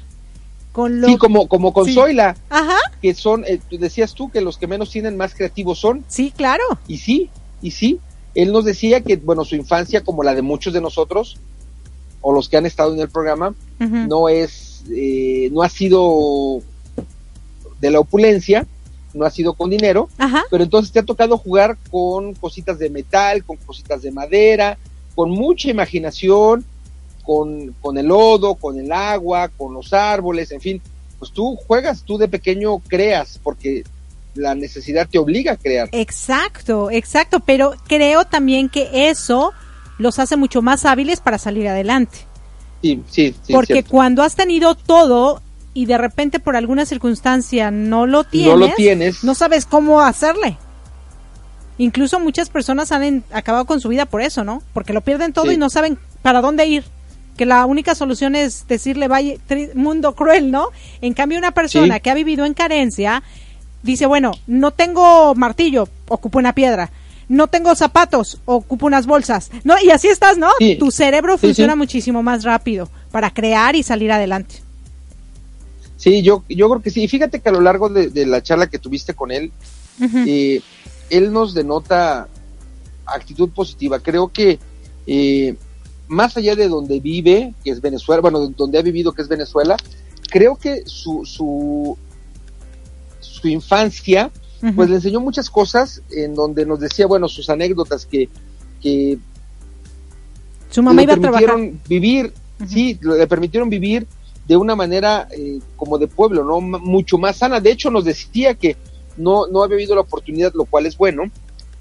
Con 0.73 1.01
lo 1.01 1.09
Sí, 1.09 1.17
como, 1.19 1.49
como 1.49 1.73
con 1.73 1.87
Sí. 1.87 1.95
Zoila, 1.95 2.37
Ajá, 2.49 2.77
que 3.03 3.13
son, 3.15 3.45
eh, 3.45 3.61
decías 3.73 4.15
tú 4.15 4.31
que 4.31 4.41
los 4.41 4.57
que 4.57 4.69
menos 4.69 4.89
tienen 4.91 5.17
más 5.17 5.35
creativos 5.35 5.81
son, 5.81 6.05
sí, 6.07 6.33
claro. 6.37 6.63
y 6.87 6.99
sí, 6.99 7.29
y 7.61 7.73
sí. 7.73 7.99
Él 8.43 8.53
nos 8.53 8.65
decía 8.65 9.03
que, 9.03 9.17
bueno, 9.17 9.45
su 9.45 9.55
infancia, 9.57 10.03
como 10.03 10.23
la 10.23 10.35
de 10.35 10.43
muchos 10.43 10.73
de 10.73 10.81
nosotros, 10.81 11.39
o 12.23 12.33
los 12.33 12.49
que 12.49 12.57
han 12.57 12.67
estado 12.67 12.95
en 12.95 13.01
el 13.01 13.09
programa, 13.09 13.55
no 13.79 14.29
es, 14.29 14.85
eh, 14.95 15.49
no 15.53 15.63
ha 15.63 15.69
sido 15.69 16.61
de 17.81 17.91
la 17.91 18.01
opulencia, 18.01 18.67
no 19.15 19.25
ha 19.25 19.31
sido 19.31 19.55
con 19.55 19.71
dinero, 19.71 20.09
Ajá. 20.19 20.45
pero 20.51 20.63
entonces 20.63 20.93
te 20.93 21.01
ha 21.01 21.05
tocado 21.05 21.39
jugar 21.39 21.77
con 21.91 22.35
cositas 22.35 22.79
de 22.79 22.91
metal, 22.91 23.45
con 23.45 23.57
cositas 23.57 24.03
de 24.03 24.13
madera, 24.13 24.79
con 25.15 25.31
mucha 25.31 25.71
imaginación, 25.71 26.65
con, 27.25 27.75
con 27.81 27.99
el 27.99 28.07
lodo, 28.07 28.55
con 28.55 28.79
el 28.79 28.93
agua, 28.93 29.49
con 29.49 29.75
los 29.75 29.93
árboles, 29.93 30.51
en 30.53 30.61
fin, 30.61 30.83
pues 31.19 31.33
tú 31.33 31.57
juegas, 31.57 32.03
tú 32.03 32.19
de 32.19 32.29
pequeño 32.29 32.79
creas, 32.81 33.39
porque 33.43 33.85
la 34.35 34.55
necesidad 34.55 35.09
te 35.09 35.19
obliga 35.19 35.53
a 35.53 35.57
crear. 35.57 35.89
Exacto, 35.93 36.91
exacto, 36.91 37.41
pero 37.41 37.75
creo 37.89 38.25
también 38.25 38.69
que 38.69 39.09
eso 39.11 39.53
los 39.99 40.19
hace 40.19 40.37
mucho 40.37 40.63
más 40.63 40.85
hábiles 40.85 41.21
para 41.21 41.39
salir 41.39 41.69
adelante. 41.69 42.19
Sí, 42.83 43.03
sí, 43.11 43.35
sí. 43.43 43.53
Porque 43.53 43.75
cierto. 43.75 43.91
cuando 43.91 44.23
has 44.23 44.35
tenido 44.37 44.75
todo 44.75 45.43
y 45.75 45.87
de 45.87 45.99
repente 45.99 46.41
por 46.41 46.57
alguna 46.57 46.87
circunstancia 46.87 47.71
no 47.71 48.07
lo 48.07 48.25
tienes, 48.25 48.51
No 48.53 48.57
lo 48.57 48.75
tienes. 48.75 49.23
no 49.25 49.35
sabes 49.35 49.67
cómo 49.67 50.01
hacerle. 50.01 50.57
Incluso 51.79 52.21
muchas 52.21 52.51
personas 52.51 52.93
han 52.93 53.03
en- 53.03 53.25
acabado 53.33 53.65
con 53.65 53.81
su 53.81 53.89
vida 53.89 54.07
por 54.07 54.21
eso, 54.23 54.45
¿no? 54.45 54.63
Porque 54.75 54.93
lo 54.93 55.01
pierden 55.01 55.33
todo 55.33 55.47
Sí. 55.47 55.55
y 55.55 55.57
no 55.57 55.71
saben 55.71 55.99
para 56.23 56.41
dónde 56.41 56.67
ir. 56.67 56.85
Que 57.37 57.47
la 57.47 57.65
única 57.65 57.95
solución 57.95 58.37
es 58.37 58.67
decirle, 58.69 59.09
vaya, 59.09 59.35
mundo 59.75 60.15
cruel, 60.15 60.51
¿no? 60.51 60.69
En 61.01 61.15
cambio, 61.15 61.39
una 61.39 61.53
persona 61.53 61.95
Sí. 61.95 62.01
que 62.03 62.11
ha 62.11 62.15
vivido 62.15 62.45
en 62.45 62.53
carencia 62.53 63.23
dice, 63.83 64.07
bueno, 64.07 64.33
no 64.47 64.71
tengo 64.71 65.35
martillo, 65.35 65.89
ocupo 66.09 66.39
una 66.39 66.55
piedra. 66.55 66.91
No 67.29 67.47
tengo 67.47 67.75
zapatos, 67.77 68.39
ocupo 68.45 68.87
unas 68.87 69.07
bolsas. 69.07 69.51
No, 69.63 69.75
y 69.81 69.91
así 69.91 70.09
estás, 70.09 70.37
¿no? 70.37 70.49
Sí. 70.59 70.77
Tu 70.81 70.91
cerebro 70.91 71.39
Sí, 71.39 71.47
funciona 71.47 71.75
sí. 71.75 71.79
muchísimo 71.79 72.23
más 72.25 72.43
rápido 72.43 72.89
para 73.13 73.31
crear 73.33 73.77
y 73.77 73.85
salir 73.85 74.11
adelante. 74.11 74.57
Sí, 75.97 76.23
yo, 76.23 76.43
yo 76.49 76.69
creo 76.69 76.83
que 76.83 76.91
sí. 76.91 77.03
Y 77.05 77.09
fíjate 77.09 77.41
que 77.41 77.49
a 77.49 77.53
lo 77.53 77.61
largo 77.61 77.89
de, 77.89 78.09
de 78.09 78.27
la 78.27 78.43
charla 78.43 78.69
que 78.69 78.79
tuviste 78.79 79.15
con 79.15 79.31
él, 79.31 79.53
eh, 80.27 80.61
él 81.11 81.33
nos 81.33 81.55
denota 81.55 82.27
actitud 83.07 83.51
positiva. 83.51 84.01
Creo 84.01 84.29
que 84.29 84.59
eh, 85.07 85.55
más 86.09 86.37
allá 86.37 86.57
de 86.57 86.69
donde 86.69 86.99
vive, 87.01 87.55
que 87.63 87.71
es 87.71 87.81
Venezuela, 87.81 88.23
bueno, 88.23 88.41
donde 88.49 88.79
ha 88.79 88.83
vivido, 88.83 89.13
que 89.13 89.23
es 89.23 89.29
Venezuela, 89.29 89.77
creo 90.31 90.57
que 90.57 90.83
su, 90.87 91.25
su, 91.25 91.97
su 93.41 93.49
infancia, 93.49 94.31
pues 94.77 94.91
le 94.91 94.97
enseñó 94.97 95.21
muchas 95.21 95.49
cosas 95.49 96.03
en 96.11 96.35
donde 96.35 96.67
nos 96.67 96.81
decía, 96.81 97.07
bueno, 97.07 97.29
sus 97.29 97.49
anécdotas 97.49 98.05
que, 98.07 98.29
que 98.83 99.19
Su 100.71 100.83
mamá 100.83 100.97
le 100.97 101.03
iba 101.05 101.15
a 101.15 101.17
trabajar. 101.21 101.47
permitieron 101.47 101.81
vivir, 101.89 102.33
sí, 102.69 102.99
le 103.01 103.27
permitieron 103.27 103.71
vivir 103.71 104.07
de 104.47 104.57
una 104.57 104.77
manera 104.77 105.29
eh, 105.31 105.61
como 105.77 105.97
de 105.99 106.09
pueblo, 106.09 106.45
¿no? 106.45 106.59
M- 106.59 106.79
mucho 106.79 107.17
más 107.19 107.37
sana. 107.39 107.61
De 107.61 107.71
hecho, 107.71 107.91
nos 107.91 108.05
decía 108.05 108.55
que 108.55 108.77
no, 109.17 109.47
no 109.47 109.63
había 109.63 109.77
habido 109.77 109.95
la 109.95 110.03
oportunidad, 110.03 110.53
lo 110.55 110.65
cual 110.67 110.87
es 110.87 110.97
bueno, 110.97 111.25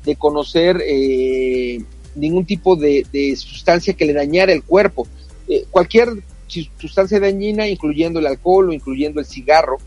de 0.05 0.16
conocer 0.16 0.82
eh, 0.88 1.84
ningún 2.16 2.45
tipo 2.45 2.76
de, 2.76 3.05
de 3.12 3.36
sustancia 3.36 3.93
que 3.93 4.05
le 4.05 4.14
dañara 4.14 4.53
el 4.53 4.64
cuerpo. 4.64 5.07
Eh, 5.47 5.66
cualquier 5.70 6.10
sus- 6.47 6.70
sustancia 6.80 7.20
dañina, 7.20 7.68
incluyendo 7.68 8.20
el 8.20 8.28
alcohol 8.28 8.70
o 8.70 8.74
incluyendo 8.74 9.20
el 9.20 9.26
cigarro, 9.26 9.78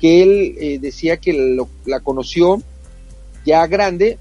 que 0.00 0.22
él 0.22 0.56
eh, 0.58 0.78
decía 0.80 1.16
que 1.18 1.32
lo- 1.32 1.68
la 1.86 2.00
conoció 2.00 2.62
ya 3.44 3.66
grande, 3.66 4.18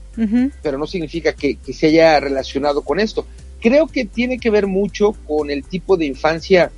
pero 0.62 0.78
no 0.78 0.86
significa 0.86 1.34
que, 1.34 1.56
que 1.56 1.74
se 1.74 1.88
haya 1.88 2.20
relacionado 2.20 2.82
con 2.84 3.00
esto. 3.00 3.26
Creo 3.62 3.88
que 3.88 4.06
tiene 4.06 4.38
que 4.38 4.50
ver 4.50 4.68
mucho 4.68 5.14
con 5.26 5.50
el 5.50 5.64
tipo 5.64 5.96
de 5.98 6.06
infancia 6.06 6.72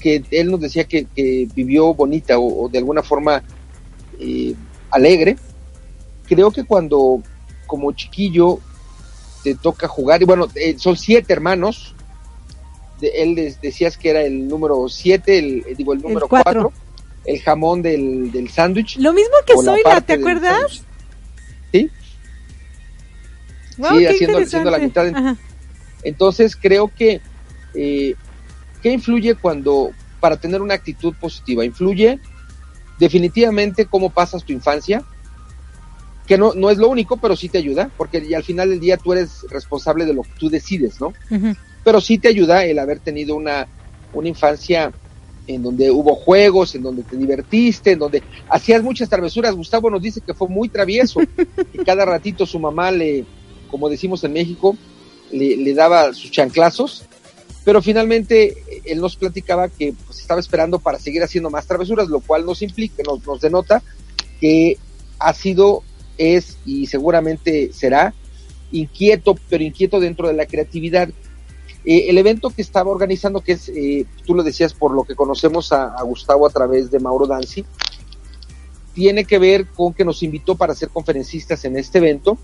que 0.00 0.22
él 0.30 0.50
nos 0.50 0.60
decía 0.60 0.84
que, 0.84 1.06
que 1.14 1.48
vivió 1.54 1.94
bonita 1.94 2.38
o, 2.38 2.64
o 2.64 2.68
de 2.68 2.78
alguna 2.78 3.02
forma 3.02 3.42
eh, 4.20 4.54
alegre. 4.90 5.36
Creo 6.26 6.50
que 6.50 6.64
cuando 6.64 7.22
como 7.66 7.92
chiquillo 7.92 8.58
te 9.42 9.54
toca 9.54 9.88
jugar, 9.88 10.20
y 10.22 10.24
bueno, 10.26 10.48
eh, 10.54 10.76
son 10.78 10.96
siete 10.96 11.32
hermanos, 11.32 11.94
de, 13.04 13.22
él 13.22 13.34
les 13.34 13.60
decías 13.60 13.96
que 13.96 14.10
era 14.10 14.22
el 14.22 14.48
número 14.48 14.88
siete, 14.88 15.38
el, 15.38 15.64
eh, 15.66 15.74
digo 15.76 15.92
el 15.92 16.00
número 16.00 16.28
cuatro. 16.28 16.62
cuatro, 16.62 16.72
el 17.24 17.40
jamón 17.40 17.82
del, 17.82 18.30
del 18.32 18.50
sándwich. 18.50 18.98
Lo 18.98 19.12
mismo 19.12 19.34
que 19.46 19.54
Zoila, 19.62 20.00
¿te 20.00 20.14
acuerdas? 20.14 20.82
Sí, 21.72 21.90
Wow, 23.76 23.98
sí, 23.98 24.06
haciendo, 24.06 24.38
haciendo 24.38 24.70
la 24.70 24.78
mitad. 24.78 25.36
Entonces 26.04 26.56
creo 26.56 26.92
que 26.94 27.20
eh, 27.74 28.14
¿qué 28.82 28.92
influye 28.92 29.34
cuando 29.34 29.90
para 30.20 30.36
tener 30.36 30.62
una 30.62 30.74
actitud 30.74 31.14
positiva? 31.20 31.64
Influye 31.64 32.20
definitivamente 32.98 33.86
cómo 33.86 34.10
pasas 34.10 34.44
tu 34.44 34.52
infancia, 34.52 35.02
que 36.26 36.38
no, 36.38 36.54
no 36.54 36.70
es 36.70 36.78
lo 36.78 36.88
único, 36.88 37.16
pero 37.16 37.36
sí 37.36 37.48
te 37.48 37.58
ayuda, 37.58 37.90
porque 37.96 38.18
y 38.18 38.34
al 38.34 38.44
final 38.44 38.70
del 38.70 38.80
día 38.80 38.96
tú 38.96 39.12
eres 39.12 39.44
responsable 39.50 40.06
de 40.06 40.14
lo 40.14 40.22
que 40.22 40.32
tú 40.38 40.48
decides, 40.48 41.00
¿no? 41.00 41.12
Pero 41.84 42.00
sí 42.00 42.18
te 42.18 42.28
ayuda 42.28 42.64
el 42.64 42.78
haber 42.78 42.98
tenido 42.98 43.36
una, 43.36 43.68
una 44.12 44.28
infancia 44.28 44.92
en 45.46 45.62
donde 45.62 45.90
hubo 45.90 46.14
juegos, 46.14 46.74
en 46.74 46.82
donde 46.82 47.02
te 47.02 47.16
divertiste, 47.16 47.92
en 47.92 47.98
donde 47.98 48.22
hacías 48.48 48.82
muchas 48.82 49.08
travesuras. 49.08 49.54
Gustavo 49.54 49.90
nos 49.90 50.02
dice 50.02 50.20
que 50.20 50.34
fue 50.34 50.48
muy 50.48 50.68
travieso, 50.68 51.20
y 51.72 51.78
cada 51.84 52.04
ratito 52.04 52.46
su 52.46 52.58
mamá 52.58 52.90
le, 52.90 53.24
como 53.70 53.88
decimos 53.88 54.24
en 54.24 54.32
México, 54.32 54.76
le, 55.30 55.74
daba 55.74 56.12
sus 56.14 56.30
chanclazos, 56.30 57.04
pero 57.64 57.82
finalmente 57.82 58.48
eh, 58.48 58.82
él 58.84 59.00
nos 59.00 59.16
platicaba 59.16 59.68
que 59.68 59.94
pues, 60.06 60.20
estaba 60.20 60.40
esperando 60.40 60.78
para 60.78 60.98
seguir 60.98 61.22
haciendo 61.22 61.50
más 61.50 61.66
travesuras, 61.66 62.08
lo 62.08 62.20
cual 62.20 62.46
nos 62.46 62.62
implica, 62.62 63.02
nos, 63.06 63.26
nos 63.26 63.40
denota 63.40 63.82
que 64.40 64.78
ha 65.18 65.32
sido, 65.34 65.82
es 66.16 66.56
y 66.64 66.86
seguramente 66.86 67.72
será 67.72 68.14
inquieto, 68.70 69.36
pero 69.48 69.64
inquieto 69.64 70.00
dentro 70.00 70.28
de 70.28 70.34
la 70.34 70.46
creatividad. 70.46 71.08
Eh, 71.84 72.06
el 72.08 72.18
evento 72.18 72.50
que 72.50 72.62
estaba 72.62 72.90
organizando, 72.90 73.40
que 73.40 73.52
es, 73.52 73.68
eh, 73.68 74.06
tú 74.26 74.34
lo 74.34 74.42
decías 74.42 74.72
por 74.72 74.92
lo 74.92 75.04
que 75.04 75.14
conocemos 75.14 75.72
a, 75.72 75.94
a 75.94 76.02
Gustavo 76.02 76.46
a 76.46 76.50
través 76.50 76.90
de 76.90 76.98
Mauro 76.98 77.26
Danzi, 77.26 77.64
tiene 78.94 79.24
que 79.24 79.38
ver 79.38 79.66
con 79.66 79.92
que 79.92 80.04
nos 80.04 80.22
invitó 80.22 80.54
para 80.54 80.74
ser 80.74 80.88
conferencistas 80.88 81.64
en 81.64 81.76
este 81.76 81.98
evento. 81.98 82.38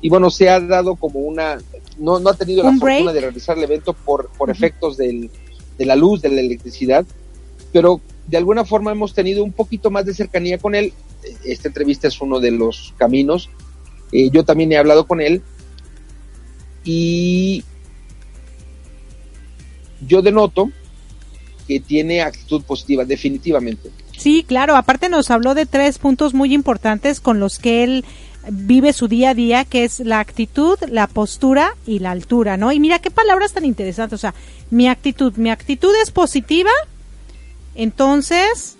Y 0.00 0.10
bueno, 0.10 0.30
se 0.30 0.50
ha 0.50 0.60
dado 0.60 0.96
como 0.96 1.20
una, 1.20 1.58
no, 1.98 2.18
no 2.18 2.30
ha 2.30 2.34
tenido 2.34 2.62
la 2.62 2.70
¿Un 2.70 2.78
fortuna 2.78 3.12
de 3.12 3.20
realizar 3.20 3.56
el 3.56 3.64
evento 3.64 3.94
por, 3.94 4.28
por 4.36 4.50
efectos 4.50 4.98
del, 4.98 5.30
de 5.78 5.86
la 5.86 5.96
luz, 5.96 6.20
de 6.20 6.28
la 6.28 6.40
electricidad, 6.40 7.06
pero 7.72 8.00
de 8.26 8.36
alguna 8.36 8.64
forma 8.64 8.92
hemos 8.92 9.14
tenido 9.14 9.42
un 9.42 9.52
poquito 9.52 9.90
más 9.90 10.04
de 10.04 10.14
cercanía 10.14 10.58
con 10.58 10.74
él. 10.74 10.92
Esta 11.44 11.68
entrevista 11.68 12.08
es 12.08 12.20
uno 12.20 12.38
de 12.38 12.50
los 12.50 12.94
caminos. 12.96 13.50
Eh, 14.12 14.30
yo 14.30 14.44
también 14.44 14.72
he 14.72 14.76
hablado 14.76 15.06
con 15.06 15.20
él. 15.20 15.42
Y 16.84 17.64
yo 20.06 20.22
denoto 20.22 20.70
que 21.66 21.80
tiene 21.80 22.20
actitud 22.22 22.62
positiva, 22.62 23.04
definitivamente. 23.04 23.90
Sí, 24.16 24.44
claro, 24.46 24.76
aparte 24.76 25.08
nos 25.08 25.30
habló 25.30 25.54
de 25.54 25.66
tres 25.66 25.98
puntos 25.98 26.34
muy 26.34 26.52
importantes 26.54 27.20
con 27.20 27.40
los 27.40 27.58
que 27.58 27.84
él 27.84 28.04
vive 28.50 28.92
su 28.92 29.08
día 29.08 29.30
a 29.30 29.34
día, 29.34 29.64
que 29.64 29.84
es 29.84 30.00
la 30.00 30.20
actitud, 30.20 30.78
la 30.88 31.06
postura 31.06 31.74
y 31.86 32.00
la 32.00 32.10
altura, 32.10 32.56
¿no? 32.56 32.72
Y 32.72 32.80
mira 32.80 32.98
qué 32.98 33.10
palabras 33.10 33.52
tan 33.52 33.64
interesantes, 33.64 34.18
o 34.18 34.20
sea, 34.20 34.34
mi 34.70 34.88
actitud, 34.88 35.32
mi 35.36 35.50
actitud 35.50 35.92
es 36.02 36.10
positiva, 36.10 36.70
entonces 37.74 38.73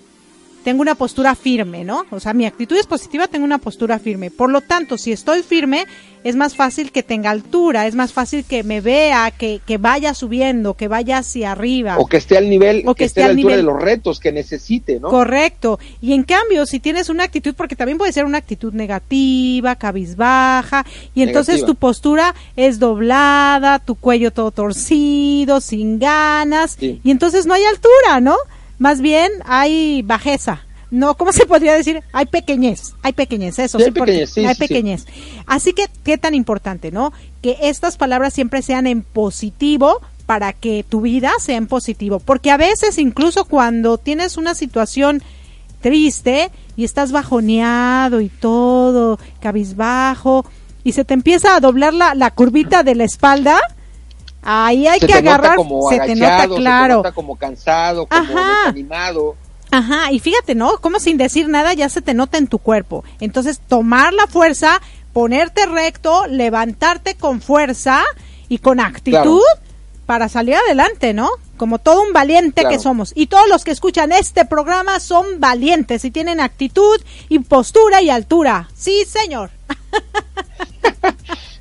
tengo 0.65 0.81
una 0.81 0.95
postura 0.95 1.35
firme, 1.35 1.85
¿no? 1.85 2.07
O 2.11 2.19
sea, 2.21 2.33
mi 2.33 2.47
actitud 2.47 2.77
es 2.77 2.87
positiva, 2.87 3.29
tengo 3.29 3.45
una 3.45 3.59
postura 3.59 3.99
firme. 3.99 4.31
Por 4.31 4.51
lo 4.51 4.62
tanto, 4.62 4.97
si 4.97 5.12
estoy 5.12 5.43
firme, 5.43 5.85
es 6.25 6.37
más 6.37 6.57
fácil 6.57 6.91
que 6.91 7.03
tenga 7.03 7.29
altura, 7.31 7.87
es 7.87 7.95
más 7.95 8.15
fácil 8.15 8.45
que 8.45 8.62
me 8.65 8.81
vea, 8.81 9.31
que, 9.31 9.61
que 9.67 9.77
vaya 9.77 10.15
subiendo, 10.15 10.73
que 10.73 10.89
vaya 10.89 11.19
hacia 11.19 11.53
arriba. 11.53 11.99
O 11.99 12.07
que 12.07 12.17
esté 12.17 12.39
al 12.39 12.49
nivel, 12.49 12.83
O 12.87 12.95
que, 12.95 13.01
que 13.01 13.05
esté 13.05 13.21
esté 13.21 13.23
a 13.23 13.27
la 13.27 13.31
al 13.33 13.37
altura 13.37 13.57
nivel. 13.57 13.67
de 13.67 13.73
los 13.73 13.83
retos 13.83 14.21
que 14.21 14.33
necesite, 14.33 14.99
¿no? 15.01 15.11
Correcto. 15.11 15.79
Y 16.01 16.15
en 16.15 16.23
cambio, 16.23 16.65
si 16.65 16.81
tienes 16.81 17.11
una 17.11 17.25
actitud, 17.25 17.55
porque 17.55 17.77
también 17.77 17.99
puede 17.99 18.12
ser 18.15 18.25
una 18.25 18.39
actitud 18.39 18.73
negativa, 18.73 19.77
cabizbaja, 19.77 20.87
y 21.15 21.23
entonces 21.23 21.57
Negativa. 21.57 21.67
tu 21.67 21.75
postura 21.79 22.35
es 22.57 22.79
doblada, 22.79 23.81
tu 23.81 23.95
cuello 23.97 24.31
todo 24.31 24.51
torcido, 24.51 25.61
sin 25.61 25.99
ganas, 25.99 26.77
Sí. 26.81 27.01
y 27.05 27.11
entonces 27.11 27.45
no 27.45 27.53
hay 27.53 27.65
altura, 27.65 28.21
¿no? 28.21 28.37
Más 28.85 29.01
bien 29.01 29.32
hay 29.47 30.03
bajeza. 30.03 30.61
No, 30.91 31.16
¿cómo 31.16 31.32
se 31.32 31.47
podría 31.47 31.72
decir? 31.72 32.03
Hay 32.12 32.26
pequeñez, 32.26 32.93
hay 33.03 33.14
pequeñez, 33.14 33.59
eso 33.59 33.78
Sí, 33.78 33.85
hay 33.87 33.91
porque 33.93 34.12
pequeñez, 34.12 34.30
sí, 34.30 34.41
hay 34.45 34.55
sí, 34.55 34.61
sí. 34.61 34.68
pequeñez. 34.68 35.07
Así 35.47 35.72
que, 35.72 35.87
qué 36.05 36.18
tan 36.18 36.35
importante, 36.35 36.93
¿no? 36.93 37.11
Que 37.41 37.57
estas 37.62 37.97
palabras 37.97 38.35
siempre 38.35 38.61
sean 38.61 38.87
en 38.87 39.01
positivo 39.01 40.03
para 40.26 40.53
que 40.53 40.85
tu 40.87 41.01
vida 41.01 41.32
sea 41.41 41.57
en 41.57 41.66
positivo. 41.66 42.20
Porque 42.20 42.51
a 42.51 42.59
veces, 42.59 42.99
incluso 42.99 43.47
cuando 43.47 43.97
tienes 43.97 44.37
una 44.37 44.55
situación 44.55 45.22
triste 45.80 46.51
y 46.76 46.85
estás 46.85 47.11
bajoneado 47.11 48.20
y 48.20 48.28
todo, 48.28 49.18
cabizbajo, 49.41 50.45
y 50.85 50.93
se 50.93 51.07
te 51.07 51.14
empieza 51.14 51.57
a 51.57 51.61
doblar 51.61 51.95
la, 51.95 52.14
la 52.14 52.32
curvita 52.32 52.82
de 52.82 52.97
la 52.97 53.05
espalda, 53.05 53.59
ahí 54.45 54.87
hay 54.87 55.01
se 55.01 55.07
que 55.07 55.13
te 55.15 55.23
nota 55.23 55.35
agarrar, 55.37 55.57
como 55.57 55.89
se 55.91 55.99
te 56.01 56.15
nota 56.15 56.47
claro. 56.49 56.55
se 56.55 56.89
te 56.89 56.95
nota 56.97 57.13
como 57.13 57.37
cansado, 57.37 58.07
como 58.07 58.23
Ajá. 58.23 58.59
desanimado. 58.67 59.37
Ajá, 59.71 60.13
y 60.13 60.21
fíjate, 60.21 60.55
¿no? 60.55 60.79
Como 60.81 61.01
sin 61.01 61.17
decir 61.17 61.49
nada 61.49 61.73
ya 61.75 61.89
se 61.89 62.01
te 62.03 62.15
nota 62.15 62.39
en 62.39 62.47
tu 62.47 62.59
cuerpo. 62.59 63.03
Entonces, 63.21 63.61
tomar 63.67 64.13
la 64.13 64.27
fuerza, 64.29 64.81
ponerte 65.13 65.67
recto, 65.67 66.27
levantarte 66.29 67.17
con 67.17 67.41
fuerza 67.41 68.03
y 68.49 68.59
con 68.59 68.79
actitud 68.79 69.21
Claro. 69.21 69.41
para 70.07 70.29
salir 70.29 70.55
adelante, 70.55 71.13
¿no? 71.13 71.29
Como 71.57 71.79
todo 71.79 72.03
un 72.03 72.13
valiente 72.13 72.61
Claro. 72.63 72.77
que 72.77 72.83
somos. 72.83 73.13
Y 73.17 73.27
todos 73.27 73.49
los 73.49 73.65
que 73.65 73.71
escuchan 73.73 74.13
este 74.13 74.45
programa 74.45 75.01
son 75.01 75.41
valientes 75.41 76.05
y 76.05 76.11
tienen 76.11 76.41
actitud 76.41 77.01
y 77.29 77.39
postura 77.41 78.01
y 78.03 78.11
altura. 78.11 78.69
Sí, 78.77 79.05
señor. 79.07 79.51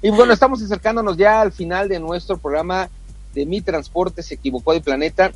Y 0.03 0.09
bueno, 0.09 0.33
estamos 0.33 0.61
acercándonos 0.61 1.15
ya 1.15 1.39
al 1.39 1.53
final 1.53 1.87
de 1.87 1.97
nuestro 1.97 2.37
programa 2.37 2.89
de 3.33 3.45
Mi 3.45 3.61
Transporte 3.61 4.21
se 4.21 4.35
equivocó 4.35 4.73
de 4.73 4.81
planeta. 4.81 5.31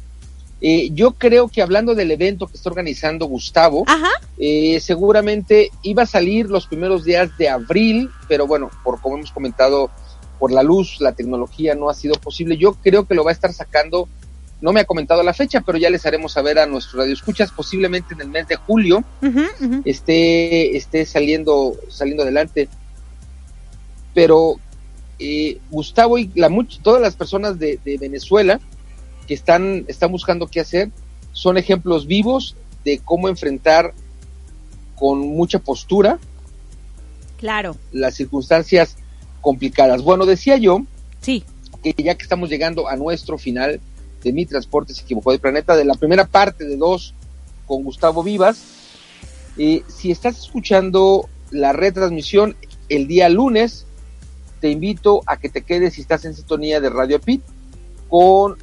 Eh, 0.59 0.89
yo 0.91 1.13
creo 1.13 1.47
que 1.47 1.61
hablando 1.61 1.95
del 1.95 2.11
evento 2.11 2.47
que 2.47 2.57
está 2.57 2.69
organizando 2.69 3.27
Gustavo, 3.27 3.85
eh, 4.37 4.79
seguramente 4.81 5.71
iba 5.83 6.03
a 6.03 6.05
salir 6.05 6.49
los 6.49 6.67
primeros 6.67 7.05
días 7.05 7.29
de 7.37 7.47
abril, 7.47 8.09
pero 8.27 8.45
bueno, 8.45 8.69
por 8.83 8.99
como 8.99 9.15
hemos 9.15 9.31
comentado, 9.31 9.89
por 10.37 10.51
la 10.51 10.63
luz, 10.63 10.97
la 10.99 11.13
tecnología 11.13 11.73
no 11.73 11.89
ha 11.89 11.93
sido 11.93 12.15
posible. 12.15 12.57
Yo 12.57 12.73
creo 12.73 13.07
que 13.07 13.15
lo 13.15 13.23
va 13.23 13.31
a 13.31 13.33
estar 13.33 13.53
sacando, 13.53 14.09
no 14.59 14.73
me 14.73 14.81
ha 14.81 14.85
comentado 14.85 15.23
la 15.23 15.33
fecha, 15.33 15.61
pero 15.61 15.77
ya 15.77 15.89
les 15.89 16.05
haremos 16.05 16.33
saber 16.33 16.59
a 16.59 16.65
nuestros 16.65 16.95
radioescuchas, 16.95 17.51
posiblemente 17.53 18.15
en 18.15 18.19
el 18.19 18.27
mes 18.27 18.49
de 18.49 18.57
julio 18.57 19.01
esté, 19.85 20.75
esté 20.75 21.05
saliendo, 21.05 21.73
saliendo 21.87 22.23
adelante. 22.23 22.67
Pero 24.17 24.55
eh, 25.19 25.59
Gustavo 25.69 26.17
y 26.17 26.31
la, 26.33 26.49
much- 26.49 26.79
todas 26.81 26.99
las 26.99 27.15
personas 27.15 27.59
de, 27.59 27.79
de 27.85 27.99
Venezuela 27.99 28.59
que 29.27 29.35
están, 29.35 29.85
están 29.87 30.11
buscando 30.11 30.47
qué 30.47 30.59
hacer 30.59 30.89
son 31.33 31.55
ejemplos 31.55 32.07
vivos 32.07 32.55
de 32.83 32.97
cómo 32.97 33.29
enfrentar 33.29 33.93
con 34.95 35.19
mucha 35.19 35.59
postura 35.59 36.17
Claro. 37.37 37.75
las 37.91 38.15
circunstancias 38.15 38.95
complicadas. 39.41 40.01
Bueno, 40.01 40.25
decía 40.25 40.57
yo 40.57 40.81
Sí. 41.21 41.43
que 41.83 41.93
ya 42.01 42.15
que 42.15 42.23
estamos 42.23 42.49
llegando 42.49 42.87
a 42.87 42.95
nuestro 42.95 43.37
final 43.37 43.79
de 44.23 44.33
Mi 44.33 44.47
Transporte 44.47 44.95
se 44.95 45.03
equivocó 45.03 45.31
de 45.31 45.37
planeta, 45.37 45.75
de 45.75 45.85
la 45.85 45.93
primera 45.93 46.25
parte 46.25 46.65
de 46.65 46.75
dos 46.75 47.13
con 47.67 47.83
Gustavo 47.83 48.23
Vivas, 48.23 48.63
eh, 49.59 49.83
si 49.87 50.09
estás 50.09 50.39
escuchando 50.39 51.29
la 51.51 51.71
retransmisión 51.71 52.55
el 52.89 53.07
día 53.07 53.29
lunes, 53.29 53.83
te 54.59 54.69
invito 54.69 55.21
a 55.25 55.37
que 55.37 55.49
te 55.49 55.61
quedes 55.61 55.95
si 55.95 56.01
estás 56.01 56.25
en 56.25 56.35
sintonía 56.35 56.79
de 56.81 56.89
Radio 56.89 57.19
Pit 57.19 57.41
con 58.09 58.57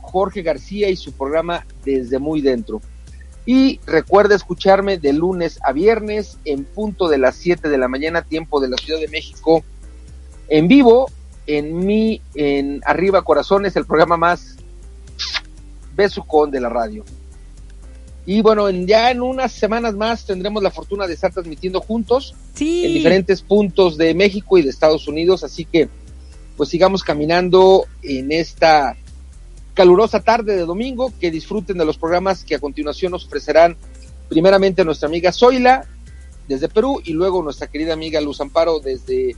Jorge 0.00 0.42
García 0.42 0.88
y 0.90 0.96
su 0.96 1.12
programa 1.12 1.66
Desde 1.84 2.18
Muy 2.18 2.40
Dentro. 2.40 2.80
Y 3.44 3.80
recuerda 3.86 4.36
escucharme 4.36 4.98
de 4.98 5.12
lunes 5.12 5.58
a 5.64 5.72
viernes 5.72 6.38
en 6.44 6.64
punto 6.64 7.08
de 7.08 7.18
las 7.18 7.36
7 7.36 7.68
de 7.68 7.78
la 7.78 7.88
mañana, 7.88 8.22
tiempo 8.22 8.60
de 8.60 8.68
la 8.68 8.76
Ciudad 8.76 9.00
de 9.00 9.08
México, 9.08 9.64
en 10.48 10.68
vivo, 10.68 11.10
en 11.46 11.84
mi, 11.84 12.20
en 12.34 12.80
Arriba 12.84 13.22
Corazones, 13.22 13.74
el 13.74 13.84
programa 13.84 14.16
más 14.16 14.56
besucón 15.94 16.50
de 16.50 16.60
la 16.60 16.68
radio. 16.68 17.04
Y 18.24 18.40
bueno, 18.40 18.68
en, 18.68 18.86
ya 18.86 19.10
en 19.10 19.20
unas 19.20 19.52
semanas 19.52 19.94
más 19.94 20.24
tendremos 20.26 20.62
la 20.62 20.70
fortuna 20.70 21.06
de 21.06 21.14
estar 21.14 21.32
transmitiendo 21.32 21.80
juntos 21.80 22.34
Sí. 22.54 22.84
en 22.84 22.94
diferentes 22.94 23.42
puntos 23.42 23.96
de 23.96 24.14
México 24.14 24.58
y 24.58 24.62
de 24.62 24.70
Estados 24.70 25.08
Unidos, 25.08 25.42
así 25.42 25.64
que 25.64 25.88
pues 26.56 26.68
sigamos 26.68 27.02
caminando 27.02 27.86
en 28.02 28.30
esta 28.30 28.96
calurosa 29.74 30.20
tarde 30.20 30.54
de 30.54 30.66
domingo, 30.66 31.12
que 31.18 31.30
disfruten 31.30 31.78
de 31.78 31.84
los 31.84 31.96
programas 31.96 32.44
que 32.44 32.54
a 32.54 32.58
continuación 32.60 33.10
nos 33.12 33.24
ofrecerán 33.24 33.76
primeramente 34.28 34.84
nuestra 34.84 35.08
amiga 35.08 35.32
Zoila 35.32 35.86
desde 36.46 36.68
Perú 36.68 37.00
y 37.04 37.12
luego 37.14 37.42
nuestra 37.42 37.66
querida 37.68 37.94
amiga 37.94 38.20
Luz 38.20 38.40
Amparo 38.40 38.80
desde 38.80 39.34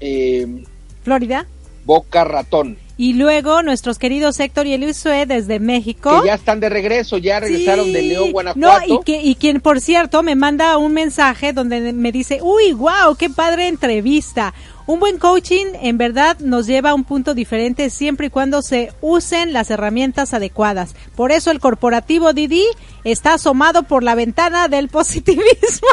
eh, 0.00 0.64
Florida. 1.02 1.46
Boca 1.84 2.24
Ratón. 2.24 2.78
Y 2.96 3.14
luego 3.14 3.62
nuestros 3.62 3.98
queridos 3.98 4.38
Héctor 4.38 4.66
y 4.66 4.74
Elisue 4.74 5.26
desde 5.26 5.58
México. 5.58 6.20
Que 6.22 6.28
ya 6.28 6.34
están 6.34 6.60
de 6.60 6.68
regreso, 6.68 7.18
ya 7.18 7.40
regresaron 7.40 7.92
de 7.92 8.02
León, 8.02 8.30
Guanajuato. 8.30 8.86
No, 8.86 9.00
y, 9.00 9.02
que, 9.04 9.20
y 9.20 9.34
quien, 9.34 9.60
por 9.60 9.80
cierto, 9.80 10.22
me 10.22 10.36
manda 10.36 10.76
un 10.76 10.92
mensaje 10.92 11.52
donde 11.52 11.92
me 11.92 12.12
dice, 12.12 12.38
uy, 12.40 12.72
wow, 12.72 13.16
qué 13.18 13.30
padre 13.30 13.66
entrevista. 13.66 14.54
Un 14.86 15.00
buen 15.00 15.18
coaching 15.18 15.66
en 15.80 15.98
verdad 15.98 16.38
nos 16.40 16.66
lleva 16.66 16.90
a 16.90 16.94
un 16.94 17.04
punto 17.04 17.34
diferente 17.34 17.88
siempre 17.90 18.26
y 18.26 18.30
cuando 18.30 18.62
se 18.62 18.92
usen 19.00 19.52
las 19.52 19.70
herramientas 19.70 20.34
adecuadas. 20.34 20.94
Por 21.16 21.32
eso 21.32 21.50
el 21.50 21.58
corporativo 21.58 22.32
Didi 22.32 22.66
está 23.02 23.34
asomado 23.34 23.84
por 23.84 24.04
la 24.04 24.14
ventana 24.14 24.68
del 24.68 24.88
positivismo. 24.88 25.88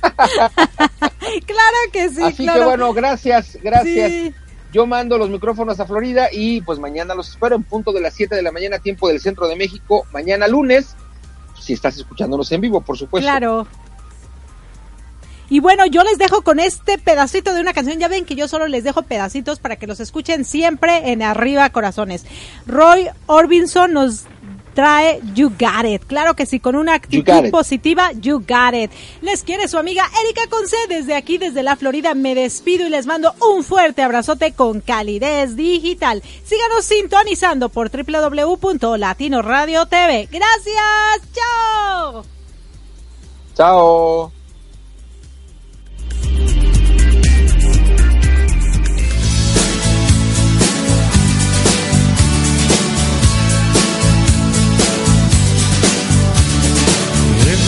claro 1.46 1.78
que 1.92 2.08
sí. 2.08 2.22
Así 2.22 2.46
que 2.46 2.64
bueno, 2.64 2.92
gracias, 2.94 3.58
gracias. 3.62 4.32
Yo 4.72 4.86
mando 4.86 5.16
los 5.16 5.30
micrófonos 5.30 5.80
a 5.80 5.86
Florida 5.86 6.28
y 6.30 6.60
pues 6.60 6.78
mañana 6.78 7.14
los 7.14 7.30
espero 7.30 7.56
en 7.56 7.62
punto 7.62 7.92
de 7.92 8.00
las 8.00 8.14
7 8.14 8.34
de 8.34 8.42
la 8.42 8.52
mañana, 8.52 8.78
tiempo 8.78 9.08
del 9.08 9.20
centro 9.20 9.48
de 9.48 9.56
México, 9.56 10.06
mañana 10.12 10.46
lunes, 10.46 10.94
si 11.58 11.72
estás 11.72 11.96
escuchándonos 11.96 12.50
en 12.52 12.60
vivo, 12.60 12.80
por 12.80 12.98
supuesto. 12.98 13.28
Claro. 13.28 13.66
Y 15.50 15.60
bueno, 15.60 15.86
yo 15.86 16.02
les 16.04 16.18
dejo 16.18 16.42
con 16.42 16.60
este 16.60 16.98
pedacito 16.98 17.54
de 17.54 17.62
una 17.62 17.72
canción. 17.72 17.98
Ya 17.98 18.08
ven 18.08 18.26
que 18.26 18.34
yo 18.34 18.48
solo 18.48 18.68
les 18.68 18.84
dejo 18.84 19.02
pedacitos 19.02 19.58
para 19.58 19.76
que 19.76 19.86
los 19.86 19.98
escuchen 20.00 20.44
siempre 20.44 21.10
en 21.10 21.22
Arriba 21.22 21.70
Corazones. 21.70 22.26
Roy 22.66 23.08
Orbison 23.26 23.92
nos 23.92 24.24
trae 24.78 25.20
You 25.34 25.50
Got 25.58 25.86
It. 25.86 26.04
Claro 26.04 26.36
que 26.36 26.46
sí, 26.46 26.60
con 26.60 26.76
una 26.76 26.94
actitud 26.94 27.50
positiva, 27.50 28.12
You 28.12 28.38
Got 28.38 28.74
It. 28.74 28.92
Les 29.22 29.42
quiere 29.42 29.66
su 29.66 29.76
amiga 29.76 30.08
Erika 30.22 30.42
Conce 30.48 30.76
desde 30.88 31.16
aquí, 31.16 31.36
desde 31.36 31.64
la 31.64 31.74
Florida. 31.74 32.14
Me 32.14 32.36
despido 32.36 32.86
y 32.86 32.88
les 32.88 33.04
mando 33.04 33.34
un 33.40 33.64
fuerte 33.64 34.02
abrazote 34.02 34.52
con 34.52 34.80
calidez 34.80 35.56
digital. 35.56 36.22
Síganos 36.44 36.84
sintonizando 36.84 37.70
por 37.70 37.90
www.latinoradio 37.90 39.86
TV. 39.86 40.28
Gracias, 40.30 41.22
chao. 41.34 42.24
Chao. 43.56 44.37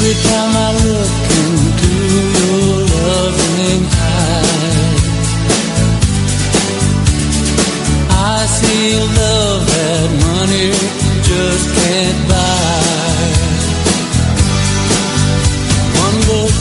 Every 0.03 0.17
time 0.23 0.53
I 0.57 0.71
look 0.87 1.13
into 1.45 1.93
your 2.39 2.73
loving 2.89 3.85
eyes, 3.85 5.29
I 8.09 8.47
see 8.47 8.97
love 8.97 9.61
that 9.77 10.09
money 10.25 10.73
just 11.29 11.67
can't 11.77 12.21
buy. 12.33 13.29
One 16.01 16.19
look 16.33 16.57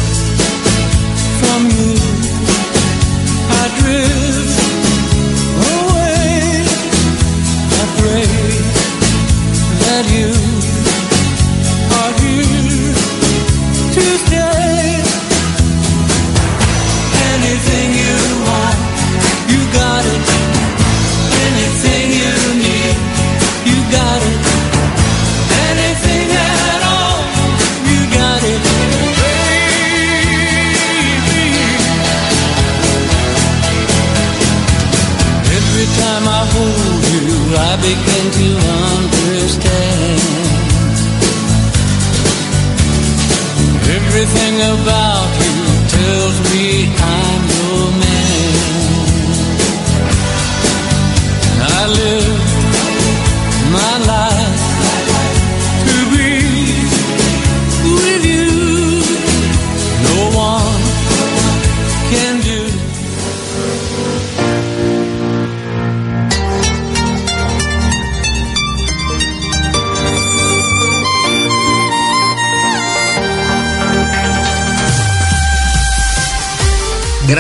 from 1.39 1.61
you, 1.77 1.95
I 3.55 3.63
drift 3.79 4.59
away. 5.71 6.67
I 7.71 7.83
pray 7.99 8.27
that 9.79 10.03
you 10.11 10.48